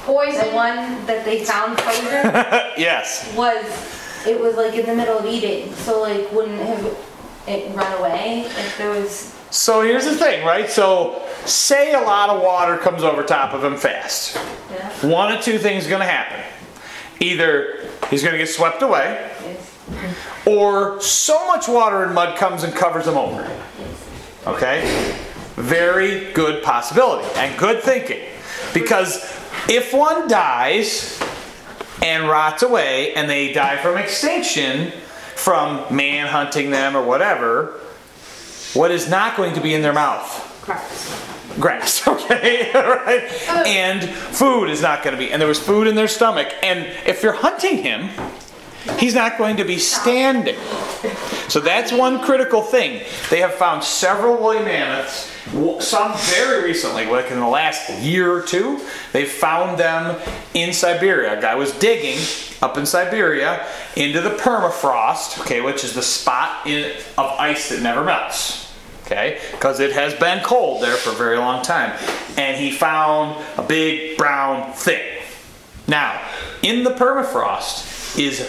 Poison. 0.06 0.48
the 0.48 0.54
one 0.56 1.06
that 1.06 1.26
they 1.26 1.44
found 1.44 1.80
frozen 1.82 2.06
yes. 2.78 3.36
was, 3.36 3.66
it 4.26 4.40
was 4.40 4.56
like 4.56 4.74
in 4.74 4.86
the 4.86 4.96
middle 4.96 5.18
of 5.18 5.26
eating, 5.26 5.74
so 5.74 6.02
like 6.02 6.32
wouldn't 6.32 6.62
have 6.62 6.98
it 7.48 7.76
run 7.76 7.92
away 8.00 8.42
if 8.46 8.78
there 8.78 8.90
was, 8.92 9.36
So 9.52 9.82
here's 9.82 10.06
the 10.06 10.16
thing, 10.16 10.45
right? 10.45 10.70
So 10.70 11.26
say 11.45 11.93
a 11.93 12.02
lot 12.02 12.30
of 12.30 12.41
water 12.41 12.78
comes 12.78 13.04
over 13.04 13.24
top 13.24 13.54
of 13.54 13.64
him 13.64 13.76
fast. 13.78 14.36
yeah, 14.72 14.89
One 15.08 15.32
of 15.32 15.43
two 15.43 15.58
things 15.58 15.84
is 15.84 15.89
going 15.89 16.02
to 16.02 16.06
happen. 16.08 16.43
Either 17.20 17.89
he's 18.10 18.22
going 18.22 18.34
to 18.34 18.38
get 18.38 18.47
swept 18.50 18.82
away, 18.82 19.30
yes, 19.43 20.45
or 20.45 21.02
so 21.02 21.47
much 21.47 21.68
water 21.68 22.04
and 22.04 22.14
mud 22.14 22.38
comes 22.38 22.64
and 22.64 22.74
covers 22.74 23.08
him 23.08 23.18
over. 23.18 23.50
Okay? 24.47 25.16
Very 25.56 26.32
good 26.34 26.64
possibility 26.64 27.28
and 27.36 27.58
good 27.58 27.84
thinking. 27.84 28.22
Because 28.74 29.18
if 29.68 29.93
one 29.93 30.28
dies 30.28 31.20
and 32.02 32.30
rots 32.30 32.64
away 32.64 33.14
and 33.16 33.30
they 33.30 33.52
die 33.52 33.78
from 33.78 33.97
extinction 33.97 34.91
from 35.36 35.84
man 35.93 36.28
hunting 36.28 36.70
them 36.72 36.95
or 36.95 37.04
whatever, 37.04 37.80
what 38.74 38.91
is 38.91 39.09
not 39.09 39.36
going 39.38 39.53
to 39.53 39.61
be 39.61 39.74
in 39.74 39.82
their 39.82 39.93
mouth? 39.93 40.45
grass, 40.65 41.26
Grass, 41.59 42.07
okay? 42.07 42.72
right? 42.74 43.28
Oh. 43.49 43.63
And 43.65 44.03
food 44.07 44.70
is 44.70 44.82
not 44.82 45.03
going 45.03 45.15
to 45.15 45.17
be, 45.20 45.32
and 45.32 45.41
there 45.41 45.47
was 45.49 45.59
food 45.59 45.88
in 45.88 45.95
their 45.95 46.07
stomach. 46.07 46.53
And 46.63 46.86
if 47.07 47.24
you're 47.24 47.34
hunting 47.34 47.78
him, 47.78 48.09
he's 48.98 49.16
not 49.16 49.38
going 49.38 49.58
to 49.58 49.64
be 49.64 49.78
standing. 49.78 50.58
So 51.48 51.60
that's 51.60 51.92
one 51.92 52.22
critical 52.22 52.62
thing. 52.62 53.04
They 53.30 53.40
have 53.42 53.54
found 53.54 53.84
several 53.84 54.38
woolly 54.38 54.60
mammoths, 54.60 55.32
some 55.84 56.14
very 56.36 56.64
recently, 56.64 57.06
like 57.06 57.32
in 57.32 57.40
the 57.40 57.48
last 57.48 57.90
year 58.02 58.32
or 58.32 58.42
two. 58.42 58.86
They 59.14 59.26
found 59.26 59.80
them 59.80 60.20
in 60.54 60.74
Siberia. 60.74 61.38
A 61.38 61.42
guy 61.42 61.56
was 61.56 61.72
digging 61.74 62.20
up 62.62 62.78
in 62.78 62.86
Siberia 62.86 63.66
into 63.96 64.22
the 64.22 64.32
permafrost, 64.32 65.40
okay, 65.42 65.62
which 65.62 65.84
is 65.84 65.94
the 65.94 66.04
spot 66.04 66.68
in, 66.68 66.92
of 67.18 67.32
ice 67.40 67.70
that 67.70 67.82
never 67.82 68.04
melts 68.04 68.70
okay? 69.10 69.40
Because 69.52 69.80
it 69.80 69.92
has 69.92 70.14
been 70.14 70.44
cold 70.44 70.84
there 70.84 70.96
for 70.96 71.10
a 71.10 71.16
very 71.16 71.38
long 71.38 71.64
time. 71.64 71.98
And 72.38 72.58
he 72.58 72.72
found 72.72 73.44
a 73.58 73.64
big 73.64 74.18
brown 74.18 74.72
thing. 74.74 75.24
Now, 75.88 76.22
in 76.62 76.84
the 76.84 76.92
permafrost 76.92 78.20
is 78.20 78.48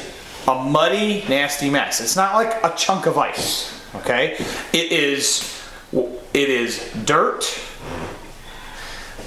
a 0.51 0.65
muddy, 0.65 1.25
nasty 1.29 1.71
mess. 1.71 2.01
It's 2.01 2.17
not 2.17 2.35
like 2.35 2.63
a 2.65 2.75
chunk 2.77 3.07
of 3.07 3.19
ice, 3.19 3.83
okay? 3.97 4.37
It 4.73 4.93
is 4.93 5.57
it 5.93 6.49
is 6.49 6.93
dirt, 7.05 7.45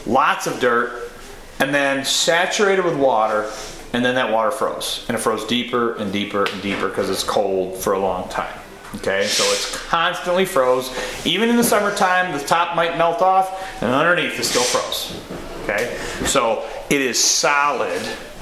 lots 0.05 0.47
of 0.47 0.59
dirt, 0.59 1.11
and 1.59 1.73
then 1.73 2.05
saturated 2.05 2.85
with 2.85 2.97
water, 2.97 3.49
and 3.91 4.03
then 4.03 4.15
that 4.15 4.31
water 4.31 4.51
froze. 4.51 5.05
And 5.07 5.17
it 5.17 5.19
froze 5.19 5.45
deeper 5.45 5.95
and 5.95 6.11
deeper 6.11 6.45
and 6.45 6.61
deeper 6.61 6.87
because 6.87 7.09
it's 7.09 7.23
cold 7.23 7.77
for 7.77 7.93
a 7.93 7.99
long 7.99 8.29
time. 8.29 8.57
Okay, 8.95 9.25
so 9.25 9.43
it's 9.45 9.75
constantly 9.87 10.45
froze. 10.45 10.91
Even 11.25 11.49
in 11.49 11.57
the 11.57 11.63
summertime, 11.63 12.31
the 12.31 12.43
top 12.45 12.75
might 12.75 12.97
melt 12.97 13.21
off, 13.21 13.81
and 13.81 13.91
underneath 13.91 14.39
is 14.39 14.47
still 14.49 14.63
froze. 14.63 15.19
Okay, 15.63 15.97
so 16.25 16.67
it 16.93 17.01
is 17.01 17.21
solid, 17.21 18.01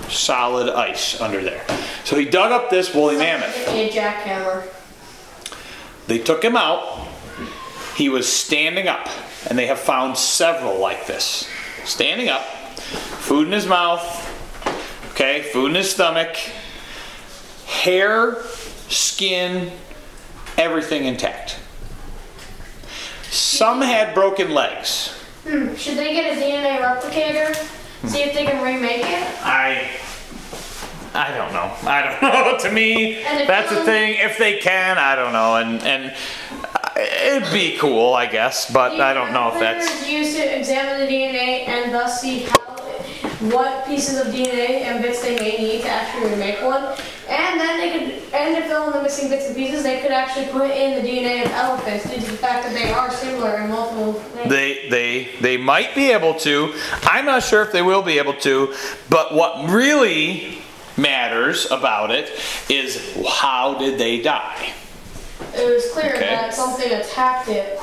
solid 0.10 0.68
ice 0.68 1.22
under 1.22 1.42
there. 1.42 1.66
So 2.04 2.18
he 2.18 2.26
dug 2.26 2.52
up 2.52 2.70
this 2.70 2.94
woolly 2.94 3.16
mammoth. 3.16 3.56
A 3.70 3.90
jackhammer. 3.90 4.68
They 6.08 6.20
took 6.20 6.44
him 6.44 6.58
out. 6.58 7.08
He 7.96 8.10
was 8.10 8.30
standing 8.30 8.90
up, 8.90 9.08
and 9.50 9.58
they 9.58 9.68
have 9.68 9.80
found 9.80 10.18
several 10.18 10.80
like 10.80 11.08
this. 11.08 11.48
Standing 11.86 12.28
up, 12.28 12.44
food 12.44 13.48
in 13.48 13.54
his 13.54 13.68
mouth, 13.68 14.04
okay, 15.12 15.44
food 15.54 15.68
in 15.68 15.76
his 15.76 15.90
stomach, 15.90 16.36
hair, 17.68 18.44
skin, 18.90 19.72
everything 20.58 21.06
intact. 21.06 21.58
Some 23.30 23.82
had 23.82 24.14
broken 24.14 24.52
legs. 24.52 25.14
Hmm. 25.48 25.74
Should 25.76 25.98
they 25.98 26.14
get 26.14 26.38
a 26.38 26.42
DNA 26.42 26.82
replicator? 26.82 27.81
See 28.08 28.24
if 28.24 28.34
they 28.34 28.46
can 28.46 28.64
remake 28.64 29.02
it? 29.06 29.28
I 29.46 29.90
I 31.14 31.36
don't 31.36 31.52
know. 31.54 31.72
I 31.90 32.02
don't 32.04 32.22
know. 32.22 32.58
to 32.60 32.72
me, 32.72 33.22
And 33.24 33.42
if 33.42 33.48
that's 33.48 33.70
the 33.70 33.80
you- 33.80 33.86
thing. 33.86 34.16
If 34.20 34.38
they 34.38 34.58
can, 34.60 34.98
I 34.98 35.16
don't 35.16 35.34
know. 35.34 35.56
And 35.58 35.82
and 35.84 36.14
uh, 36.74 36.90
it'd 36.98 37.52
be 37.52 37.78
cool, 37.78 38.14
I 38.14 38.26
guess. 38.28 38.72
But 38.72 39.00
I 39.00 39.14
don't 39.14 39.34
know 39.34 39.52
if 39.54 39.60
that's. 39.60 40.10
Used 40.10 40.36
to 40.38 40.58
examine 40.58 41.06
the 41.06 41.12
DNA 41.14 41.68
and 41.68 41.94
thus 41.94 42.22
see 42.22 42.44
how, 42.44 42.58
what 43.52 43.86
pieces 43.86 44.20
of 44.20 44.34
DNA 44.34 44.82
and 44.82 45.02
bits 45.02 45.22
they 45.22 45.36
may 45.36 45.58
need 45.58 45.82
to 45.82 45.90
actually 45.90 46.32
remake 46.32 46.62
one. 46.64 46.96
And 47.30 47.60
then 47.60 47.80
they 47.80 47.92
could, 47.92 48.34
and 48.34 48.56
to 48.56 48.62
fill 48.64 48.88
in 48.88 48.94
the 48.94 49.04
missing 49.04 49.30
bits 49.30 49.48
and 49.48 49.56
pieces, 49.56 49.84
they 49.84 50.02
could 50.02 50.12
actually 50.12 50.48
put 50.48 50.70
in 50.70 51.02
the 51.02 51.08
DNA 51.08 51.46
of 51.46 51.52
elephants 51.52 52.10
due 52.10 52.20
to 52.20 52.32
the 52.32 52.38
fact 52.38 52.66
that 52.66 52.74
they 52.74 52.92
are 52.92 53.10
similar 53.12 53.62
in 53.62 53.70
multiple 53.70 54.14
ways. 54.36 54.50
They 54.50 54.90
they 54.90 55.30
they 55.40 55.58
might 55.58 55.96
be 55.96 56.12
able 56.12 56.34
to. 56.36 56.74
I'm 57.04 57.26
not 57.26 57.44
sure 57.44 57.62
if 57.62 57.72
they 57.72 57.82
will 57.82 58.02
be 58.02 58.18
able 58.18 58.34
to. 58.42 58.74
But 59.10 59.34
what 59.34 59.70
really 59.70 60.60
matters 60.98 61.70
about 61.72 62.12
it 62.12 62.30
is 62.70 63.18
how 63.28 63.76
did 63.76 63.98
they 63.98 64.22
die? 64.22 64.74
It 65.56 65.74
was 65.74 65.92
clear 65.92 66.16
Okay. 66.16 66.22
that 66.22 66.54
something 66.54 66.92
attacked 66.92 67.50
it 67.50 67.78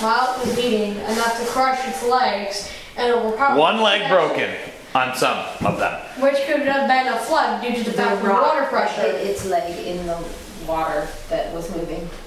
while 0.00 0.34
it 0.40 0.46
was 0.46 0.58
eating, 0.58 0.96
enough 0.96 1.38
to 1.40 1.46
crush 1.46 1.86
its 1.86 2.02
legs, 2.06 2.70
and 2.96 3.10
it 3.10 3.16
will 3.16 3.32
probably 3.32 3.60
One 3.60 3.80
leg 3.82 4.08
broken 4.08 4.50
on 4.94 5.14
some 5.16 5.38
of 5.64 5.78
them. 5.78 6.00
which 6.20 6.36
could 6.46 6.62
have 6.62 6.88
been 6.88 7.12
a 7.12 7.18
flood 7.20 7.62
due 7.62 7.72
to 7.74 7.84
the 7.84 7.90
The 7.90 7.96
fact 7.96 8.12
of 8.22 8.24
rock 8.26 8.42
water 8.42 8.66
pressure. 8.66 9.02
hit 9.02 9.14
its 9.26 9.46
leg 9.46 9.86
in 9.86 10.06
the 10.06 10.18
water 10.66 11.06
that 11.28 11.52
was 11.54 11.74
moving. 11.74 12.08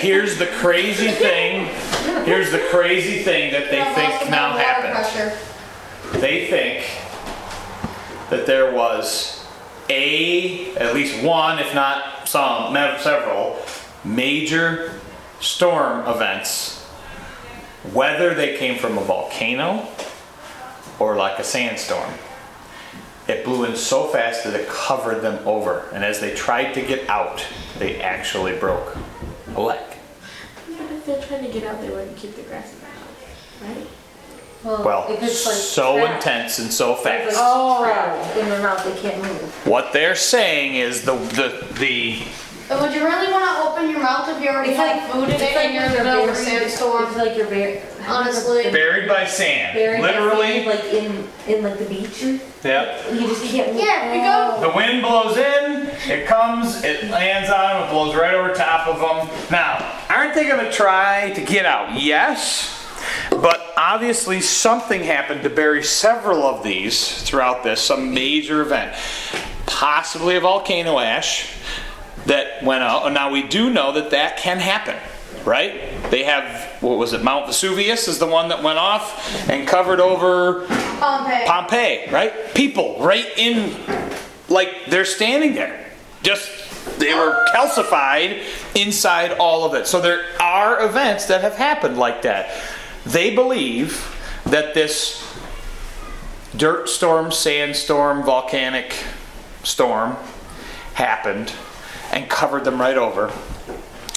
Here's 0.00 0.38
the 0.38 0.46
crazy 0.46 1.08
thing. 1.10 1.66
Here's 2.24 2.50
the 2.50 2.66
crazy 2.70 3.22
thing 3.22 3.52
that 3.52 3.70
they 3.70 3.76
Could 3.78 3.86
have 3.86 3.94
think 3.94 4.20
been 4.22 4.30
now 4.30 4.50
water 4.52 4.62
happened. 4.62 4.92
pressure. 4.94 5.38
they 6.20 6.46
think 6.48 6.86
that 8.30 8.46
there 8.46 8.72
was 8.74 9.46
a 9.90 10.74
at 10.76 10.94
least 10.94 11.22
one 11.24 11.58
if 11.58 11.74
not 11.74 12.28
some 12.28 12.72
ma- 12.74 12.98
several 12.98 13.58
major 14.04 14.92
storm 15.40 16.06
events 16.06 16.82
whether 17.92 18.34
they 18.34 18.56
came 18.58 18.76
from 18.78 18.98
a 18.98 19.00
volcano 19.00 19.86
or 20.98 21.16
like 21.16 21.38
a 21.38 21.44
sandstorm 21.44 22.12
it 23.28 23.44
blew 23.44 23.64
in 23.64 23.76
so 23.76 24.06
fast 24.06 24.44
that 24.44 24.58
it 24.58 24.66
covered 24.68 25.20
them 25.20 25.46
over 25.46 25.84
and 25.92 26.02
as 26.04 26.18
they 26.20 26.34
tried 26.34 26.72
to 26.72 26.80
get 26.82 27.08
out 27.08 27.44
they 27.78 28.00
actually 28.00 28.56
broke 28.58 28.96
a 29.54 29.60
leg 29.60 29.80
If 30.68 31.06
they're 31.06 31.22
trying 31.22 31.44
to 31.46 31.52
get 31.52 31.64
out, 31.64 31.80
they 31.80 31.90
wouldn't 31.90 32.16
keep 32.16 32.34
the 32.36 32.42
grass 32.42 32.72
in 32.74 32.80
the 32.80 32.86
house, 32.86 33.76
right? 33.76 33.86
well 34.84 35.06
if 35.08 35.22
it's 35.22 35.46
like 35.46 35.54
so 35.54 35.98
trapped- 35.98 36.14
intense 36.26 36.58
and 36.58 36.70
so 36.72 36.94
fast 36.96 37.36
like 37.36 37.92
trapped 37.92 38.36
in 38.36 38.48
their 38.48 38.60
mouth, 38.62 38.82
they 38.84 39.00
can't 39.00 39.22
move. 39.22 39.66
what 39.66 39.92
they're 39.92 40.16
saying 40.16 40.74
is 40.74 41.02
the 41.04 41.14
the 41.14 41.66
the 41.78 42.18
But 42.68 42.82
would 42.82 42.92
you 42.92 43.02
really 43.02 43.32
want 43.32 43.44
to 43.44 43.70
open 43.70 43.90
your 43.90 44.00
mouth 44.00 44.28
if 44.28 44.42
you 44.42 44.50
already 44.50 44.70
It's 44.70 44.78
had 44.78 44.98
like 45.02 45.10
food 45.10 45.24
in 45.24 45.30
it's 45.30 45.42
it 45.42 45.54
like 45.56 45.64
and 45.66 45.74
you're 45.74 45.84
in 45.84 45.90
the 45.90 45.96
you're 45.96 46.04
middle 46.04 46.24
of 46.24 46.28
a 46.28 46.32
buried- 46.32 46.46
sandstorm? 46.70 47.04
It's 47.06 47.16
like 47.16 47.36
you're 47.36 47.46
buried. 47.48 47.82
Honestly. 48.06 48.62
buried 48.70 49.06
by 49.08 49.26
sand 49.26 49.74
Buried 49.74 50.00
by 50.00 50.06
literally 50.06 50.64
sand, 50.64 50.66
like 50.66 50.84
in 50.94 51.28
in 51.56 51.62
like 51.64 51.78
the 51.78 51.84
beach. 51.86 52.22
Yep. 52.22 52.44
You 53.12 53.20
Yep. 53.20 53.28
just 53.28 53.44
can't 53.44 53.72
move. 53.74 53.82
Yeah, 53.82 54.12
we 54.12 54.18
go. 54.20 54.54
Oh. 54.56 54.60
The 54.70 54.76
wind 54.76 55.02
blows 55.02 55.36
in, 55.36 55.86
it 56.10 56.26
comes, 56.26 56.82
it 56.84 57.04
lands 57.10 57.50
on 57.50 57.80
them, 57.80 57.88
it 57.88 57.90
blows 57.90 58.14
right 58.14 58.34
over 58.34 58.52
top 58.54 58.86
of 58.86 58.98
them. 59.00 59.36
Now, 59.50 60.00
aren't 60.10 60.34
they 60.34 60.46
going 60.46 60.64
to 60.64 60.70
try 60.72 61.30
to 61.34 61.40
get 61.42 61.64
out? 61.66 62.00
Yes. 62.00 62.74
But 63.30 63.72
obviously, 63.76 64.40
something 64.40 65.02
happened 65.04 65.42
to 65.42 65.50
bury 65.50 65.82
several 65.84 66.42
of 66.44 66.62
these 66.64 67.22
throughout 67.22 67.62
this, 67.62 67.80
some 67.80 68.12
major 68.12 68.60
event. 68.62 68.94
Possibly 69.66 70.36
a 70.36 70.40
volcano 70.40 70.98
ash 70.98 71.54
that 72.28 72.62
went 72.62 72.82
out. 72.82 73.06
And 73.06 73.14
now, 73.14 73.30
we 73.30 73.42
do 73.42 73.70
know 73.70 73.92
that 73.92 74.10
that 74.10 74.36
can 74.36 74.58
happen, 74.58 74.96
right? 75.44 75.74
They 76.10 76.24
have, 76.24 76.82
what 76.82 76.98
was 76.98 77.12
it, 77.12 77.22
Mount 77.22 77.46
Vesuvius 77.46 78.06
is 78.06 78.18
the 78.18 78.26
one 78.26 78.48
that 78.50 78.62
went 78.62 78.78
off 78.78 79.48
and 79.48 79.66
covered 79.66 80.00
over 80.00 80.66
Pompeii. 80.66 81.46
Pompeii, 81.46 82.10
right? 82.10 82.54
People 82.54 82.98
right 83.00 83.26
in, 83.36 83.74
like 84.48 84.86
they're 84.88 85.04
standing 85.04 85.54
there. 85.54 85.86
Just, 86.22 86.98
they 86.98 87.14
were 87.14 87.44
calcified 87.54 88.44
inside 88.74 89.32
all 89.32 89.64
of 89.64 89.74
it. 89.74 89.86
So 89.86 90.00
there 90.00 90.24
are 90.40 90.84
events 90.84 91.26
that 91.26 91.40
have 91.40 91.54
happened 91.54 91.96
like 91.96 92.22
that. 92.22 92.50
They 93.06 93.34
believe 93.34 94.14
that 94.44 94.74
this 94.74 95.24
dirt 96.56 96.88
storm, 96.88 97.32
sandstorm, 97.32 98.22
volcanic 98.22 98.94
storm 99.62 100.16
happened 100.94 101.52
and 102.12 102.28
covered 102.28 102.64
them 102.64 102.80
right 102.80 102.96
over. 102.96 103.32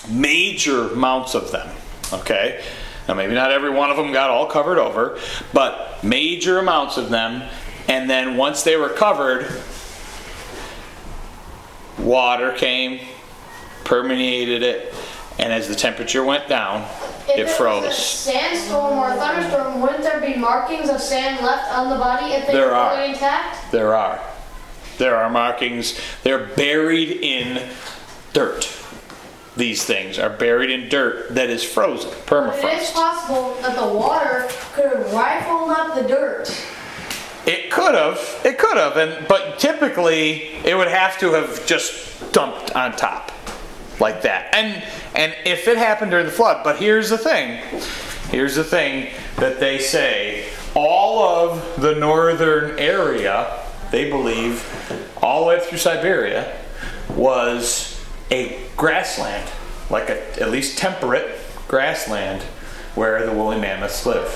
Major 0.10 0.90
amounts 0.92 1.36
of 1.36 1.52
them, 1.52 1.70
okay? 2.14 2.64
Now, 3.08 3.14
maybe 3.16 3.34
not 3.34 3.52
every 3.52 3.70
one 3.70 3.90
of 3.90 3.98
them 3.98 4.12
got 4.12 4.30
all 4.30 4.46
covered 4.46 4.78
over, 4.78 5.18
but 5.54 6.04
major 6.04 6.60
amounts 6.60 6.98
of 6.98 7.10
them. 7.10 7.44
And 7.88 8.10
then 8.10 8.38
once 8.38 8.64
they 8.64 8.78
were 8.78 8.90
covered, 8.90 9.48
water 11.98 12.52
came, 12.54 13.00
permeated 13.84 14.64
it, 14.64 14.94
and 15.40 15.52
as 15.52 15.68
the 15.68 15.76
temperature 15.76 16.24
went 16.24 16.48
down, 16.48 16.88
If 17.28 17.38
it 17.38 17.50
froze. 17.50 17.96
sandstorm 17.98 18.98
or 18.98 19.12
thunderstorm, 19.14 19.82
wouldn't 19.82 20.04
there 20.04 20.20
be 20.22 20.36
markings 20.36 20.90
of 20.90 21.02
sand 21.02 21.44
left 21.46 21.72
on 21.74 21.90
the 21.90 21.96
body 21.98 22.34
if 22.34 22.48
they 22.48 22.54
There 22.54 22.68
were 22.68 22.76
are. 22.76 23.02
intact? 23.04 23.72
There 23.72 23.96
are. 23.96 24.20
There 25.02 25.18
are 25.18 25.32
markings. 25.32 26.00
They're 26.22 26.46
buried 26.46 27.10
in 27.10 27.68
dirt. 28.34 28.72
These 29.58 29.84
things 29.84 30.20
are 30.20 30.30
buried 30.30 30.70
in 30.70 30.90
dirt 30.90 31.34
that 31.34 31.50
is 31.50 31.64
frozen, 31.64 32.12
permafrost. 32.28 32.64
It 32.64 32.82
is 32.84 32.92
possible 32.92 33.56
that 33.64 33.76
the 33.76 33.88
water 33.92 34.48
could 34.74 34.86
have 34.86 35.12
rifled 35.12 35.72
up 35.72 35.96
the 35.96 36.08
dirt. 36.08 36.56
It 37.48 37.72
could 37.72 37.96
have, 37.96 38.20
it 38.46 38.60
could 38.60 38.78
have, 38.78 38.96
and 38.98 39.28
but 39.28 39.58
typically 39.58 40.54
it 40.64 40.78
would 40.78 40.88
have 40.88 41.18
to 41.18 41.34
have 41.34 41.66
just 41.66 42.32
dumped 42.32 42.76
on 42.76 42.96
top, 42.96 43.32
like 44.00 44.22
that. 44.22 44.54
And 44.54 44.84
and 45.16 45.36
if 45.46 45.68
it 45.68 45.80
happened 45.80 46.12
during 46.12 46.28
the 46.28 46.32
flood, 46.32 46.64
but 46.64 46.78
here's 46.78 47.10
the 47.10 47.18
thing, 47.18 47.58
here's 48.30 48.54
the 48.54 48.64
thing 48.64 49.12
that 49.38 49.60
they 49.60 49.80
say: 49.80 50.46
all 50.76 51.24
of 51.24 51.82
the 51.82 51.96
northern 51.96 52.78
area, 52.78 53.58
they 53.92 54.10
believe, 54.10 54.66
all 55.22 55.42
the 55.42 55.48
way 55.48 55.60
through 55.60 55.78
Siberia, 55.78 56.58
was 57.10 58.04
a 58.32 58.60
grassland, 58.78 59.50
like 59.90 60.10
a 60.10 60.42
at 60.42 60.50
least 60.50 60.78
temperate 60.78 61.40
grassland, 61.68 62.42
where 62.96 63.26
the 63.26 63.32
woolly 63.32 63.60
mammoths 63.60 64.06
live. 64.06 64.30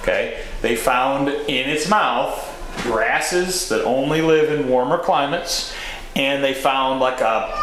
Okay, 0.00 0.42
they 0.60 0.74
found 0.74 1.28
in 1.28 1.70
its 1.70 1.88
mouth 1.88 2.48
grasses 2.82 3.68
that 3.68 3.84
only 3.84 4.20
live 4.20 4.50
in 4.50 4.68
warmer 4.68 4.98
climates, 4.98 5.72
and 6.16 6.42
they 6.42 6.54
found 6.54 7.00
like 7.00 7.20
a 7.20 7.56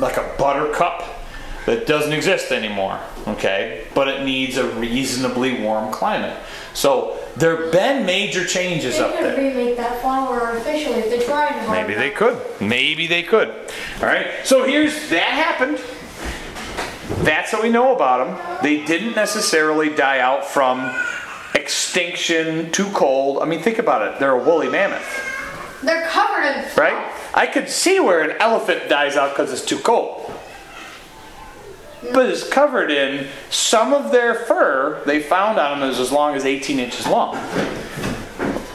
like 0.00 0.16
a 0.16 0.34
buttercup 0.36 1.13
that 1.66 1.86
doesn't 1.86 2.12
exist 2.12 2.52
anymore. 2.52 3.00
Okay, 3.26 3.86
but 3.94 4.08
it 4.08 4.24
needs 4.24 4.56
a 4.56 4.68
reasonably 4.76 5.60
warm 5.62 5.92
climate. 5.92 6.36
So 6.74 7.18
there 7.36 7.56
have 7.62 7.72
been 7.72 8.04
major 8.04 8.44
changes 8.44 8.98
They 8.98 9.04
up 9.04 9.12
could 9.16 9.24
there. 9.24 9.36
remake 9.36 9.76
that 9.76 10.00
flower 10.00 10.40
artificially 10.40 10.96
if 11.00 11.10
they 11.10 11.24
tried 11.24 11.52
hard 11.52 11.70
Maybe 11.70 11.94
they 11.94 12.10
could. 12.10 12.40
Maybe 12.60 13.06
they 13.06 13.22
could. 13.22 13.48
All 14.00 14.06
right. 14.06 14.26
So 14.44 14.64
here's 14.64 15.08
that 15.10 15.22
happened. 15.22 15.80
That's 17.24 17.52
what 17.52 17.62
we 17.62 17.68
know 17.70 17.94
about 17.94 18.26
them. 18.26 18.58
They 18.62 18.84
didn't 18.84 19.14
necessarily 19.14 19.88
die 19.88 20.18
out 20.20 20.44
from 20.44 20.94
extinction, 21.54 22.70
too 22.72 22.90
cold. 22.90 23.42
I 23.42 23.46
mean, 23.46 23.60
think 23.62 23.78
about 23.78 24.02
it. 24.02 24.18
They're 24.18 24.32
a 24.32 24.42
woolly 24.42 24.68
mammoth, 24.68 25.80
They're 25.82 26.06
covered 26.08 26.44
in 26.44 26.64
right? 26.76 27.12
I 27.34 27.46
could 27.46 27.68
see 27.68 28.00
where 28.00 28.22
an 28.22 28.36
elephant 28.40 28.88
dies 28.88 29.16
out 29.16 29.30
because 29.30 29.52
it's 29.52 29.64
too 29.64 29.78
cold. 29.78 30.32
But 32.12 32.26
is 32.26 32.48
covered 32.48 32.90
in 32.90 33.28
some 33.50 33.92
of 33.92 34.10
their 34.10 34.34
fur 34.34 35.02
they 35.06 35.20
found 35.20 35.58
on 35.58 35.80
them 35.80 35.90
is 35.90 35.98
as 35.98 36.12
long 36.12 36.34
as 36.34 36.44
18 36.44 36.78
inches 36.78 37.06
long. 37.06 37.36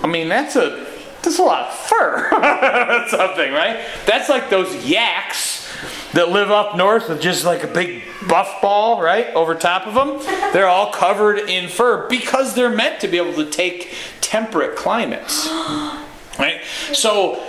I 0.01 0.07
mean, 0.07 0.29
that's 0.29 0.55
a 0.55 0.87
that's 1.21 1.39
a 1.39 1.43
lot 1.43 1.67
of 1.67 1.75
fur. 1.75 2.29
That's 2.31 3.11
something, 3.11 3.51
right? 3.51 3.85
That's 4.05 4.29
like 4.29 4.49
those 4.49 4.85
yaks 4.85 5.67
that 6.13 6.29
live 6.29 6.49
up 6.49 6.75
north 6.75 7.09
with 7.09 7.21
just 7.21 7.45
like 7.45 7.63
a 7.63 7.67
big 7.67 8.03
buff 8.27 8.61
ball, 8.61 9.01
right, 9.01 9.27
over 9.35 9.53
top 9.53 9.85
of 9.85 9.93
them. 9.93 10.19
They're 10.53 10.67
all 10.67 10.91
covered 10.91 11.37
in 11.49 11.69
fur 11.69 12.07
because 12.07 12.55
they're 12.55 12.73
meant 12.73 13.01
to 13.01 13.07
be 13.07 13.17
able 13.17 13.33
to 13.33 13.49
take 13.49 13.93
temperate 14.21 14.75
climates. 14.75 15.47
Right? 16.39 16.61
So 16.93 17.43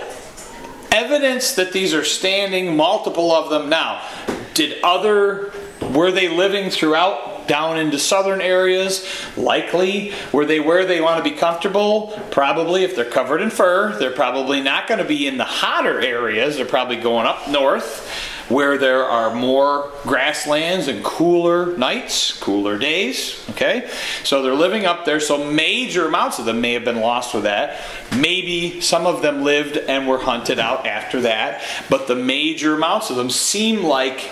evidence 0.91 1.53
that 1.53 1.71
these 1.71 1.93
are 1.93 2.03
standing, 2.03 2.75
multiple 2.75 3.31
of 3.31 3.49
them. 3.49 3.69
Now, 3.69 4.05
did 4.53 4.83
other, 4.83 5.53
were 5.93 6.11
they 6.11 6.27
living 6.27 6.69
throughout 6.69 7.47
down 7.47 7.77
into 7.77 7.99
southern 7.99 8.41
areas? 8.41 9.05
Likely. 9.35 10.13
Were 10.31 10.45
they 10.45 10.59
where 10.59 10.85
they 10.85 11.01
want 11.01 11.23
to 11.23 11.29
be 11.29 11.35
comfortable? 11.35 12.19
Probably. 12.31 12.83
If 12.83 12.95
they're 12.95 13.05
covered 13.05 13.41
in 13.41 13.49
fur, 13.49 13.97
they're 13.97 14.11
probably 14.11 14.61
not 14.61 14.87
going 14.87 14.99
to 14.99 15.05
be 15.05 15.27
in 15.27 15.37
the 15.37 15.43
hotter 15.43 15.99
areas. 16.01 16.55
They're 16.55 16.65
probably 16.65 16.97
going 16.97 17.25
up 17.25 17.49
north 17.49 18.29
where 18.51 18.77
there 18.77 19.05
are 19.05 19.33
more 19.33 19.91
grasslands 20.03 20.87
and 20.87 21.03
cooler 21.03 21.77
nights, 21.77 22.37
cooler 22.39 22.77
days. 22.77 23.43
Okay? 23.51 23.89
So 24.23 24.41
they're 24.43 24.53
living 24.53 24.85
up 24.85 25.05
there, 25.05 25.19
so 25.19 25.49
major 25.49 26.07
amounts 26.07 26.37
of 26.39 26.45
them 26.45 26.59
may 26.59 26.73
have 26.73 26.83
been 26.83 26.99
lost 26.99 27.33
with 27.33 27.43
that. 27.43 27.81
Maybe 28.17 28.81
some 28.81 29.07
of 29.07 29.21
them 29.21 29.43
lived 29.43 29.77
and 29.77 30.07
were 30.07 30.19
hunted 30.19 30.59
out 30.59 30.85
after 30.85 31.21
that, 31.21 31.63
but 31.89 32.07
the 32.07 32.15
major 32.15 32.75
amounts 32.75 33.09
of 33.09 33.15
them 33.15 33.29
seem 33.29 33.83
like 33.83 34.29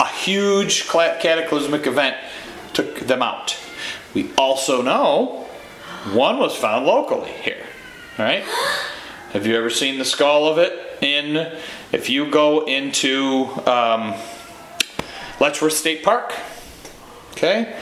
a 0.00 0.06
huge 0.08 0.88
cataclysmic 0.88 1.86
event 1.86 2.16
took 2.72 3.00
them 3.00 3.22
out. 3.22 3.58
We 4.14 4.30
also 4.36 4.82
know 4.82 5.46
one 6.12 6.38
was 6.38 6.56
found 6.56 6.86
locally 6.86 7.30
here. 7.30 7.64
All 8.18 8.24
right? 8.24 8.44
Have 9.32 9.46
you 9.46 9.56
ever 9.56 9.68
seen 9.70 9.98
the 9.98 10.04
skull 10.06 10.46
of 10.46 10.58
it 10.58 11.02
in? 11.02 11.52
If 11.92 12.08
you 12.08 12.30
go 12.30 12.66
into 12.66 13.46
um, 13.66 14.14
Letchworth 15.38 15.74
State 15.74 16.02
Park, 16.02 16.34
okay, 17.32 17.76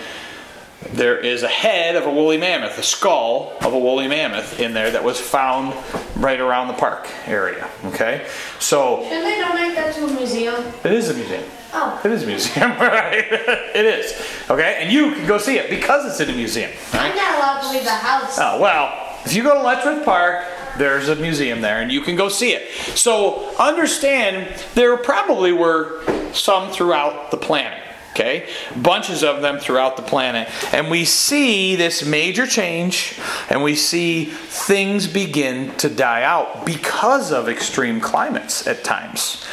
there 0.93 1.17
is 1.19 1.43
a 1.43 1.49
head 1.49 1.97
of 1.97 2.05
a 2.07 2.11
woolly 2.11 2.37
mammoth, 2.37 2.79
a 2.79 2.83
skull 2.83 3.53
of 3.61 3.73
a 3.73 3.79
woolly 3.79 4.09
mammoth 4.09 4.59
in 4.61 4.75
there 4.75 4.91
that 4.91 5.03
was 5.05 5.21
found 5.21 5.75
right 6.17 6.41
around 6.41 6.69
the 6.69 6.75
park 6.75 7.09
area. 7.27 7.69
Okay, 7.87 8.27
so 8.59 9.03
Shouldn't 9.05 9.25
they 9.25 9.41
donate 9.41 9.75
that 9.77 9.95
to 9.95 10.05
a 10.05 10.13
museum? 10.13 10.65
it 10.85 10.93
is 10.93 11.11
a 11.11 11.15
museum. 11.15 11.45
Oh. 11.79 12.01
It 12.03 12.11
is 12.11 12.23
a 12.23 12.27
museum, 12.27 12.71
right? 12.81 13.27
it 13.75 13.85
is. 13.85 14.15
Okay, 14.51 14.79
and 14.81 14.91
you 14.91 15.13
can 15.13 15.27
go 15.27 15.37
see 15.37 15.59
it 15.59 15.69
because 15.69 16.07
it's 16.07 16.21
in 16.21 16.35
a 16.35 16.37
museum. 16.37 16.71
Right? 16.95 17.11
I'm 17.11 17.17
not 17.17 17.35
allowed 17.37 17.61
to 17.61 17.71
leave 17.75 17.85
the 17.85 17.91
house. 17.91 18.39
Oh, 18.41 18.59
well, 18.61 19.19
if 19.27 19.35
you 19.35 19.43
go 19.43 19.55
to 19.55 19.63
Letchworth 19.63 20.05
Park, 20.05 20.45
there's 20.79 21.09
a 21.09 21.17
museum 21.17 21.61
there 21.61 21.81
and 21.81 21.91
you 21.91 22.01
can 22.01 22.17
go 22.17 22.29
see 22.29 22.53
it. 22.53 22.71
So 22.97 23.55
understand 23.57 24.55
there 24.75 24.97
probably 24.97 25.53
were 25.53 26.03
some 26.33 26.71
throughout 26.71 27.31
the 27.31 27.37
planet. 27.37 27.83
Okay? 28.13 28.49
Bunches 28.77 29.23
of 29.23 29.43
them 29.43 29.59
throughout 29.59 29.97
the 29.97 30.03
planet. 30.03 30.49
And 30.73 30.91
we 30.91 31.05
see 31.05 31.77
this 31.77 32.05
major 32.05 32.47
change 32.47 33.19
and 33.51 33.63
we 33.63 33.75
see 33.75 34.27
things 34.27 35.07
begin 35.07 35.75
to 35.77 35.91
die 35.91 36.23
out 36.23 36.65
because 36.65 37.33
of 37.33 37.49
extreme 37.49 38.01
climates 38.01 38.67
at 38.67 38.85
times. 38.85 39.45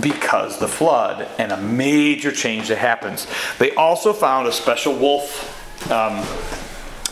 Because 0.00 0.58
the 0.58 0.68
flood 0.68 1.28
and 1.38 1.52
a 1.52 1.56
major 1.56 2.32
change 2.32 2.68
that 2.68 2.78
happens. 2.78 3.26
They 3.58 3.74
also 3.74 4.12
found 4.12 4.48
a 4.48 4.52
special 4.52 4.94
wolf 4.94 5.60
um, 5.90 6.24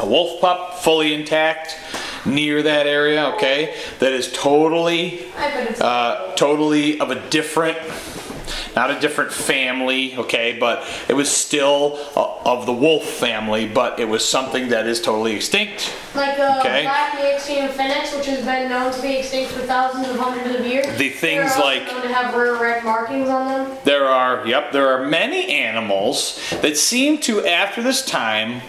a 0.01 0.07
wolf 0.07 0.41
pup 0.41 0.79
fully 0.83 1.13
intact 1.13 1.77
near 2.25 2.63
that 2.63 2.87
area 2.87 3.27
okay 3.35 3.75
that 3.99 4.13
is 4.13 4.33
totally 4.33 5.27
I 5.37 5.51
bet 5.51 5.71
it's 5.71 5.81
uh, 5.81 6.33
totally 6.37 7.01
of 7.01 7.11
a 7.11 7.29
different 7.29 7.79
not 8.75 8.91
a 8.91 9.01
different 9.01 9.33
family 9.33 10.17
okay 10.17 10.57
but 10.59 10.87
it 11.09 11.15
was 11.15 11.31
still 11.31 11.99
uh, 12.17 12.35
of 12.45 12.67
the 12.67 12.73
wolf 12.73 13.05
family 13.05 13.67
but 13.69 13.99
it 13.99 14.09
was 14.09 14.27
something 14.27 14.69
that 14.69 14.87
is 14.87 15.01
totally 15.01 15.35
extinct 15.35 15.95
like 16.15 16.39
a 16.39 16.61
okay. 16.61 16.83
black 16.83 17.19
Nexium 17.19 17.71
phoenix, 17.71 18.15
which 18.15 18.27
has 18.27 18.45
been 18.45 18.69
known 18.69 18.93
to 18.93 19.01
be 19.01 19.17
extinct 19.17 19.53
for 19.53 19.61
thousands 19.61 20.09
of 20.09 20.19
hundreds 20.19 20.55
of 20.59 20.67
years. 20.67 20.87
The 20.99 21.09
things 21.09 21.57
like- 21.57 21.87
known 21.87 22.03
to 22.03 22.13
have 22.13 22.35
rare 22.35 22.55
red 22.57 22.85
markings 22.85 23.29
on 23.31 23.49
them. 23.49 23.79
there 23.85 24.05
are 24.07 24.47
yep 24.47 24.73
there 24.73 24.89
are 24.93 25.07
many 25.07 25.51
animals 25.53 26.39
that 26.61 26.77
seem 26.77 27.19
to 27.19 27.45
after 27.47 27.83
this 27.83 28.05
time 28.05 28.61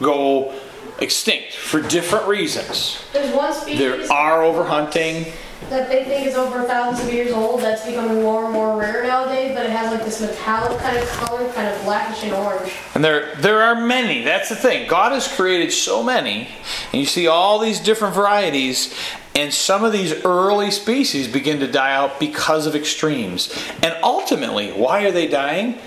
go 0.00 0.52
extinct 1.00 1.52
for 1.54 1.80
different 1.80 2.26
reasons 2.26 2.98
There's 3.12 3.34
one 3.34 3.52
species 3.52 3.78
there 3.78 4.12
are 4.12 4.42
overhunting 4.42 5.32
that 5.70 5.88
they 5.88 6.04
think 6.04 6.26
is 6.26 6.34
over 6.34 6.62
thousands 6.64 7.08
of 7.08 7.12
years 7.12 7.32
old 7.32 7.60
that's 7.60 7.86
becoming 7.86 8.22
more 8.22 8.44
and 8.44 8.52
more 8.52 8.78
rare 8.78 9.02
nowadays, 9.02 9.54
but 9.54 9.64
it 9.64 9.70
has 9.70 9.90
like 9.90 10.04
this 10.04 10.20
metallic 10.20 10.78
kind 10.80 10.96
of 10.96 11.08
color, 11.10 11.50
kind 11.52 11.68
of 11.68 11.82
blackish 11.84 12.22
and 12.24 12.32
orange. 12.32 12.72
And 12.94 13.02
there, 13.02 13.34
there 13.36 13.62
are 13.62 13.74
many. 13.74 14.22
That's 14.22 14.48
the 14.48 14.56
thing. 14.56 14.88
God 14.88 15.12
has 15.12 15.26
created 15.26 15.72
so 15.72 16.02
many, 16.02 16.48
and 16.92 17.00
you 17.00 17.06
see 17.06 17.26
all 17.26 17.58
these 17.58 17.80
different 17.80 18.14
varieties, 18.14 18.94
and 19.34 19.52
some 19.52 19.82
of 19.84 19.92
these 19.92 20.24
early 20.24 20.70
species 20.70 21.26
begin 21.28 21.60
to 21.60 21.70
die 21.70 21.92
out 21.92 22.20
because 22.20 22.66
of 22.66 22.76
extremes. 22.76 23.52
And 23.82 23.96
ultimately, 24.02 24.70
why 24.70 25.04
are 25.04 25.12
they 25.12 25.26
dying? 25.26 25.78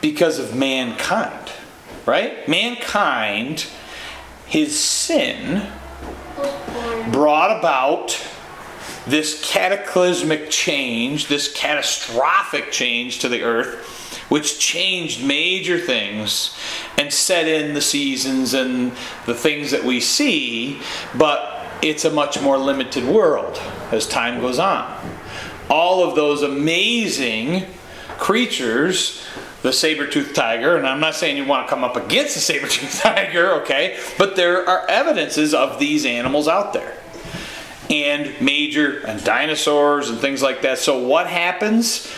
Because 0.00 0.38
of 0.38 0.54
mankind, 0.54 1.50
right? 2.04 2.46
Mankind, 2.48 3.66
his 4.46 4.78
sin, 4.78 5.66
brought 7.10 7.58
about 7.58 8.20
this 9.08 9.40
cataclysmic 9.42 10.50
change, 10.50 11.28
this 11.28 11.52
catastrophic 11.52 12.70
change 12.70 13.20
to 13.20 13.28
the 13.28 13.42
earth, 13.42 14.18
which 14.28 14.58
changed 14.58 15.24
major 15.24 15.78
things 15.78 16.54
and 16.98 17.12
set 17.12 17.48
in 17.48 17.72
the 17.72 17.80
seasons 17.80 18.52
and 18.52 18.92
the 19.24 19.34
things 19.34 19.70
that 19.70 19.82
we 19.82 19.98
see, 19.98 20.80
but 21.16 21.64
it's 21.80 22.04
a 22.04 22.10
much 22.10 22.40
more 22.42 22.58
limited 22.58 23.04
world 23.04 23.56
as 23.92 24.06
time 24.06 24.40
goes 24.40 24.58
on. 24.58 24.94
All 25.70 26.06
of 26.06 26.14
those 26.14 26.42
amazing 26.42 27.64
creatures, 28.18 29.24
the 29.62 29.72
saber-toothed 29.72 30.34
tiger, 30.34 30.76
and 30.76 30.86
I'm 30.86 31.00
not 31.00 31.14
saying 31.14 31.38
you 31.38 31.46
want 31.46 31.66
to 31.66 31.70
come 31.70 31.84
up 31.84 31.96
against 31.96 32.34
the 32.34 32.40
saber-toothed 32.40 32.96
tiger, 33.02 33.52
okay, 33.62 33.98
but 34.18 34.36
there 34.36 34.68
are 34.68 34.88
evidences 34.90 35.54
of 35.54 35.78
these 35.78 36.04
animals 36.04 36.46
out 36.46 36.74
there 36.74 36.97
and 37.90 38.38
major 38.40 38.98
and 39.06 39.22
dinosaurs 39.24 40.10
and 40.10 40.18
things 40.18 40.42
like 40.42 40.62
that. 40.62 40.78
So 40.78 40.98
what 40.98 41.26
happens? 41.26 42.12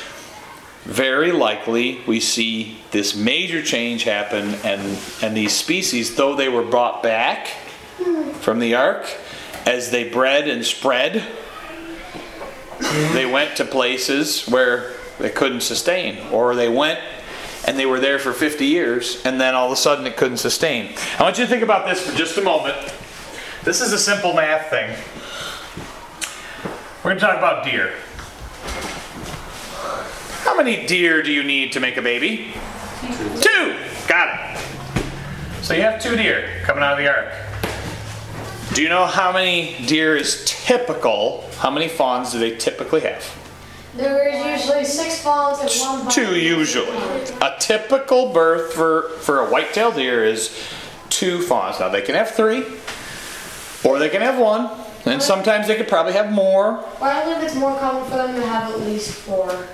Very 0.85 1.31
likely 1.31 2.01
we 2.07 2.21
see 2.21 2.79
this 2.91 3.15
major 3.15 3.63
change 3.63 4.05
happen 4.05 4.55
and 4.65 4.99
and 5.23 5.37
these 5.37 5.53
species 5.53 6.17
though 6.17 6.35
they 6.35 6.49
were 6.49 6.65
brought 6.65 7.03
back 7.03 7.49
from 8.41 8.59
the 8.59 8.75
ark 8.75 9.07
as 9.67 9.91
they 9.91 10.09
bred 10.09 10.49
and 10.49 10.65
spread 10.65 11.23
they 13.13 13.27
went 13.27 13.57
to 13.57 13.65
places 13.65 14.49
where 14.49 14.95
they 15.19 15.29
couldn't 15.29 15.61
sustain 15.61 16.19
or 16.33 16.55
they 16.55 16.69
went 16.69 16.99
and 17.67 17.79
they 17.79 17.87
were 17.87 18.01
there 18.01 18.19
for 18.19 18.33
50 18.33 18.65
years 18.65 19.23
and 19.25 19.41
then 19.41 19.55
all 19.55 19.67
of 19.67 19.73
a 19.73 19.77
sudden 19.77 20.07
it 20.07 20.17
couldn't 20.17 20.39
sustain. 20.39 20.95
I 21.19 21.23
want 21.23 21.39
you 21.39 21.45
to 21.45 21.51
think 21.51 21.63
about 21.63 21.87
this 21.87 22.09
for 22.09 22.17
just 22.17 22.39
a 22.39 22.43
moment. 22.43 22.77
This 23.65 23.83
is 23.83 23.93
a 23.93 23.99
simple 23.99 24.33
math 24.33 24.71
thing. 24.71 24.97
We're 27.11 27.19
going 27.19 27.23
to 27.23 27.27
talk 27.27 27.39
about 27.39 27.65
deer. 27.65 27.93
How 30.45 30.57
many 30.57 30.87
deer 30.87 31.25
do 31.25 31.33
you 31.33 31.43
need 31.43 31.73
to 31.73 31.81
make 31.81 31.97
a 31.97 32.03
baby? 32.03 32.53
Two. 33.41 33.77
Got 34.07 34.29
it. 34.57 35.05
So 35.61 35.75
you 35.75 35.83
have 35.83 36.01
two 36.01 36.15
deer 36.15 36.63
coming 36.63 36.85
out 36.85 36.93
of 36.93 36.99
the 36.99 37.09
ark. 37.09 37.35
Do 38.75 38.83
you 38.83 38.89
know 38.89 39.07
how 39.07 39.33
many 39.33 39.75
deer 39.87 40.17
is 40.17 40.45
typical? 40.47 41.51
How 41.57 41.69
many 41.69 41.89
fawns 41.89 42.31
do 42.31 42.39
they 42.39 42.57
typically 42.57 43.01
have? 43.01 43.29
There 43.97 44.29
is 44.29 44.63
usually 44.63 44.85
six 44.85 45.21
fawns 45.21 45.59
and 45.59 45.69
one 45.81 46.05
buck. 46.05 46.15
Two 46.15 46.37
usually. 46.37 46.97
A 47.43 47.57
typical 47.59 48.33
birth 48.33 48.73
for, 48.73 49.09
for 49.19 49.41
a 49.41 49.51
white-tailed 49.51 49.97
deer 49.97 50.25
is 50.25 50.57
two 51.09 51.43
fawns. 51.43 51.81
Now 51.81 51.89
they 51.89 52.03
can 52.03 52.15
have 52.15 52.31
three, 52.31 52.65
or 53.83 53.99
they 53.99 54.11
can 54.11 54.23
have 54.23 54.39
one, 54.39 54.80
and 55.07 55.23
sometimes 55.23 55.67
they 55.67 55.77
could 55.77 55.89
probably 55.89 56.13
have 56.13 56.31
more. 56.33 56.75
Where 56.99 57.11
I 57.11 57.25
live, 57.27 57.43
it's 57.43 57.55
more 57.55 57.77
common 57.79 58.05
for 58.11 58.17
them 58.17 58.35
to 58.37 58.47
have 58.47 58.71
at 58.73 58.81
least 58.81 59.13
four. 59.13 59.67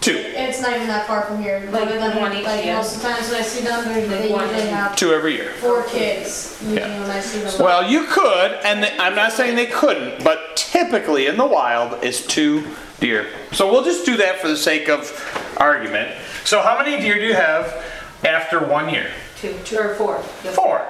Two. 0.00 0.12
It's 0.18 0.60
not 0.60 0.74
even 0.74 0.86
that 0.88 1.06
far 1.06 1.22
from 1.22 1.40
here. 1.42 1.66
Like 1.72 1.84
Other 1.86 1.98
than, 1.98 2.16
one 2.20 2.34
each 2.36 2.44
like 2.44 2.62
year? 2.66 2.74
most 2.74 2.96
of 2.96 3.02
the 3.02 3.08
times 3.08 3.30
when 3.30 3.40
I 3.40 3.42
see 3.42 3.64
them, 3.64 3.84
they're- 3.88 4.06
they 4.06 4.28
usually 4.30 4.68
have 4.68 4.94
Two 4.96 5.14
every 5.14 5.34
year. 5.34 5.52
four 5.60 5.82
kids. 5.84 6.58
Yeah. 6.68 7.00
when 7.00 7.10
I 7.10 7.20
see 7.20 7.38
them. 7.38 7.52
Well, 7.58 7.88
you 7.90 8.04
could, 8.04 8.52
and 8.64 8.82
th- 8.84 9.00
I'm 9.00 9.14
not 9.14 9.32
saying 9.32 9.56
they 9.56 9.64
couldn't, 9.64 10.22
but 10.22 10.56
typically 10.56 11.26
in 11.26 11.38
the 11.38 11.46
wild 11.46 12.04
is 12.04 12.20
two 12.26 12.66
deer. 13.00 13.28
So 13.52 13.72
we'll 13.72 13.84
just 13.84 14.04
do 14.04 14.18
that 14.18 14.40
for 14.40 14.48
the 14.48 14.58
sake 14.58 14.90
of 14.90 15.10
argument. 15.56 16.10
So 16.44 16.60
how 16.60 16.76
many 16.76 17.00
deer 17.00 17.14
do 17.14 17.24
you 17.24 17.32
have 17.34 17.82
after 18.24 18.60
one 18.60 18.90
year? 18.90 19.08
Two, 19.40 19.54
two 19.64 19.78
or 19.78 19.94
four. 19.94 20.18
Four. 20.52 20.82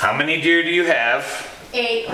How 0.00 0.12
many 0.16 0.40
deer 0.40 0.64
do 0.64 0.70
you 0.70 0.86
have? 0.86 1.46
Eight, 1.72 2.08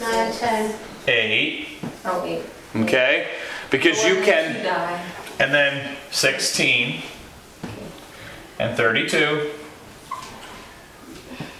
nine, 0.00 0.32
ten. 0.32 0.74
Eight. 1.06 1.68
Oh, 2.04 2.24
eight. 2.24 2.42
Okay? 2.76 3.28
Because 3.70 4.04
you 4.04 4.22
can, 4.22 4.64
die. 4.64 5.04
and 5.40 5.52
then 5.52 5.96
16 6.10 7.02
and 8.58 8.76
32. 8.76 9.50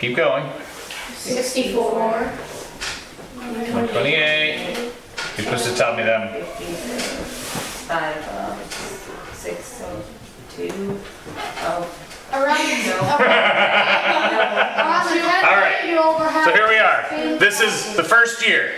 Keep 0.01 0.16
going. 0.16 0.45
Sixty-four. 1.14 2.30
28. 3.37 4.76
You're 4.76 4.93
supposed 5.45 5.64
to 5.66 5.74
tell 5.74 5.97
me 5.97 6.03
them. 6.03 6.45
Five, 7.87 8.28
um, 8.28 8.59
six, 9.32 9.64
seven, 9.64 10.03
two, 10.51 11.01
oh. 11.62 12.03
Around, 12.35 12.47
around 12.49 12.59
the 15.07 15.20
ten 15.20 15.45
All 15.45 15.57
right. 15.57 15.85
you. 15.87 15.97
So 16.45 16.53
here 16.53 16.68
we 16.68 16.78
are. 16.78 17.39
This 17.39 17.61
is 17.61 17.95
the 17.97 18.03
first 18.03 18.45
year. 18.47 18.72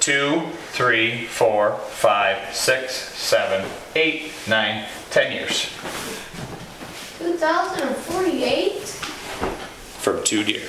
Two, 0.00 0.48
three, 0.70 1.26
four, 1.26 1.76
five, 1.90 2.54
six, 2.54 2.94
seven, 2.94 3.68
eight, 3.94 4.32
nine, 4.48 4.86
ten 5.10 5.32
years. 5.32 5.66
Two 7.18 7.34
thousand 7.36 7.86
and 7.88 7.96
forty-eight? 7.96 8.80
From 10.00 10.24
two 10.24 10.42
deer. 10.42 10.68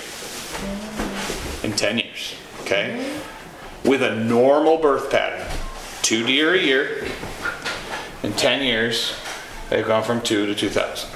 In 1.63 1.71
10 1.71 1.97
years. 1.99 2.35
Okay? 2.61 2.99
Mm-hmm. 2.99 3.89
With 3.89 4.03
a 4.03 4.15
normal 4.15 4.77
birth 4.77 5.09
pattern. 5.09 5.47
Two 6.01 6.25
deer 6.25 6.53
a 6.53 6.59
year. 6.59 7.07
In 8.21 8.33
10 8.33 8.61
years, 8.61 9.15
they've 9.69 9.87
gone 9.87 10.03
from 10.03 10.21
two 10.21 10.45
to 10.45 10.53
2,000. 10.53 11.09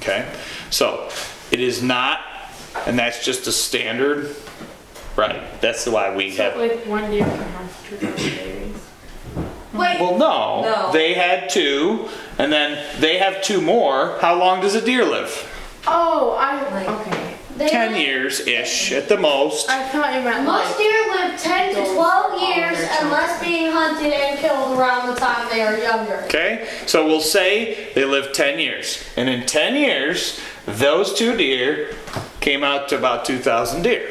Okay? 0.00 0.30
So, 0.70 1.10
it 1.50 1.60
is 1.60 1.82
not, 1.82 2.20
and 2.86 2.98
that's 2.98 3.24
just 3.24 3.46
a 3.46 3.52
standard, 3.52 4.34
right? 5.16 5.42
That's 5.60 5.86
why 5.86 6.14
we 6.14 6.34
have. 6.36 6.56
Like 6.56 6.86
one 6.86 7.10
deer 7.10 7.24
can 7.24 7.36
have 7.36 7.88
two 7.88 7.96
thousand 7.96 8.30
babies. 8.36 8.86
Wait, 9.72 10.00
Well, 10.00 10.18
no. 10.18 10.62
No. 10.62 10.92
They 10.92 11.14
had 11.14 11.48
two, 11.50 12.08
and 12.38 12.50
then 12.52 13.00
they 13.00 13.18
have 13.18 13.42
two 13.42 13.60
more. 13.60 14.18
How 14.20 14.34
long 14.38 14.60
does 14.60 14.74
a 14.74 14.80
deer 14.84 15.04
live? 15.04 15.46
Oh, 15.86 16.36
I 16.38 16.62
Like- 16.70 16.88
okay. 17.06 17.34
They 17.60 17.68
10 17.68 17.92
live- 17.92 18.00
years 18.00 18.40
ish 18.40 18.90
at 18.92 19.08
the 19.08 19.16
most. 19.18 19.68
I 19.70 19.86
thought 19.88 20.14
you 20.14 20.20
meant 20.22 20.44
Most 20.44 20.70
like. 20.70 20.78
deer 20.78 21.06
live 21.10 21.40
ten 21.40 21.74
to 21.74 21.94
twelve 21.94 22.40
years 22.40 22.78
unless 23.00 23.40
being 23.42 23.70
hunted 23.70 24.12
and 24.12 24.38
killed 24.38 24.78
around 24.78 25.14
the 25.14 25.20
time 25.20 25.48
they 25.50 25.62
are 25.62 25.78
younger. 25.78 26.16
Okay? 26.24 26.68
So 26.86 27.06
we'll 27.06 27.20
say 27.20 27.88
they 27.94 28.04
live 28.04 28.32
10 28.32 28.58
years. 28.58 29.02
And 29.16 29.28
in 29.28 29.46
10 29.46 29.74
years, 29.76 30.40
those 30.66 31.14
two 31.14 31.36
deer 31.36 31.94
came 32.40 32.64
out 32.64 32.88
to 32.88 32.98
about 32.98 33.24
2,000 33.24 33.82
deer. 33.82 34.10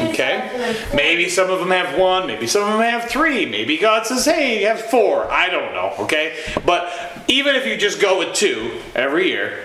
Okay? 0.00 0.84
Maybe 0.92 1.28
some 1.28 1.50
of 1.50 1.60
them 1.60 1.70
have 1.70 1.96
one, 1.96 2.26
maybe 2.26 2.48
some 2.48 2.62
of 2.64 2.70
them 2.72 2.80
have 2.80 3.08
three, 3.08 3.46
maybe 3.46 3.78
God 3.78 4.04
says, 4.06 4.24
hey, 4.24 4.60
you 4.62 4.66
have 4.66 4.80
four. 4.80 5.30
I 5.30 5.48
don't 5.50 5.72
know, 5.72 5.94
okay? 6.00 6.36
But 6.66 6.90
even 7.28 7.54
if 7.54 7.64
you 7.64 7.76
just 7.76 8.00
go 8.00 8.18
with 8.18 8.34
two 8.34 8.80
every 8.96 9.28
year, 9.28 9.60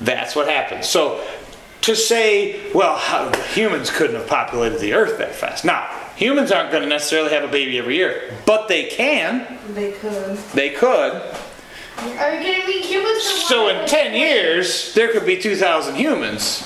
that's 0.00 0.34
what 0.34 0.48
happens. 0.48 0.88
So 0.88 1.22
to 1.82 1.94
say, 1.94 2.72
well, 2.72 2.96
how, 2.96 3.32
humans 3.52 3.90
couldn't 3.90 4.16
have 4.16 4.26
populated 4.26 4.78
the 4.78 4.92
earth 4.92 5.18
that 5.18 5.34
fast. 5.34 5.64
Now, 5.64 5.88
humans 6.16 6.50
aren't 6.50 6.70
going 6.70 6.82
to 6.82 6.88
necessarily 6.88 7.30
have 7.30 7.44
a 7.44 7.48
baby 7.48 7.78
every 7.78 7.96
year, 7.96 8.34
but 8.44 8.68
they 8.68 8.84
can. 8.84 9.58
They 9.74 9.92
could. 9.92 10.36
They 10.54 10.70
could. 10.70 11.22
Are 11.98 12.34
you 12.34 12.40
kidding 12.40 12.66
me? 12.66 12.82
Humans 12.82 13.22
So 13.22 13.68
in 13.68 13.88
10 13.88 14.14
years, 14.14 14.94
there 14.94 15.12
could 15.12 15.24
be 15.24 15.38
2,000 15.38 15.94
humans, 15.94 16.62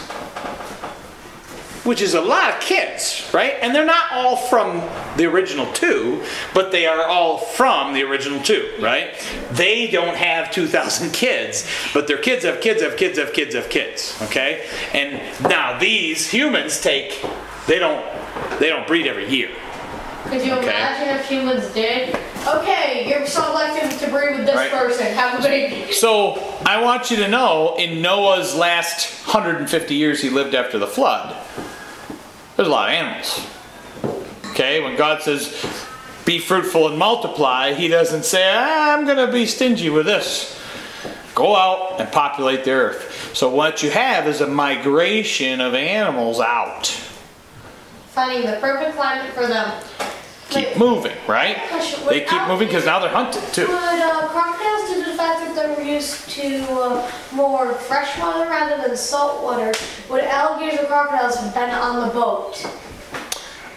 which 1.84 2.02
is 2.02 2.14
a 2.14 2.20
lot 2.20 2.52
of 2.54 2.60
kids, 2.60 3.28
right? 3.32 3.54
And 3.62 3.74
they're 3.74 3.86
not 3.86 4.12
all 4.12 4.36
from 4.36 4.78
the 5.16 5.24
original 5.26 5.70
two, 5.72 6.22
but 6.52 6.70
they 6.72 6.86
are 6.86 7.06
all 7.06 7.38
from 7.38 7.94
the 7.94 8.02
original 8.02 8.40
two, 8.42 8.70
right? 8.80 9.14
They 9.52 9.90
don't 9.90 10.16
have 10.16 10.50
2,000 10.52 11.10
kids, 11.12 11.66
but 11.94 12.06
their 12.06 12.18
kids 12.18 12.44
have 12.44 12.60
kids, 12.60 12.82
have 12.82 12.96
kids, 12.96 13.18
have 13.18 13.32
kids, 13.32 13.54
have 13.54 13.68
kids, 13.70 14.18
okay? 14.22 14.66
And 14.92 15.20
now 15.48 15.78
these 15.78 16.30
humans 16.30 16.80
take, 16.80 17.24
they 17.66 17.78
don't, 17.78 18.04
they 18.58 18.68
don't 18.68 18.86
breed 18.86 19.06
every 19.06 19.28
year. 19.30 19.50
Could 20.24 20.44
you 20.44 20.52
Okay. 20.52 20.68
imagine 20.68 21.08
if 21.16 21.28
humans 21.28 21.66
did? 21.72 22.14
Okay, 22.46 23.08
you're 23.08 23.26
selected 23.26 23.98
to 23.98 24.10
breed 24.10 24.36
with 24.36 24.46
this 24.46 24.54
Right. 24.54 24.70
person. 24.70 25.06
Have 25.06 25.40
a 25.40 25.42
baby. 25.42 25.92
So 25.92 26.40
I 26.64 26.80
want 26.82 27.10
you 27.10 27.16
to 27.18 27.28
know 27.28 27.74
in 27.78 28.00
Noah's 28.02 28.54
last 28.54 29.08
150 29.26 29.94
years 29.94 30.20
he 30.22 30.30
lived 30.30 30.54
after 30.54 30.78
the 30.78 30.86
flood, 30.86 31.34
there's 32.60 32.68
a 32.68 32.72
lot 32.72 32.90
of 32.90 32.94
animals. 32.94 33.46
Okay, 34.50 34.82
when 34.82 34.94
God 34.94 35.22
says, 35.22 35.64
be 36.26 36.38
fruitful 36.38 36.88
and 36.88 36.98
multiply, 36.98 37.72
he 37.72 37.88
doesn't 37.88 38.26
say, 38.26 38.52
"Ah, 38.54 38.92
I'm 38.92 39.06
going 39.06 39.16
to 39.16 39.32
be 39.32 39.46
stingy 39.46 39.88
with 39.88 40.04
this. 40.04 40.60
Go 41.34 41.56
out 41.56 41.98
and 41.98 42.12
populate 42.12 42.64
the 42.64 42.72
earth. 42.72 43.30
So 43.34 43.48
what 43.48 43.82
you 43.82 43.90
have 43.90 44.28
is 44.28 44.42
a 44.42 44.46
migration 44.46 45.62
of 45.62 45.72
animals 45.74 46.38
out. 46.38 46.88
Finding 48.08 48.50
the 48.50 48.58
perfect 48.58 48.94
climate 48.94 49.32
for 49.32 49.46
them. 49.46 49.82
Keep 50.50 50.76
moving, 50.76 51.16
right? 51.28 51.56
Question, 51.68 52.06
They 52.08 52.20
keep 52.22 52.42
moving 52.48 52.68
because 52.68 52.84
now 52.84 52.98
they're 52.98 53.08
hunted 53.10 53.42
too. 53.52 53.66
Would 53.68 53.76
uh, 53.76 54.28
crocodiles, 54.28 54.90
due 54.90 55.04
to 55.04 55.10
the 55.10 55.16
fact 55.16 55.40
that 55.40 55.54
they're 55.54 55.84
used 55.84 56.28
to 56.30 56.64
uh, 56.72 57.10
more 57.32 57.72
fresh 57.74 58.18
water 58.18 58.48
rather 58.50 58.82
than 58.86 58.96
salt 58.96 59.42
water, 59.42 59.72
would 60.08 60.24
alligators 60.24 60.80
or 60.80 60.86
crocodiles 60.86 61.36
have 61.36 61.54
been 61.54 61.70
on 61.70 62.06
the 62.06 62.12
boat? 62.12 62.66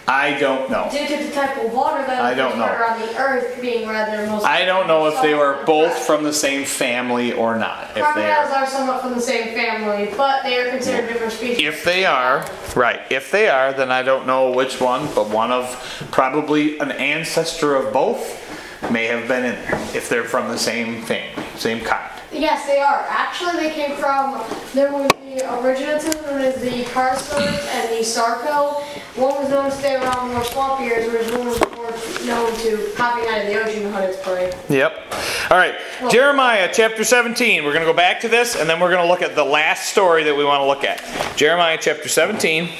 I 0.06 0.38
don't 0.38 0.70
know. 0.70 0.88
Due 0.90 1.06
to 1.06 1.24
the 1.24 1.32
type 1.32 1.56
of 1.64 1.72
water 1.72 2.04
that 2.06 2.20
I 2.20 2.34
don't 2.34 2.58
know. 2.58 2.64
on 2.64 3.00
the 3.00 3.16
earth 3.16 3.60
being 3.60 3.88
rather 3.88 4.26
most. 4.26 4.44
I 4.44 4.64
don't 4.64 4.86
know 4.86 5.06
if 5.06 5.20
they 5.22 5.34
were 5.34 5.62
both 5.64 5.96
from 5.96 6.24
the 6.24 6.32
same 6.32 6.66
family 6.66 7.32
or 7.32 7.56
not. 7.56 7.84
If 7.88 7.94
they 7.94 8.00
Crocodiles 8.02 8.50
are. 8.50 8.56
are 8.56 8.66
somewhat 8.66 9.00
from 9.00 9.14
the 9.14 9.20
same 9.20 9.54
family, 9.54 10.12
but 10.16 10.42
they 10.42 10.58
are 10.60 10.70
considered 10.70 11.08
different 11.08 11.32
species. 11.32 11.66
If 11.66 11.84
they 11.84 12.04
are, 12.04 12.46
right, 12.76 13.00
if 13.10 13.30
they 13.30 13.48
are, 13.48 13.72
then 13.72 13.90
I 13.90 14.02
don't 14.02 14.26
know 14.26 14.50
which 14.50 14.80
one, 14.80 15.08
but 15.14 15.30
one 15.30 15.50
of 15.50 16.08
probably 16.10 16.78
an 16.80 16.92
ancestor 16.92 17.74
of 17.74 17.92
both 17.92 18.42
may 18.90 19.06
have 19.06 19.28
been 19.28 19.44
in 19.44 19.54
there 19.54 19.80
if 19.94 20.08
they're 20.08 20.24
from 20.24 20.48
the 20.48 20.58
same 20.58 21.02
family, 21.02 21.44
same 21.56 21.80
kind. 21.80 22.10
Yes, 22.32 22.66
they 22.66 22.80
are. 22.80 23.06
Actually, 23.08 23.62
they 23.62 23.70
came 23.70 23.96
from, 23.96 24.42
there 24.74 24.92
was 24.92 25.10
the 25.22 25.60
originative 25.60 26.20
known 26.22 26.40
as 26.40 26.60
the 26.60 26.84
Carsters 26.84 27.66
and 27.74 27.96
the 27.96 28.04
Sarco. 28.04 28.80
One 29.14 29.42
was 29.42 29.50
known 29.50 29.70
to 29.70 29.76
stay 29.76 29.94
around 29.94 30.32
more 30.32 30.44
swamp 30.44 30.80
years, 30.80 31.06
whereas 31.06 31.30
one 31.30 31.46
was 31.46 31.60
more 31.60 32.26
known 32.26 32.56
to 32.58 32.92
hopping 32.96 33.28
out 33.28 33.42
of 33.42 33.46
the 33.46 33.62
ocean 33.62 33.82
to 33.82 33.92
hunt 33.92 34.06
its 34.06 34.20
prey. 34.22 34.52
Yep. 34.68 35.14
All 35.50 35.58
right, 35.58 35.74
Jeremiah 36.10 36.70
chapter 36.72 37.04
17. 37.04 37.64
We're 37.64 37.72
going 37.72 37.84
to 37.84 37.90
go 37.90 37.96
back 37.96 38.20
to 38.20 38.28
this 38.28 38.56
and 38.56 38.68
then 38.68 38.80
we're 38.80 38.90
going 38.90 39.02
to 39.02 39.08
look 39.08 39.22
at 39.22 39.36
the 39.36 39.44
last 39.44 39.90
story 39.90 40.24
that 40.24 40.34
we 40.34 40.44
want 40.44 40.60
to 40.60 40.66
look 40.66 40.84
at. 40.84 41.36
Jeremiah 41.36 41.78
chapter 41.80 42.08
17. 42.08 42.70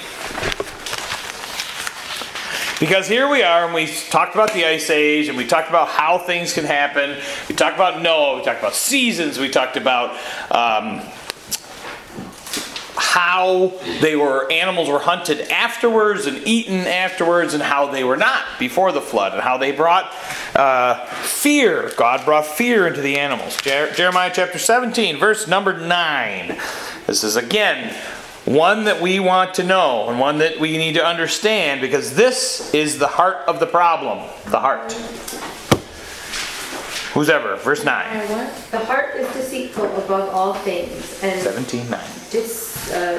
Because 2.85 3.09
here 3.09 3.31
we 3.31 3.43
are, 3.43 3.65
and 3.65 3.73
we 3.73 3.87
talked 3.87 4.35
about 4.35 4.53
the 4.53 4.67
Ice 4.67 4.91
Age, 4.91 5.29
and 5.29 5.39
we 5.39 5.47
talked 5.47 5.71
about 5.71 5.89
how 5.89 6.19
things 6.19 6.53
can 6.53 6.67
happen. 6.67 7.19
We 7.49 7.55
talked 7.55 7.77
about 7.77 8.03
Noah, 8.03 8.37
we 8.37 8.45
talked 8.45 8.59
about 8.59 8.75
seasons, 8.75 9.39
we 9.39 9.49
talked 9.49 9.79
about 9.79 10.11
um, 10.51 11.01
how 12.95 13.73
they 14.03 14.17
were 14.17 14.53
animals 14.53 14.91
were 14.91 14.99
hunted 14.99 15.51
afterwards 15.51 16.27
and 16.27 16.47
eaten 16.47 16.81
afterwards, 16.81 17.55
and 17.55 17.63
how 17.63 17.91
they 17.91 18.05
were 18.05 18.19
not 18.19 18.45
before 18.59 18.93
the 18.93 19.01
flood, 19.01 19.33
and 19.33 19.41
how 19.41 19.57
they 19.57 19.73
brought 19.73 20.13
uh, 20.55 21.07
fear. 21.07 21.91
God 21.97 22.27
brought 22.27 22.45
fear 22.45 22.87
into 22.87 23.01
the 23.01 23.19
animals. 23.19 23.57
Jer- 23.63 23.95
Jeremiah 23.95 24.31
chapter 24.35 24.59
17, 24.59 25.17
verse 25.17 25.49
number 25.49 25.73
9. 25.79 26.49
This 27.07 27.25
is 27.25 27.37
again 27.37 27.97
one 28.45 28.85
that 28.85 29.01
we 29.01 29.21
want 29.21 29.55
to 29.55 29.63
know 29.63 30.09
and 30.09 30.19
one 30.21 30.39
that 30.39 30.61
we 30.61 30.77
need 30.77 30.95
to 30.95 31.05
understand 31.05 31.81
because 31.81 32.15
this 32.15 32.73
is 32.75 32.99
the 32.99 33.07
heart 33.07 33.39
of 33.49 33.59
the 33.59 33.67
problem. 33.67 34.19
The 34.47 34.61
heart. 34.61 34.93
Who's 37.15 37.31
ever? 37.31 37.57
Verse 37.57 37.85
9. 37.85 38.27
The 38.71 38.85
heart 38.85 39.15
is 39.15 39.33
deceitful 39.33 39.87
above 39.97 40.35
all 40.35 40.53
things 40.53 41.23
and 41.23 41.41
17 41.41 41.89
9. 41.89 42.01
dis, 42.31 42.93
uh, 42.93 43.19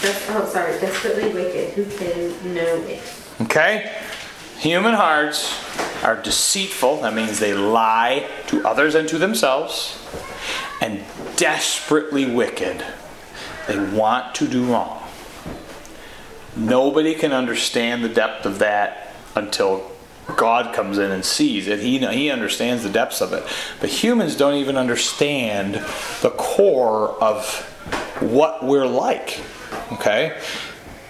des- 0.00 0.32
oh, 0.32 0.48
sorry, 0.50 0.72
desperately 0.80 1.32
wicked. 1.32 1.70
Who 1.74 1.84
can 1.96 2.54
know 2.54 2.82
it? 2.88 3.02
Okay? 3.42 3.92
Human 4.58 4.94
hearts 4.94 5.52
are 6.02 6.16
deceitful. 6.16 7.02
That 7.02 7.12
means 7.14 7.38
they 7.38 7.54
lie 7.54 8.28
to 8.46 8.66
others 8.66 8.94
and 8.94 9.08
to 9.10 9.18
themselves. 9.18 10.00
And 10.80 11.04
desperately 11.36 12.24
wicked. 12.24 12.84
They 13.66 13.78
want 13.78 14.34
to 14.36 14.48
do 14.48 14.64
wrong. 14.64 15.02
Nobody 16.56 17.14
can 17.14 17.32
understand 17.32 18.04
the 18.04 18.08
depth 18.08 18.46
of 18.46 18.58
that 18.60 19.12
until 19.34 19.90
God 20.36 20.74
comes 20.74 20.98
in 20.98 21.10
and 21.10 21.24
sees 21.24 21.66
it. 21.66 21.80
He, 21.80 21.98
he 21.98 22.30
understands 22.30 22.82
the 22.82 22.90
depths 22.90 23.20
of 23.20 23.32
it. 23.32 23.44
But 23.80 23.90
humans 23.90 24.36
don't 24.36 24.54
even 24.54 24.76
understand 24.76 25.74
the 26.22 26.30
core 26.30 27.10
of 27.22 27.62
what 28.20 28.64
we're 28.64 28.86
like. 28.86 29.42
Okay? 29.92 30.40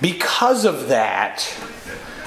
Because 0.01 0.65
of 0.65 0.89
that, 0.89 1.47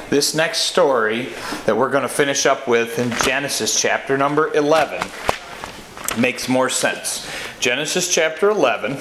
this 0.09 0.33
next 0.33 0.59
story 0.59 1.29
that 1.65 1.75
we're 1.75 1.89
going 1.89 2.03
to 2.03 2.09
finish 2.09 2.45
up 2.45 2.67
with 2.67 2.97
in 2.99 3.11
Genesis 3.23 3.79
chapter 3.79 4.17
number 4.17 4.53
11 4.53 5.05
makes 6.19 6.47
more 6.47 6.69
sense. 6.69 7.29
Genesis 7.59 8.13
chapter 8.13 8.49
11. 8.49 8.97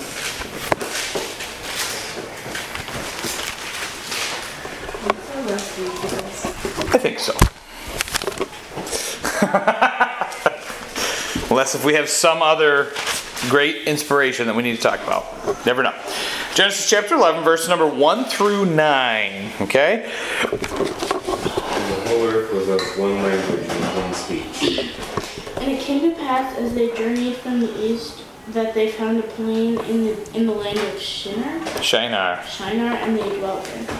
I 6.89 6.99
think 6.99 7.19
so. 7.19 7.33
Unless 11.51 11.75
if 11.75 11.85
we 11.85 11.95
have 11.95 12.09
some 12.09 12.43
other 12.43 12.93
great 13.49 13.87
inspiration 13.87 14.47
that 14.47 14.57
we 14.57 14.63
need 14.63 14.77
to 14.77 14.83
talk 14.83 15.03
about. 15.03 15.25
Never 15.67 15.83
know. 15.83 15.95
Genesis 16.55 16.89
chapter 16.89 17.15
11, 17.15 17.45
verse 17.45 17.69
number 17.69 17.87
1 17.87 18.25
through 18.25 18.67
9. 18.67 19.53
Okay? 19.61 20.11
And 20.43 20.61
the 20.61 22.05
whole 22.09 22.25
earth 22.25 22.53
was 22.53 22.69
of 22.69 22.81
one 22.99 23.23
language 23.23 23.69
and 23.69 24.03
one 24.03 24.15
speech. 24.15 24.95
And 25.57 25.71
it 25.71 25.81
came 25.81 26.01
to 26.11 26.17
pass 26.17 26.57
as 26.59 26.75
they 26.75 26.95
journeyed 26.95 27.37
from 27.37 27.61
the 27.61 27.79
east 27.85 28.23
that 28.57 28.73
they 28.73 28.91
found 28.91 29.19
a 29.19 29.23
plain 29.23 29.79
in 29.81 30.05
the 30.05 30.31
in 30.35 30.47
the 30.47 30.53
land 30.53 30.79
of 30.79 30.99
Shinar, 30.99 31.83
Shinar. 31.83 32.43
Shinar, 32.45 32.97
and 32.97 33.19
they 33.19 33.39
dwelt 33.39 33.63
there. 33.65 33.99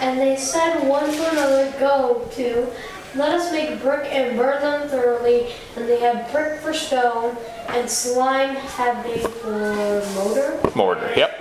And 0.00 0.20
they 0.20 0.36
said 0.36 0.86
one 0.86 1.10
to 1.10 1.30
another, 1.30 1.72
Go 1.80 2.28
to, 2.32 2.68
let 3.14 3.30
us 3.30 3.50
make 3.50 3.80
brick 3.80 4.06
and 4.12 4.36
burn 4.36 4.60
them 4.60 4.88
thoroughly. 4.90 5.52
And 5.76 5.88
they 5.88 6.00
had 6.00 6.30
brick 6.30 6.60
for 6.60 6.74
stone, 6.74 7.34
and 7.68 7.88
slime 7.88 8.54
had 8.56 9.02
they 9.06 9.20
for 9.20 10.04
mortar. 10.14 10.60
Mortar. 10.74 11.10
Yep. 11.16 11.40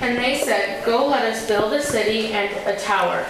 And 0.00 0.18
they 0.18 0.40
said, 0.40 0.84
Go 0.84 1.06
let 1.06 1.32
us 1.32 1.46
build 1.46 1.72
a 1.74 1.80
city 1.80 2.32
and 2.32 2.52
a 2.66 2.76
tower, 2.80 3.22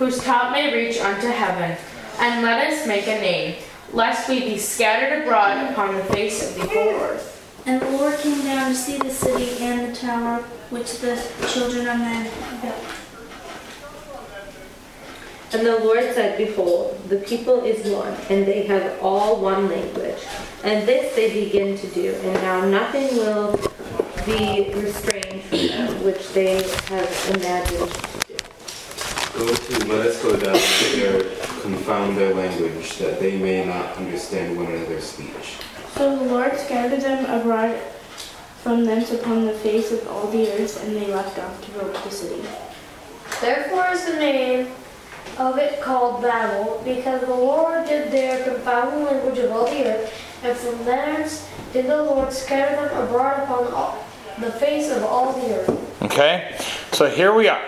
whose 0.00 0.18
top 0.24 0.50
may 0.50 0.74
reach 0.74 1.00
unto 1.00 1.28
heaven, 1.28 1.76
and 2.18 2.42
let 2.42 2.72
us 2.72 2.84
make 2.84 3.06
a 3.06 3.20
name, 3.20 3.62
lest 3.92 4.28
we 4.28 4.40
be 4.40 4.58
scattered 4.58 5.22
abroad 5.22 5.70
upon 5.70 5.94
the 5.94 6.04
face 6.04 6.48
of 6.48 6.56
the 6.56 6.68
whole 6.68 7.00
earth. 7.00 7.29
And 7.70 7.80
the 7.80 7.90
Lord 7.90 8.18
came 8.18 8.42
down 8.42 8.72
to 8.72 8.74
see 8.76 8.98
the 8.98 9.10
city 9.10 9.62
and 9.62 9.94
the 9.94 9.96
tower 9.96 10.42
which 10.70 10.98
the 10.98 11.14
children 11.52 11.86
of 11.86 11.98
men 11.98 12.28
built. 12.60 12.84
And 15.52 15.64
the 15.64 15.78
Lord 15.78 16.12
said, 16.12 16.36
Behold, 16.36 17.00
the 17.08 17.18
people 17.18 17.62
is 17.62 17.88
one, 17.88 18.12
and 18.28 18.44
they 18.44 18.66
have 18.66 19.00
all 19.00 19.40
one 19.40 19.68
language. 19.68 20.18
And 20.64 20.84
this 20.88 21.14
they 21.14 21.44
begin 21.44 21.78
to 21.78 21.86
do, 21.90 22.12
and 22.12 22.34
now 22.42 22.64
nothing 22.64 23.06
will 23.16 23.52
be 24.26 24.72
restrained 24.74 25.44
from 25.44 25.68
them, 25.68 26.04
which 26.04 26.28
they 26.32 26.64
have 26.64 27.36
imagined 27.36 27.88
to 27.88 28.26
do. 28.26 28.36
Go 29.38 29.54
to, 29.54 29.86
let 29.86 30.06
us 30.08 30.20
go 30.20 30.36
down 30.36 30.58
there, 30.96 31.22
confound 31.62 32.16
their 32.16 32.34
language, 32.34 32.98
that 32.98 33.20
they 33.20 33.38
may 33.38 33.64
not 33.64 33.96
understand 33.96 34.56
one 34.56 34.66
another's 34.66 35.04
speech. 35.04 35.60
So 35.96 36.16
the 36.16 36.24
Lord 36.24 36.56
scattered 36.56 37.00
them 37.02 37.24
abroad 37.26 37.78
from 38.62 38.84
thence 38.84 39.12
upon 39.12 39.46
the 39.46 39.54
face 39.54 39.90
of 39.92 40.06
all 40.08 40.26
the 40.28 40.50
earth, 40.52 40.84
and 40.84 40.96
they 40.96 41.06
left 41.12 41.38
off 41.38 41.64
to 41.64 41.70
build 41.72 41.94
the 41.94 42.10
city. 42.10 42.42
Therefore 43.40 43.88
is 43.92 44.04
the 44.04 44.16
name 44.16 44.68
of 45.38 45.56
it 45.58 45.80
called 45.80 46.22
Babel, 46.22 46.82
because 46.84 47.22
the 47.22 47.34
Lord 47.34 47.86
did 47.86 48.10
there 48.12 48.44
confound 48.44 48.92
the 48.92 49.10
language 49.10 49.38
of 49.38 49.50
all 49.50 49.64
the 49.64 49.84
earth, 49.86 50.12
and 50.42 50.56
from 50.56 50.84
thence 50.84 51.48
did 51.72 51.86
the 51.86 52.02
Lord 52.02 52.32
scatter 52.32 52.76
them 52.76 53.04
abroad 53.04 53.42
upon 53.42 53.72
all, 53.72 54.04
the 54.38 54.52
face 54.52 54.90
of 54.90 55.02
all 55.04 55.32
the 55.32 55.54
earth. 55.54 56.02
Okay? 56.02 56.56
So 56.92 57.06
here 57.08 57.32
we 57.32 57.48
are. 57.48 57.62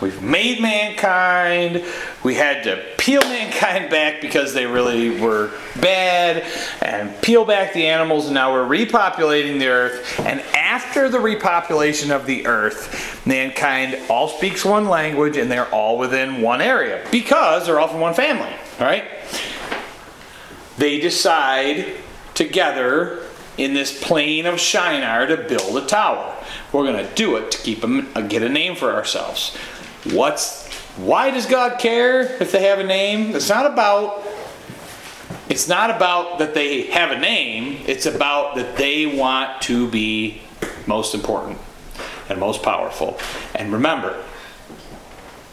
We've 0.00 0.22
made 0.22 0.60
mankind. 0.60 1.84
We 2.22 2.34
had 2.34 2.64
to 2.64 2.82
peel 2.96 3.20
mankind 3.24 3.90
back 3.90 4.20
because 4.20 4.54
they 4.54 4.66
really 4.66 5.20
were 5.20 5.50
bad 5.80 6.44
and 6.80 7.20
peel 7.22 7.44
back 7.44 7.74
the 7.74 7.86
animals, 7.86 8.26
and 8.26 8.34
now 8.34 8.52
we're 8.52 8.64
repopulating 8.64 9.58
the 9.58 9.68
earth. 9.68 10.20
And 10.20 10.40
after 10.54 11.08
the 11.08 11.18
repopulation 11.18 12.14
of 12.14 12.26
the 12.26 12.46
earth, 12.46 13.26
mankind 13.26 13.98
all 14.08 14.28
speaks 14.28 14.64
one 14.64 14.88
language 14.88 15.36
and 15.36 15.50
they're 15.50 15.68
all 15.70 15.98
within 15.98 16.40
one 16.40 16.60
area 16.60 17.06
because 17.10 17.66
they're 17.66 17.78
all 17.78 17.88
from 17.88 18.00
one 18.00 18.14
family, 18.14 18.54
right? 18.78 19.04
They 20.78 20.98
decide 20.98 21.96
together 22.34 23.22
in 23.58 23.74
this 23.74 24.02
plain 24.02 24.46
of 24.46 24.58
Shinar 24.58 25.26
to 25.26 25.36
build 25.36 25.76
a 25.76 25.86
tower. 25.86 26.34
We're 26.72 26.84
going 26.84 27.06
to 27.06 27.14
do 27.14 27.36
it 27.36 27.50
to 27.50 27.58
keep 27.58 27.84
a, 27.84 28.06
uh, 28.14 28.22
get 28.22 28.42
a 28.42 28.48
name 28.48 28.74
for 28.76 28.94
ourselves. 28.94 29.56
What's 30.04 30.66
why 30.96 31.30
does 31.30 31.46
God 31.46 31.78
care 31.78 32.22
if 32.22 32.52
they 32.52 32.62
have 32.64 32.78
a 32.78 32.84
name? 32.84 33.34
It's 33.36 33.48
not 33.48 33.66
about 33.66 34.24
it's 35.48 35.68
not 35.68 35.90
about 35.90 36.38
that 36.38 36.54
they 36.54 36.82
have 36.90 37.10
a 37.10 37.18
name. 37.18 37.82
It's 37.86 38.06
about 38.06 38.54
that 38.56 38.76
they 38.76 39.06
want 39.06 39.62
to 39.62 39.88
be 39.88 40.42
most 40.86 41.14
important 41.14 41.58
and 42.28 42.38
most 42.38 42.62
powerful. 42.62 43.18
And 43.54 43.72
remember, 43.72 44.22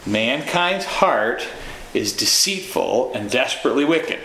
mankind's 0.05 0.85
heart 0.85 1.47
is 1.93 2.13
deceitful 2.13 3.13
and 3.13 3.29
desperately 3.29 3.85
wicked. 3.85 4.19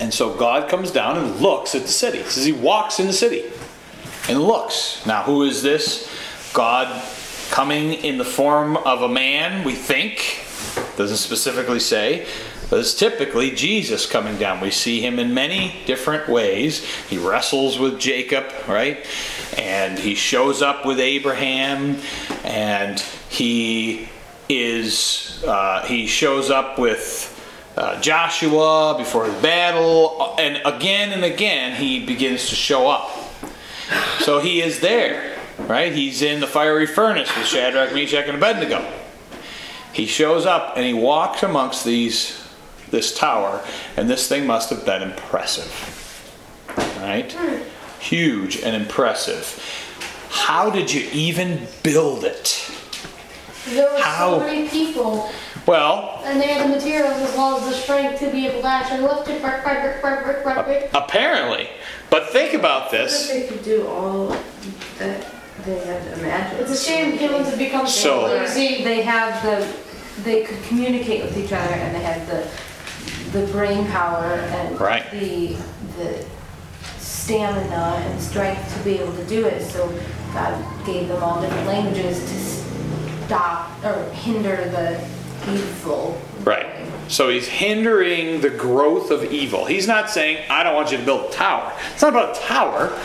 And 0.00 0.14
so 0.14 0.34
God 0.36 0.68
comes 0.70 0.92
down 0.92 1.18
and 1.18 1.40
looks 1.40 1.74
at 1.74 1.82
the 1.82 1.88
city. 1.88 2.18
It 2.18 2.26
says 2.26 2.44
he 2.44 2.52
walks 2.52 3.00
in 3.00 3.08
the 3.08 3.12
city 3.12 3.44
and 4.28 4.40
looks. 4.40 5.04
Now, 5.04 5.24
who 5.24 5.42
is 5.42 5.62
this? 5.62 6.08
God 6.52 7.02
coming 7.50 7.94
in 7.94 8.18
the 8.18 8.24
form 8.24 8.76
of 8.76 9.02
a 9.02 9.08
man, 9.08 9.64
we 9.64 9.74
think. 9.74 10.44
Doesn't 10.96 11.16
specifically 11.16 11.80
say. 11.80 12.26
But 12.70 12.80
it's 12.80 12.94
typically 12.94 13.50
Jesus 13.50 14.04
coming 14.04 14.36
down. 14.36 14.60
We 14.60 14.70
see 14.70 15.00
him 15.00 15.18
in 15.18 15.32
many 15.32 15.74
different 15.86 16.28
ways. 16.28 16.84
He 17.06 17.16
wrestles 17.16 17.78
with 17.78 17.98
Jacob, 17.98 18.44
right? 18.66 19.06
And 19.56 19.98
he 19.98 20.14
shows 20.14 20.60
up 20.60 20.84
with 20.84 21.00
Abraham, 21.00 21.96
and 22.44 23.00
he 23.30 24.08
is 24.48 25.42
uh, 25.46 25.86
he 25.86 26.06
shows 26.06 26.50
up 26.50 26.78
with 26.78 27.34
uh, 27.76 28.00
Joshua 28.00 28.96
before 28.98 29.26
his 29.26 29.42
battle, 29.42 30.34
and 30.38 30.60
again 30.64 31.12
and 31.12 31.24
again 31.24 31.74
he 31.74 32.04
begins 32.04 32.48
to 32.48 32.54
show 32.54 32.88
up. 32.88 33.10
So 34.20 34.40
he 34.40 34.60
is 34.60 34.80
there, 34.80 35.27
right? 35.60 35.92
He's 35.92 36.22
in 36.22 36.40
the 36.40 36.46
fiery 36.46 36.86
furnace 36.86 37.34
with 37.36 37.46
Shadrach, 37.46 37.92
Meshach, 37.92 38.26
and 38.26 38.36
Abednego. 38.36 38.86
He 39.92 40.06
shows 40.06 40.46
up 40.46 40.76
and 40.76 40.84
he 40.86 40.94
walks 40.94 41.42
amongst 41.42 41.84
these 41.84 42.44
this 42.90 43.14
tower, 43.18 43.62
and 43.98 44.08
this 44.08 44.28
thing 44.28 44.46
must 44.46 44.70
have 44.70 44.86
been 44.86 45.02
impressive, 45.02 45.70
right? 47.00 47.36
Huge 48.00 48.56
and 48.62 48.74
impressive. 48.74 49.62
How 50.30 50.70
did 50.70 50.90
you 50.92 51.06
even 51.12 51.66
build 51.82 52.24
it? 52.24 52.70
There 53.66 53.92
were 53.92 54.00
How? 54.00 54.38
so 54.38 54.46
many 54.46 54.68
people, 54.70 55.30
Well, 55.66 56.22
and 56.24 56.40
they 56.40 56.46
had 56.46 56.64
the 56.70 56.74
materials 56.76 57.12
as 57.18 57.36
well 57.36 57.58
as 57.58 57.66
the 57.68 57.74
strength 57.74 58.20
to 58.20 58.30
be 58.30 58.46
able 58.46 58.62
to 58.62 58.66
actually 58.66 59.00
lift 59.02 59.28
it, 59.28 59.42
brick, 59.42 59.62
brick, 59.62 59.82
brick, 59.82 60.00
brick, 60.00 60.24
brick, 60.24 60.42
brick, 60.42 60.64
brick. 60.64 60.90
apparently. 60.94 61.68
But 62.08 62.30
think 62.30 62.54
about 62.54 62.86
If 62.86 62.92
this. 62.92 63.28
they 63.28 63.46
could 63.48 63.62
do 63.62 63.86
all 63.86 64.34
that 64.98 65.26
they 65.64 65.78
had 65.84 66.18
imagined. 66.18 66.60
It's 66.60 66.70
a 66.70 66.84
shame 66.84 67.16
humans 67.18 67.48
have 67.48 67.58
become 67.58 67.86
so 67.86 68.20
So- 68.20 68.26
lazy. 68.26 68.82
They 68.84 69.02
have 69.02 69.42
the, 69.42 69.66
they 70.22 70.44
could 70.44 70.62
communicate 70.64 71.22
with 71.24 71.36
each 71.36 71.52
other 71.52 71.72
and 71.74 71.94
they 71.94 72.00
had 72.02 72.26
the, 72.26 72.48
the 73.38 73.46
brain 73.52 73.86
power 73.86 74.24
and 74.24 74.80
Right. 74.80 75.10
the, 75.10 75.56
the 75.98 76.24
stamina 76.98 78.02
and 78.06 78.20
strength 78.20 78.76
to 78.76 78.84
be 78.84 78.98
able 78.98 79.12
to 79.14 79.24
do 79.26 79.46
it. 79.46 79.62
So 79.70 79.88
God 80.32 80.64
gave 80.86 81.08
them 81.08 81.22
all 81.22 81.40
different 81.40 81.66
languages 81.66 82.18
to 82.20 83.24
stop 83.26 83.70
or 83.84 84.10
hinder 84.12 84.56
the 84.56 85.04
evil. 85.52 86.20
Right. 86.44 86.66
So 87.08 87.28
he's 87.30 87.46
hindering 87.48 88.40
the 88.40 88.50
growth 88.50 89.10
of 89.10 89.24
evil. 89.32 89.64
He's 89.64 89.86
not 89.86 90.10
saying, 90.10 90.44
I 90.50 90.62
don't 90.62 90.74
want 90.74 90.90
you 90.92 90.98
to 90.98 91.04
build 91.04 91.30
a 91.30 91.32
tower. 91.34 91.72
It's 91.92 92.02
not 92.02 92.10
about 92.10 92.36
a 92.36 92.40
tower. 92.40 92.98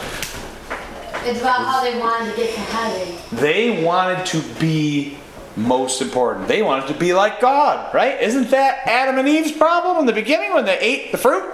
It's 1.26 1.40
about 1.42 1.66
how 1.66 1.84
they 1.84 2.00
wanted 2.00 2.32
to 2.32 2.38
get 2.38 2.54
to 2.54 2.60
heaven. 2.60 3.18
They 3.32 3.84
wanted 3.84 4.26
to 4.28 4.42
be 4.60 5.18
most 5.56 6.02
important. 6.02 6.48
They 6.48 6.62
wanted 6.62 6.88
to 6.88 6.96
be 6.96 7.14
like 7.14 7.40
God, 7.40 7.94
right? 7.94 8.20
Isn't 8.22 8.50
that 8.52 8.88
Adam 8.88 9.18
and 9.20 9.28
Eve's 9.28 9.52
problem 9.52 9.98
in 10.00 10.06
the 10.06 10.14
beginning 10.14 10.54
when 10.54 10.66
they 10.66 10.80
ate 10.80 11.12
the 11.12 11.18
fruit? 11.18 11.52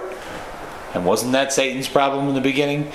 And 0.94 1.04
wasn't 1.04 1.32
that 1.32 1.52
Satan's 1.52 1.88
problem 1.88 2.28
in 2.28 2.34
the 2.34 2.40
beginning? 2.40 2.90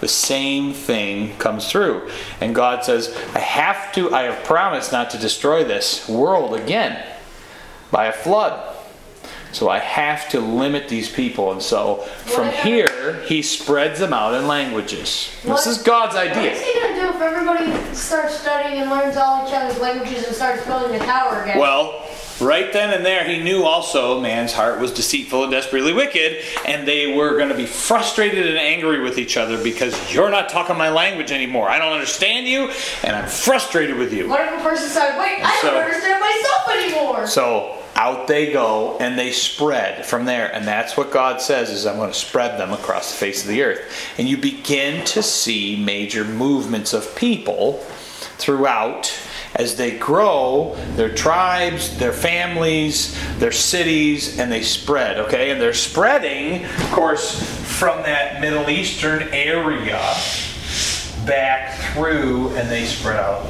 The 0.00 0.08
same 0.08 0.72
thing 0.72 1.36
comes 1.36 1.70
through. 1.70 2.10
And 2.40 2.54
God 2.54 2.84
says, 2.84 3.14
I 3.34 3.38
have 3.40 3.92
to, 3.94 4.12
I 4.14 4.22
have 4.22 4.44
promised 4.44 4.92
not 4.92 5.10
to 5.10 5.18
destroy 5.18 5.64
this 5.64 6.08
world 6.08 6.54
again. 6.54 7.04
by 7.90 8.06
a 8.06 8.12
flood. 8.12 8.76
So 9.52 9.68
I 9.68 9.78
have 9.78 10.28
to 10.30 10.40
limit 10.40 10.88
these 10.88 11.08
people. 11.08 11.52
And 11.52 11.60
so 11.62 11.96
from 12.26 12.46
What? 12.46 12.54
here, 12.56 13.20
he 13.26 13.42
spreads 13.42 13.98
them 13.98 14.12
out 14.12 14.34
in 14.34 14.46
languages. 14.46 15.30
This 15.44 15.66
is 15.66 15.78
God's 15.78 16.16
idea. 16.16 16.50
What's 16.52 16.60
he 16.62 16.80
gonna 16.80 16.94
do 16.94 17.08
if 17.16 17.20
everybody 17.20 17.94
starts 17.94 18.38
studying 18.38 18.80
and 18.82 18.90
learns 18.90 19.16
all 19.16 19.46
each 19.46 19.52
other's 19.54 19.78
languages 19.80 20.24
and 20.26 20.34
starts 20.36 20.64
building 20.66 20.94
a 21.00 21.04
tower 21.04 21.42
again? 21.42 21.58
Well, 21.58 22.00
right 22.40 22.72
then 22.72 22.94
and 22.94 23.04
there, 23.04 23.24
he 23.24 23.38
knew 23.42 23.64
also 23.64 24.20
man's 24.20 24.52
heart 24.52 24.78
was 24.80 24.92
deceitful 24.92 25.42
and 25.42 25.52
desperately 25.52 25.92
wicked, 25.92 26.42
and 26.64 26.86
they 26.86 27.12
were 27.14 27.36
going 27.36 27.48
to 27.50 27.54
be 27.56 27.66
frustrated 27.66 28.46
and 28.46 28.56
angry 28.56 29.00
with 29.00 29.18
each 29.18 29.36
other 29.36 29.62
because 29.62 29.94
you're 30.14 30.30
not 30.30 30.48
talking 30.48 30.76
my 30.78 30.88
language 30.90 31.32
anymore. 31.32 31.68
I 31.68 31.78
don't 31.78 31.92
understand 31.92 32.46
you, 32.46 32.70
and 33.02 33.16
I'm 33.16 33.26
frustrated 33.28 33.96
with 33.96 34.12
you. 34.12 34.28
what 34.28 34.40
if 34.40 34.60
a 34.60 34.62
person 34.62 34.88
said, 34.88 35.18
"Wait, 35.18 35.40
I 35.44 35.58
So- 35.60 35.70
don't 35.72 35.82
understand 35.82 36.20
myself 36.20 36.68
anymore"? 36.72 37.26
So 37.26 37.76
out 38.00 38.26
they 38.26 38.50
go 38.50 38.96
and 38.98 39.18
they 39.18 39.30
spread 39.30 40.06
from 40.06 40.24
there. 40.24 40.52
And 40.54 40.66
that's 40.66 40.96
what 40.96 41.10
god 41.10 41.42
says 41.42 41.68
is 41.68 41.84
i'm 41.86 41.96
going 41.96 42.10
to 42.10 42.18
spread 42.18 42.58
them 42.58 42.72
across 42.72 43.12
the 43.12 43.18
face 43.18 43.42
of 43.42 43.48
the 43.48 43.62
earth. 43.62 43.92
And 44.16 44.26
you 44.26 44.38
begin 44.38 45.04
to 45.06 45.22
see 45.22 45.76
major 45.76 46.24
movements 46.24 46.94
of 46.94 47.14
people 47.14 47.74
throughout 48.38 49.12
as 49.54 49.76
they 49.76 49.98
grow 49.98 50.74
their 50.94 51.14
tribes 51.14 51.98
their 51.98 52.12
families 52.12 53.18
their 53.38 53.52
cities 53.52 54.38
and 54.38 54.50
they 54.50 54.62
spread 54.62 55.18
okay? 55.18 55.50
And 55.50 55.60
they're 55.60 55.74
spreading 55.74 56.64
of 56.64 56.90
course 56.92 57.42
from 57.78 58.02
that 58.04 58.40
middle 58.40 58.70
eastern 58.70 59.24
area 59.24 60.00
back 61.26 61.78
through 61.92 62.48
and 62.56 62.70
they 62.70 62.86
spread 62.86 63.20
out 63.20 63.44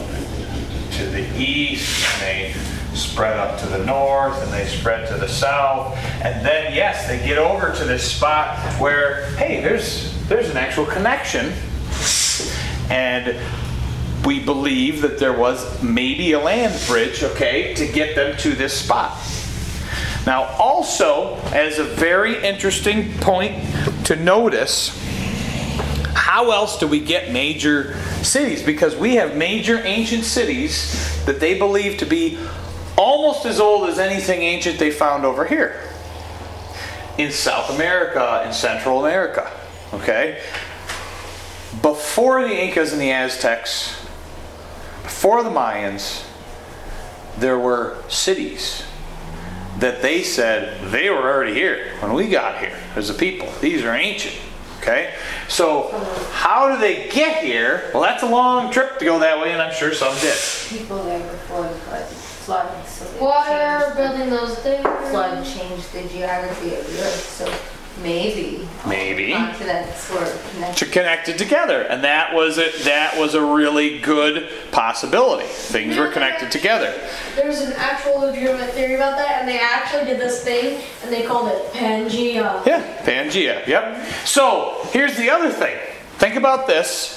to 0.93 1.07
the 1.07 1.25
east 1.39 2.05
and 2.15 2.23
they 2.23 2.70
spread 2.95 3.37
up 3.37 3.59
to 3.61 3.67
the 3.67 3.85
north 3.85 4.43
and 4.43 4.53
they 4.53 4.67
spread 4.67 5.09
to 5.09 5.15
the 5.15 5.29
south. 5.29 5.97
And 6.23 6.45
then 6.45 6.75
yes 6.75 7.07
they 7.07 7.19
get 7.27 7.39
over 7.39 7.75
to 7.75 7.85
this 7.85 8.11
spot 8.11 8.59
where 8.81 9.27
hey 9.37 9.61
there's 9.61 10.17
there's 10.29 10.51
an 10.51 10.57
actual 10.57 10.87
connection. 10.87 11.53
And 12.91 13.37
we 14.25 14.41
believe 14.41 15.03
that 15.03 15.19
there 15.19 15.33
was 15.33 15.83
maybe 15.83 16.33
a 16.33 16.41
land 16.41 16.79
bridge 16.87 17.23
okay 17.23 17.75
to 17.75 17.87
get 17.87 18.15
them 18.15 18.37
to 18.39 18.55
this 18.55 18.79
spot. 18.79 19.17
Now 20.27 20.45
also 20.59 21.37
as 21.53 21.79
a 21.79 21.85
very 21.85 22.43
interesting 22.45 23.13
point 23.19 23.65
to 24.07 24.17
notice 24.17 24.97
how 26.15 26.53
else 26.53 26.79
do 26.79 26.87
we 26.87 27.01
get 27.01 27.33
major 27.33 27.97
cities? 28.23 28.63
Because 28.63 28.95
we 28.95 29.17
have 29.17 29.37
major 29.37 29.81
ancient 29.85 30.25
cities 30.25 31.25
that 31.25 31.41
they 31.41 31.59
believe 31.59 31.99
to 31.99 32.07
be 32.07 32.39
almost 33.01 33.47
as 33.47 33.59
old 33.59 33.89
as 33.89 33.99
anything 33.99 34.43
ancient 34.43 34.79
they 34.79 34.91
found 34.91 35.25
over 35.25 35.47
here 35.47 35.81
in 37.17 37.33
South 37.33 37.71
America 37.71 38.43
and 38.45 38.55
Central 38.55 39.05
America. 39.05 39.51
Okay? 39.95 40.43
Before 41.81 42.47
the 42.47 42.55
Incas 42.55 42.93
and 42.93 43.01
the 43.01 43.11
Aztecs, 43.11 43.99
before 45.03 45.43
the 45.43 45.49
Mayans, 45.49 46.27
there 47.39 47.59
were 47.59 47.97
cities 48.09 48.85
that 49.79 50.03
they 50.03 50.23
said 50.23 50.91
they 50.91 51.09
were 51.09 51.23
already 51.23 51.55
here 51.55 51.97
when 52.01 52.13
we 52.13 52.29
got 52.29 52.59
here 52.59 52.79
as 52.97 53.09
a 53.09 53.15
people. 53.15 53.51
These 53.63 53.83
are 53.83 53.95
ancient. 53.95 54.37
Okay? 54.81 55.15
So, 55.49 55.89
how 56.33 56.71
do 56.71 56.79
they 56.79 57.09
get 57.09 57.43
here? 57.43 57.91
Well, 57.95 58.03
that's 58.03 58.23
a 58.23 58.29
long 58.29 58.71
trip 58.71 58.99
to 58.99 59.05
go 59.07 59.19
that 59.21 59.41
way, 59.41 59.53
and 59.53 59.63
I'm 59.63 59.75
sure 59.75 59.95
some 59.95 60.15
did. 60.19 60.37
People 60.69 61.03
there 61.05 61.21
before 61.21 61.63
the 61.63 62.20
flood, 62.51 62.87
so 62.89 63.25
Water, 63.25 63.81
changed, 63.81 63.97
building 63.97 64.31
those 64.31 64.59
things. 64.59 64.83
flood 65.11 65.45
changed 65.47 65.93
the 65.93 66.03
geography 66.09 66.75
of 66.75 66.85
the 66.85 67.01
earth, 67.03 67.29
so 67.29 67.53
maybe 68.03 68.67
Maybe. 68.89 69.33
continents 69.33 70.11
were 70.11 70.25
To 70.25 70.39
connected. 70.55 70.91
connect 70.93 71.29
it 71.29 71.39
together, 71.39 71.83
and 71.83 72.03
that 72.03 72.35
was 72.35 72.59
a, 72.59 72.71
that 72.85 73.17
was 73.17 73.35
a 73.35 73.43
really 73.43 74.01
good 74.01 74.49
possibility. 74.73 75.47
Things 75.47 75.97
were 75.97 76.09
connected 76.11 76.51
together. 76.51 76.93
There's 77.37 77.61
an 77.61 77.73
actual 77.77 78.21
legitimate 78.21 78.71
theory 78.71 78.95
about 78.97 79.17
that, 79.19 79.39
and 79.41 79.49
they 79.49 79.61
actually 79.61 80.07
did 80.07 80.19
this 80.19 80.43
thing, 80.43 80.83
and 81.05 81.13
they 81.13 81.23
called 81.23 81.49
it 81.53 81.73
Pangea. 81.73 82.67
Yeah, 82.67 82.83
Pangea. 83.05 83.65
Yep. 83.65 84.07
So 84.25 84.81
here's 84.93 85.17
the 85.17 85.31
other 85.31 85.51
thing. 85.53 85.79
Think 86.19 86.35
about 86.35 86.67
this. 86.67 87.17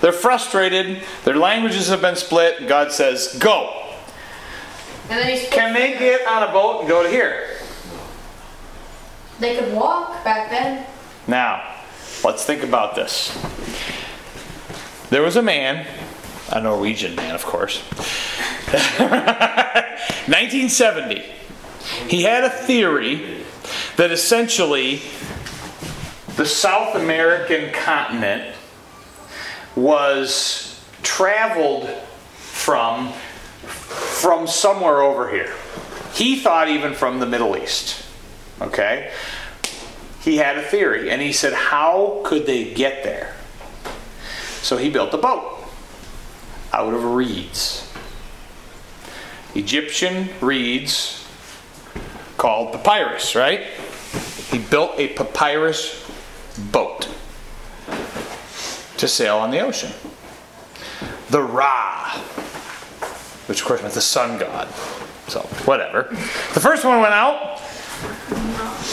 They're 0.00 0.12
frustrated. 0.12 1.02
Their 1.24 1.36
languages 1.36 1.88
have 1.88 2.00
been 2.00 2.16
split. 2.16 2.66
God 2.66 2.90
says, 2.92 3.36
"Go." 3.38 3.76
And 5.10 5.18
then 5.18 5.28
he 5.28 5.36
split 5.38 5.52
Can 5.52 5.74
they 5.74 5.98
get 5.98 6.26
on 6.26 6.44
a 6.44 6.52
boat 6.52 6.80
and 6.80 6.88
go 6.88 7.02
to 7.02 7.08
here? 7.08 7.56
They 9.40 9.56
could 9.56 9.74
walk 9.74 10.22
back 10.22 10.50
then. 10.50 10.86
Now, 11.26 11.64
let's 12.22 12.44
think 12.44 12.62
about 12.62 12.94
this. 12.94 13.36
There 15.10 15.22
was 15.22 15.34
a 15.34 15.42
man, 15.42 15.84
a 16.52 16.60
Norwegian 16.60 17.16
man, 17.16 17.34
of 17.34 17.44
course, 17.44 17.80
1970. 18.70 21.24
He 22.08 22.22
had 22.22 22.44
a 22.44 22.50
theory 22.50 23.42
that 23.96 24.12
essentially 24.12 25.02
the 26.36 26.46
South 26.46 26.94
American 26.94 27.72
continent 27.72 28.54
was 29.74 30.80
traveled 31.02 31.88
from 32.36 33.12
from 33.90 34.46
somewhere 34.46 35.02
over 35.02 35.30
here. 35.30 35.54
He 36.12 36.38
thought 36.38 36.68
even 36.68 36.94
from 36.94 37.18
the 37.18 37.26
Middle 37.26 37.56
East. 37.56 38.04
Okay? 38.60 39.12
He 40.20 40.36
had 40.36 40.58
a 40.58 40.62
theory 40.62 41.10
and 41.10 41.20
he 41.20 41.32
said, 41.32 41.52
How 41.52 42.20
could 42.24 42.46
they 42.46 42.72
get 42.72 43.04
there? 43.04 43.34
So 44.62 44.76
he 44.76 44.90
built 44.90 45.14
a 45.14 45.18
boat 45.18 45.64
out 46.72 46.92
of 46.92 47.04
reeds. 47.04 47.90
Egyptian 49.54 50.28
reeds 50.40 51.26
called 52.36 52.72
papyrus, 52.72 53.34
right? 53.34 53.62
He 54.50 54.58
built 54.58 54.92
a 54.98 55.08
papyrus 55.08 56.10
boat 56.72 57.08
to 58.98 59.08
sail 59.08 59.38
on 59.38 59.50
the 59.50 59.60
ocean. 59.60 59.90
The 61.30 61.42
Ra, 61.42 62.20
which 63.50 63.62
of 63.62 63.66
course 63.66 63.82
meant 63.82 63.94
the 63.94 64.00
sun 64.00 64.38
god. 64.38 64.68
So, 65.26 65.40
whatever. 65.66 66.04
The 66.54 66.60
first 66.60 66.84
one 66.84 67.00
went 67.00 67.12
out, 67.12 67.58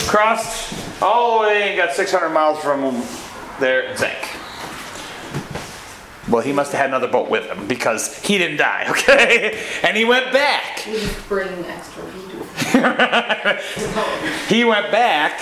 crossed 0.08 1.02
all 1.02 1.42
the 1.42 1.48
way 1.48 1.70
and 1.70 1.78
got 1.78 1.96
600 1.96 2.30
miles 2.30 2.60
from 2.60 3.04
there 3.60 3.84
and 3.88 3.98
sank. 3.98 4.18
Well, 6.28 6.42
he 6.42 6.54
must 6.54 6.72
have 6.72 6.82
had 6.82 6.90
another 6.90 7.08
boat 7.08 7.30
with 7.30 7.46
him 7.46 7.68
because 7.68 8.18
he 8.26 8.40
didn't 8.40 8.58
die, 8.58 8.88
okay? 8.90 9.64
And 9.84 9.96
he 9.96 10.06
went 10.06 10.34
back. 10.34 10.84
We 10.88 10.94
just 10.94 11.30
bring 11.30 11.48
extra 11.66 12.04
readers. 12.04 12.34
He 14.50 14.64
went 14.64 14.92
back. 14.92 15.42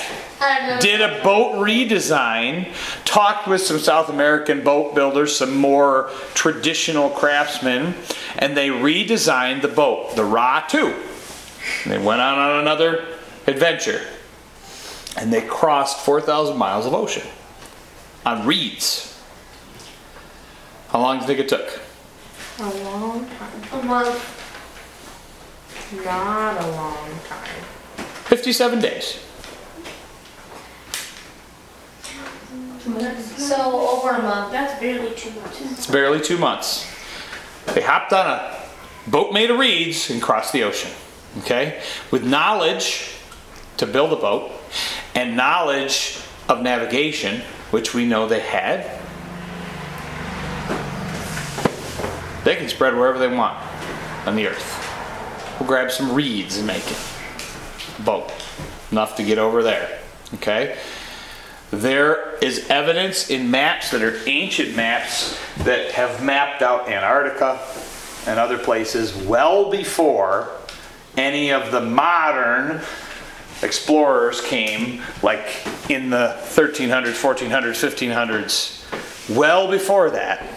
Did 0.81 1.01
a 1.01 1.21
boat 1.23 1.55
redesign, 1.55 2.73
talked 3.05 3.47
with 3.47 3.61
some 3.61 3.79
South 3.79 4.09
American 4.09 4.63
boat 4.63 4.95
builders, 4.95 5.35
some 5.35 5.55
more 5.55 6.09
traditional 6.33 7.09
craftsmen, 7.09 7.95
and 8.37 8.55
they 8.55 8.69
redesigned 8.69 9.61
the 9.61 9.67
boat, 9.67 10.15
the 10.15 10.25
Ra 10.25 10.61
2. 10.67 10.93
They 11.85 11.97
went 11.97 12.21
on, 12.21 12.37
on 12.37 12.59
another 12.61 13.05
adventure. 13.47 14.01
And 15.17 15.31
they 15.31 15.41
crossed 15.41 15.99
4,000 15.99 16.57
miles 16.57 16.85
of 16.85 16.93
ocean 16.93 17.27
on 18.25 18.45
reeds. 18.45 19.11
How 20.89 20.99
long 20.99 21.17
do 21.17 21.21
you 21.21 21.27
think 21.27 21.39
it 21.39 21.49
took? 21.49 21.79
A 22.59 22.83
long 22.83 23.25
time. 23.29 23.81
A 23.81 23.83
month. 23.83 24.41
Not 26.05 26.61
a 26.61 26.67
long 26.71 27.09
time. 27.27 27.63
57 28.25 28.79
days. 28.79 29.24
So 32.85 33.89
over 33.89 34.11
a 34.11 34.21
month. 34.21 34.51
That's 34.51 34.79
barely 34.79 35.15
two 35.15 35.31
months. 35.31 35.61
It's 35.61 35.87
barely 35.87 36.21
two 36.21 36.37
months. 36.37 36.87
They 37.73 37.81
hopped 37.81 38.13
on 38.13 38.27
a 38.27 38.61
boat 39.07 39.33
made 39.33 39.49
of 39.49 39.57
reeds 39.57 40.11
and 40.11 40.21
crossed 40.21 40.53
the 40.53 40.63
ocean. 40.63 40.91
Okay? 41.39 41.81
With 42.11 42.23
knowledge 42.23 43.11
to 43.77 43.87
build 43.87 44.13
a 44.13 44.15
boat 44.15 44.51
and 45.15 45.35
knowledge 45.35 46.19
of 46.47 46.61
navigation, 46.61 47.41
which 47.71 47.95
we 47.95 48.05
know 48.05 48.27
they 48.27 48.39
had, 48.39 48.83
they 52.43 52.55
can 52.55 52.69
spread 52.69 52.95
wherever 52.95 53.17
they 53.17 53.27
want 53.27 53.57
on 54.27 54.35
the 54.35 54.47
earth. 54.47 55.57
We'll 55.59 55.67
grab 55.67 55.89
some 55.89 56.13
reeds 56.13 56.57
and 56.57 56.67
make 56.67 56.85
it. 56.89 56.97
Boat. 58.05 58.31
Enough 58.91 59.15
to 59.15 59.23
get 59.23 59.39
over 59.39 59.63
there. 59.63 59.99
Okay? 60.35 60.77
There 61.81 62.35
is 62.41 62.69
evidence 62.69 63.29
in 63.29 63.51
maps 63.51 63.91
that 63.91 64.01
are 64.01 64.17
ancient 64.27 64.77
maps 64.77 65.37
that 65.63 65.91
have 65.91 66.23
mapped 66.23 66.61
out 66.61 66.87
Antarctica 66.87 67.59
and 68.25 68.39
other 68.39 68.57
places 68.57 69.13
well 69.13 69.69
before 69.69 70.51
any 71.17 71.51
of 71.51 71.73
the 71.73 71.81
modern 71.81 72.79
explorers 73.61 74.39
came, 74.39 75.01
like 75.21 75.67
in 75.89 76.09
the 76.09 76.37
1300s, 76.43 77.13
1400s, 77.13 78.09
1500s, 78.09 79.35
well 79.35 79.69
before 79.69 80.11
that, 80.11 80.47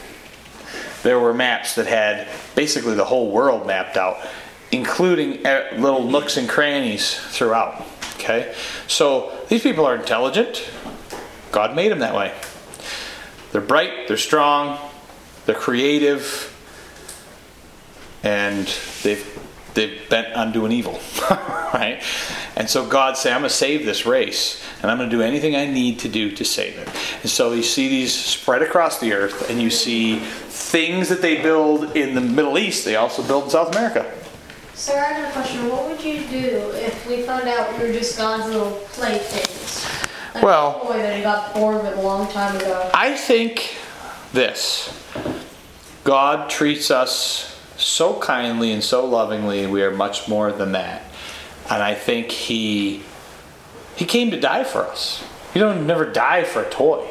there 1.02 1.18
were 1.18 1.34
maps 1.34 1.74
that 1.74 1.88
had 1.88 2.28
basically 2.54 2.94
the 2.94 3.04
whole 3.04 3.32
world 3.32 3.66
mapped 3.66 3.96
out, 3.96 4.18
including 4.70 5.44
eh, 5.44 5.74
little 5.78 6.04
nooks 6.04 6.36
and 6.36 6.48
crannies 6.48 7.18
throughout. 7.18 7.84
Okay? 8.18 8.54
So 8.88 9.32
these 9.48 9.62
people 9.62 9.86
are 9.86 9.94
intelligent. 9.94 10.68
God 11.52 11.74
made 11.74 11.90
them 11.90 12.00
that 12.00 12.14
way. 12.14 12.34
They're 13.52 13.60
bright, 13.60 14.08
they're 14.08 14.16
strong, 14.16 14.78
they're 15.46 15.54
creative, 15.54 16.54
and 18.22 18.66
they've 19.02 19.38
they've 19.74 20.08
bent 20.08 20.34
on 20.34 20.52
doing 20.52 20.72
evil. 20.72 21.00
right? 21.30 22.02
And 22.56 22.68
so 22.68 22.86
God 22.86 23.16
said, 23.16 23.32
I'm 23.32 23.42
going 23.42 23.50
to 23.50 23.54
save 23.54 23.86
this 23.86 24.06
race, 24.06 24.62
and 24.82 24.90
I'm 24.90 24.98
going 24.98 25.08
to 25.08 25.16
do 25.16 25.22
anything 25.22 25.54
I 25.54 25.66
need 25.66 26.00
to 26.00 26.08
do 26.08 26.32
to 26.32 26.44
save 26.44 26.76
it. 26.78 26.88
And 27.22 27.30
so 27.30 27.52
you 27.52 27.62
see 27.62 27.88
these 27.88 28.12
spread 28.12 28.62
across 28.62 28.98
the 28.98 29.12
earth, 29.12 29.48
and 29.48 29.62
you 29.62 29.70
see 29.70 30.18
things 30.18 31.08
that 31.08 31.22
they 31.22 31.40
build 31.40 31.96
in 31.96 32.14
the 32.14 32.20
Middle 32.20 32.58
East, 32.58 32.84
they 32.84 32.96
also 32.96 33.22
build 33.22 33.44
in 33.44 33.50
South 33.50 33.74
America. 33.74 34.12
Sir, 34.74 34.98
I 34.98 35.12
have 35.12 35.28
a 35.28 35.32
question. 35.32 35.68
What 35.68 35.88
would 35.88 36.02
you 36.02 36.24
do 36.28 36.70
if 36.74 37.06
we 37.08 37.22
found 37.22 37.48
out 37.48 37.72
we 37.78 37.86
were 37.86 37.92
just 37.92 38.16
God's 38.16 38.46
little 38.46 38.72
playthings? 38.92 39.87
Like 40.38 40.44
Well- 40.44 40.80
a 40.82 40.86
toy 40.86 41.02
that 41.02 41.16
he 41.16 41.22
got 41.22 41.54
bored 41.54 41.82
with 41.82 41.98
a 41.98 42.00
long 42.00 42.28
time 42.28 42.56
ago. 42.56 42.90
I 42.94 43.14
think 43.16 43.76
this 44.32 44.90
God 46.04 46.48
treats 46.48 46.90
us 46.90 47.56
so 47.76 48.18
kindly 48.20 48.72
and 48.72 48.82
so 48.82 49.04
lovingly, 49.04 49.66
we 49.66 49.82
are 49.82 49.90
much 49.90 50.28
more 50.28 50.50
than 50.52 50.72
that. 50.72 51.02
And 51.70 51.82
I 51.82 51.94
think 51.94 52.30
He 52.30 53.02
He 53.96 54.04
came 54.04 54.30
to 54.30 54.38
die 54.40 54.64
for 54.64 54.86
us. 54.86 55.24
He 55.52 55.58
don't 55.60 55.86
never 55.86 56.04
die 56.06 56.44
for 56.44 56.62
a 56.62 56.70
toy. 56.70 57.04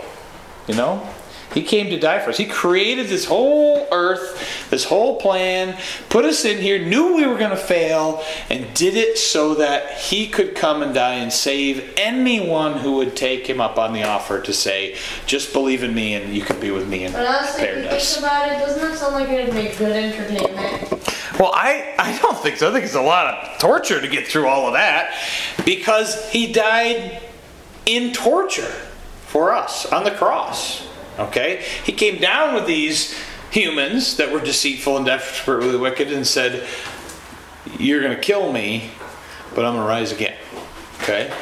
You 0.68 0.76
know? 0.76 1.08
He 1.54 1.64
came 1.64 1.90
to 1.90 2.00
die 2.00 2.20
for 2.20 2.30
us. 2.30 2.38
He 2.38 2.46
created 2.46 3.08
this 3.08 3.26
whole 3.26 3.88
earth, 3.92 4.68
this 4.70 4.84
whole 4.84 5.16
plan, 5.20 5.78
put 6.10 6.26
us 6.26 6.46
in 6.46 6.58
here, 6.62 6.78
knew 6.78 7.16
we 7.16 7.26
were 7.26 7.38
going 7.38 7.52
to 7.52 7.56
fail, 7.56 8.22
and 8.50 8.72
did 8.74 8.96
it 8.96 9.18
so 9.18 9.56
that 9.56 9.98
He 9.98 10.28
could 10.28 10.56
come 10.56 10.84
and 10.84 10.94
die 10.94 11.16
and 11.16 11.32
save 11.32 11.94
anyone 11.98 12.74
who 12.74 12.98
would 12.98 13.16
take 13.16 13.48
Him 13.48 13.60
up 13.62 13.78
on 13.80 13.94
the 13.94 14.04
offer 14.04 14.42
to 14.42 14.54
say, 14.54 14.98
just 15.26 15.54
believe 15.54 15.84
in 15.84 15.96
me 15.96 16.14
and 16.16 16.34
you 16.36 16.42
can 16.44 16.60
be 16.60 16.70
with 16.70 16.88
me 16.88 17.06
in 17.06 17.14
But 17.14 17.26
honestly, 17.26 17.64
paradise. 17.66 18.14
think 18.16 18.26
about 18.26 18.50
it, 18.52 18.60
doesn't 18.60 18.82
that 18.82 18.98
sound 18.98 19.14
like 19.16 19.30
it'd 19.30 19.54
make 19.56 19.78
good 19.78 19.92
entertainment? 19.96 20.92
Well, 21.40 21.52
I, 21.54 21.96
I 22.00 22.18
don't 22.20 22.38
think 22.38 22.58
so. 22.58 22.70
I 22.70 22.74
think 22.74 22.86
it's 22.86 22.96
a 22.96 23.02
lot 23.02 23.34
of 23.34 23.60
torture 23.60 24.02
to 24.02 24.08
get 24.08 24.28
through 24.28 24.48
all 24.48 24.68
of 24.68 24.74
that 24.74 25.14
because 25.66 26.30
he 26.30 26.52
died 26.52 27.22
in 27.86 28.12
torture 28.12 28.72
for 29.28 29.54
us 29.54 29.86
on 29.92 30.04
the 30.04 30.12
cross. 30.12 30.87
Okay? 31.20 31.66
He 31.84 31.92
came 31.92 32.20
down 32.20 32.54
with 32.54 32.66
these 32.66 33.18
humans 33.52 34.18
that 34.18 34.32
were 34.32 34.40
deceitful 34.40 34.98
and 34.98 35.06
desperately 35.06 35.78
wicked 35.78 36.12
and 36.12 36.26
said, 36.26 36.68
You're 37.78 38.02
going 38.02 38.16
to 38.16 38.22
kill 38.22 38.52
me, 38.52 38.92
but 39.56 39.66
I'm 39.66 39.74
going 39.74 39.86
to 39.86 39.90
rise 39.90 40.12
again. 40.12 40.38
Okay? 41.02 41.34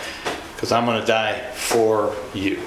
Because 0.53 0.71
I'm 0.71 0.85
going 0.85 1.01
to 1.01 1.07
die 1.07 1.39
for 1.51 2.15
you, 2.33 2.57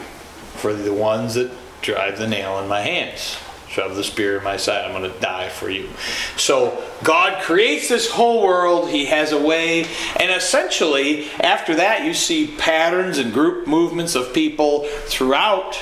for 0.56 0.72
the 0.72 0.92
ones 0.92 1.34
that 1.34 1.50
drive 1.80 2.18
the 2.18 2.26
nail 2.26 2.58
in 2.58 2.68
my 2.68 2.80
hands 2.80 3.38
shove 3.68 3.94
the 3.94 4.02
spear 4.04 4.38
in 4.38 4.44
my 4.44 4.56
side. 4.56 4.84
I'm 4.84 4.90
going 4.90 5.10
to 5.10 5.20
die 5.20 5.48
for 5.48 5.70
you. 5.70 5.88
So 6.36 6.82
God 7.04 7.42
creates 7.42 7.88
this 7.88 8.10
whole 8.10 8.42
world. 8.42 8.90
He 8.90 9.06
has 9.06 9.32
a 9.32 9.40
way. 9.40 9.84
And 10.16 10.32
essentially, 10.32 11.30
after 11.40 11.76
that, 11.76 12.04
you 12.04 12.14
see 12.14 12.54
patterns 12.58 13.18
and 13.18 13.32
group 13.32 13.66
movements 13.66 14.14
of 14.14 14.32
people 14.32 14.84
throughout. 15.06 15.78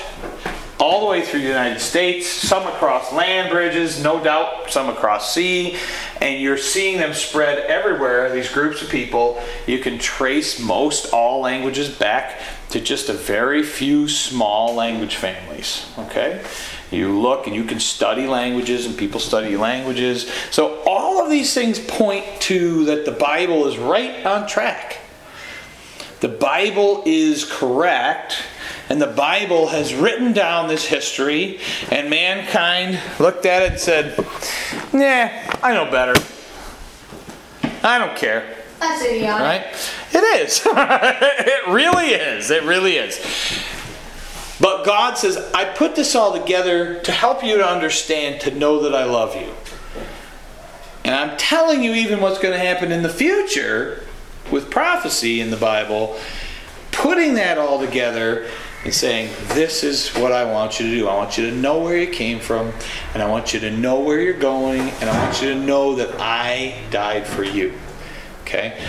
All 0.79 0.99
the 0.99 1.07
way 1.07 1.23
through 1.23 1.41
the 1.41 1.47
United 1.47 1.79
States, 1.79 2.27
some 2.27 2.67
across 2.67 3.11
land 3.11 3.49
bridges, 3.49 4.01
no 4.03 4.23
doubt, 4.23 4.69
some 4.69 4.89
across 4.89 5.33
sea, 5.33 5.75
and 6.21 6.39
you're 6.39 6.57
seeing 6.57 6.99
them 6.99 7.13
spread 7.13 7.57
everywhere. 7.59 8.31
These 8.31 8.51
groups 8.51 8.83
of 8.83 8.89
people, 8.89 9.41
you 9.65 9.79
can 9.79 9.97
trace 9.97 10.59
most 10.59 11.11
all 11.13 11.41
languages 11.41 11.89
back 11.89 12.39
to 12.69 12.79
just 12.79 13.09
a 13.09 13.13
very 13.13 13.63
few 13.63 14.07
small 14.07 14.75
language 14.75 15.15
families. 15.15 15.85
Okay? 15.97 16.43
You 16.91 17.19
look 17.19 17.47
and 17.47 17.55
you 17.55 17.63
can 17.63 17.79
study 17.79 18.27
languages, 18.27 18.85
and 18.85 18.97
people 18.97 19.19
study 19.19 19.57
languages. 19.57 20.31
So, 20.51 20.81
all 20.85 21.23
of 21.23 21.29
these 21.29 21.53
things 21.53 21.79
point 21.79 22.25
to 22.41 22.85
that 22.85 23.05
the 23.05 23.11
Bible 23.11 23.67
is 23.67 23.77
right 23.77 24.25
on 24.25 24.47
track. 24.47 24.99
The 26.19 26.29
Bible 26.29 27.03
is 27.05 27.45
correct, 27.45 28.37
and 28.89 29.01
the 29.01 29.07
Bible 29.07 29.67
has 29.67 29.93
written 29.93 30.33
down 30.33 30.67
this 30.67 30.85
history, 30.85 31.59
and 31.91 32.09
mankind 32.09 32.99
looked 33.19 33.45
at 33.45 33.63
it 33.63 33.71
and 33.71 33.79
said, 33.79 34.17
Nah, 34.93 35.29
I 35.61 35.73
know 35.73 35.89
better. 35.91 36.15
I 37.83 37.99
don't 37.99 38.15
care. 38.15 38.55
That's 38.79 39.03
idiotic. 39.03 39.41
Right? 39.41 39.93
It 40.13 40.41
is. 40.41 40.61
it 40.65 41.67
really 41.67 42.07
is. 42.07 42.51
It 42.51 42.63
really 42.63 42.95
is. 42.95 43.19
But 44.59 44.85
God 44.85 45.17
says, 45.17 45.37
I 45.53 45.65
put 45.65 45.95
this 45.95 46.15
all 46.15 46.37
together 46.37 46.99
to 47.01 47.11
help 47.11 47.43
you 47.43 47.57
to 47.57 47.67
understand, 47.67 48.41
to 48.41 48.51
know 48.51 48.81
that 48.81 48.95
I 48.95 49.03
love 49.03 49.35
you. 49.35 49.53
And 51.03 51.13
I'm 51.13 51.37
telling 51.37 51.83
you 51.83 51.93
even 51.93 52.21
what's 52.21 52.39
going 52.39 52.53
to 52.53 52.59
happen 52.59 52.91
in 52.91 53.03
the 53.03 53.09
future 53.09 54.03
with 54.51 54.69
prophecy 54.69 55.41
in 55.41 55.51
the 55.51 55.57
Bible, 55.57 56.17
putting 56.91 57.35
that 57.35 57.57
all 57.57 57.79
together 57.79 58.49
and 58.83 58.93
saying, 58.93 59.29
This 59.49 59.83
is 59.83 60.09
what 60.09 60.31
I 60.31 60.45
want 60.51 60.79
you 60.79 60.87
to 60.87 60.91
do. 60.91 61.07
I 61.07 61.15
want 61.15 61.37
you 61.37 61.49
to 61.49 61.55
know 61.55 61.79
where 61.79 61.97
you 61.97 62.07
came 62.07 62.39
from, 62.39 62.71
and 63.13 63.21
I 63.21 63.29
want 63.29 63.53
you 63.53 63.59
to 63.61 63.71
know 63.71 63.99
where 63.99 64.21
you're 64.21 64.33
going, 64.33 64.81
and 64.81 65.09
I 65.09 65.23
want 65.23 65.41
you 65.41 65.53
to 65.53 65.59
know 65.59 65.95
that 65.95 66.15
I 66.19 66.79
died 66.91 67.27
for 67.27 67.43
you. 67.43 67.73
Okay? 68.41 68.81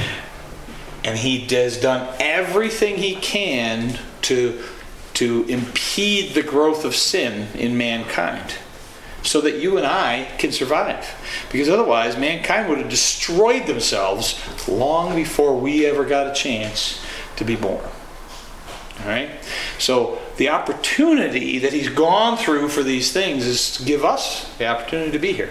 And 1.05 1.19
he 1.19 1.41
has 1.49 1.81
done 1.81 2.15
everything 2.21 2.97
he 2.97 3.15
can 3.17 3.99
to, 4.23 4.63
to 5.15 5.45
impede 5.49 6.35
the 6.35 6.43
growth 6.43 6.85
of 6.85 6.95
sin 6.95 7.49
in 7.55 7.79
mankind 7.79 8.55
so 9.23 9.41
that 9.41 9.57
you 9.57 9.77
and 9.77 9.87
I 9.87 10.29
can 10.39 10.53
survive. 10.53 11.07
Because 11.51 11.69
otherwise, 11.69 12.17
mankind 12.17 12.69
would 12.69 12.79
have 12.79 12.89
destroyed 12.89 13.67
themselves 13.67 14.41
long 14.69 15.15
before 15.15 15.57
we 15.59 15.87
ever 15.87 16.05
got 16.05 16.27
a 16.27 16.35
chance 16.35 17.05
to 17.37 17.45
be 17.45 17.57
born. 17.57 17.85
All 19.01 19.09
right? 19.09 19.31
So, 19.79 20.21
the 20.37 20.49
opportunity 20.49 21.59
that 21.59 21.73
he's 21.73 21.89
gone 21.89 22.37
through 22.37 22.69
for 22.69 22.83
these 22.83 23.13
things 23.13 23.47
is 23.47 23.77
to 23.77 23.85
give 23.85 24.05
us 24.05 24.57
the 24.59 24.67
opportunity 24.67 25.11
to 25.13 25.19
be 25.19 25.33
here 25.33 25.51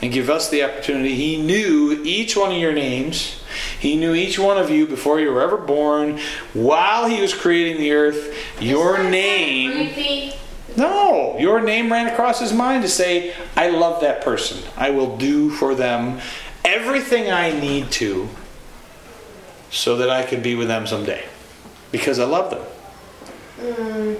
and 0.00 0.12
give 0.12 0.30
us 0.30 0.48
the 0.48 0.62
opportunity. 0.62 1.14
He 1.14 1.42
knew 1.42 2.00
each 2.04 2.36
one 2.36 2.52
of 2.52 2.58
your 2.58 2.72
names. 2.72 3.42
He 3.80 3.96
knew 3.96 4.14
each 4.14 4.38
one 4.38 4.58
of 4.58 4.70
you 4.70 4.86
before 4.86 5.20
you 5.20 5.32
were 5.32 5.40
ever 5.40 5.56
born. 5.56 6.18
While 6.52 7.08
he 7.08 7.20
was 7.20 7.34
creating 7.34 7.78
the 7.78 7.92
earth, 7.92 8.36
your 8.60 9.02
name. 9.02 10.28
No, 10.76 11.36
your 11.38 11.60
name 11.60 11.90
ran 11.90 12.06
across 12.06 12.38
his 12.38 12.52
mind 12.52 12.82
to 12.82 12.88
say, 12.88 13.34
I 13.56 13.70
love 13.70 14.00
that 14.02 14.22
person. 14.22 14.62
I 14.76 14.90
will 14.90 15.16
do 15.16 15.50
for 15.50 15.74
them 15.74 16.20
everything 16.64 17.32
I 17.32 17.50
need 17.58 17.90
to 17.92 18.28
so 19.70 19.96
that 19.96 20.10
I 20.10 20.22
can 20.22 20.42
be 20.42 20.54
with 20.54 20.68
them 20.68 20.86
someday 20.86 21.24
because 21.90 22.18
I 22.18 22.24
love 22.24 22.50
them. 22.50 24.18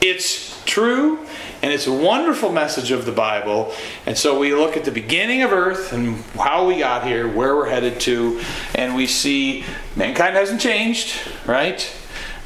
It's 0.00 0.62
true 0.64 1.18
and 1.62 1.72
it's 1.72 1.86
a 1.86 1.92
wonderful 1.92 2.52
message 2.52 2.90
of 2.90 3.06
the 3.06 3.12
Bible. 3.12 3.72
And 4.04 4.16
so 4.16 4.38
we 4.38 4.54
look 4.54 4.76
at 4.76 4.84
the 4.84 4.90
beginning 4.90 5.42
of 5.42 5.52
earth 5.52 5.92
and 5.92 6.16
how 6.38 6.66
we 6.66 6.78
got 6.78 7.06
here, 7.06 7.26
where 7.26 7.56
we're 7.56 7.68
headed 7.68 7.98
to, 8.00 8.40
and 8.74 8.94
we 8.94 9.06
see 9.06 9.64
mankind 9.96 10.36
hasn't 10.36 10.60
changed, 10.60 11.16
right? 11.46 11.90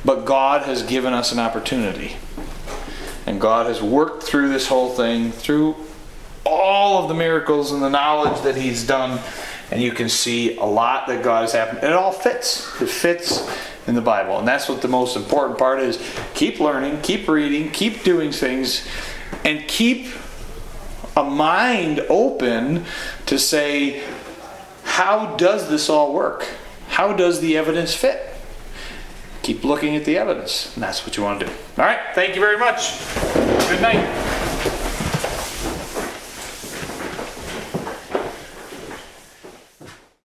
But 0.05 0.24
God 0.24 0.62
has 0.62 0.82
given 0.85 1.12
us 1.12 1.32
an 1.32 1.39
opportunity. 1.39 2.16
And 3.27 3.41
God 3.41 3.66
has 3.66 3.82
worked 3.82 4.23
through 4.23 4.49
this 4.49 4.69
whole 4.69 4.91
thing, 4.91 5.32
through 5.32 5.77
all 6.47 7.03
of 7.03 7.09
the 7.09 7.15
miracles 7.15 7.73
and 7.73 7.82
the 7.82 7.91
knowledge 7.91 8.43
that 8.43 8.57
He's 8.57 8.87
done. 8.87 9.20
And 9.71 9.81
you 9.81 9.93
can 9.93 10.09
see 10.09 10.57
a 10.57 10.65
lot 10.65 11.07
that 11.07 11.23
God 11.23 11.43
has 11.43 11.53
happened. 11.53 11.85
It 11.85 11.93
all 11.93 12.13
fits. 12.13 12.81
It 12.81 12.89
fits 12.89 13.49
in 13.87 13.95
the 13.95 14.01
Bible. 14.01 14.39
And 14.39 14.47
that's 14.47 14.69
what 14.69 14.83
the 14.83 14.89
most 14.89 15.17
important 15.17 15.59
part 15.59 15.81
is. 15.81 16.03
Keep 16.35 16.61
learning, 16.61 17.01
keep 17.03 17.29
reading, 17.29 17.71
keep 17.71 18.03
doing 18.03 18.33
things, 18.33 18.87
and 19.45 19.67
keep 19.69 20.09
a 21.17 21.25
mind 21.25 22.05
open 22.09 22.85
to 23.27 23.39
say, 23.39 24.03
how 24.85 25.37
does 25.37 25.69
this 25.69 25.89
all 25.89 26.13
work? 26.13 26.47
How 26.89 27.13
does 27.13 27.41
the 27.41 27.57
evidence 27.57 27.95
fit? 27.95 28.35
Keep 29.43 29.65
looking 29.65 29.97
at 29.97 30.05
the 30.05 30.19
evidence. 30.19 30.75
And 30.75 30.83
that's 30.83 31.07
what 31.07 31.17
you 31.17 31.23
want 31.23 31.41
to 31.41 31.47
do. 31.47 31.53
All 31.79 31.85
right. 31.85 32.01
Thank 32.15 32.35
you 32.35 32.41
very 32.41 32.59
much. 32.59 32.99
Good 33.69 33.81
night. 33.81 34.49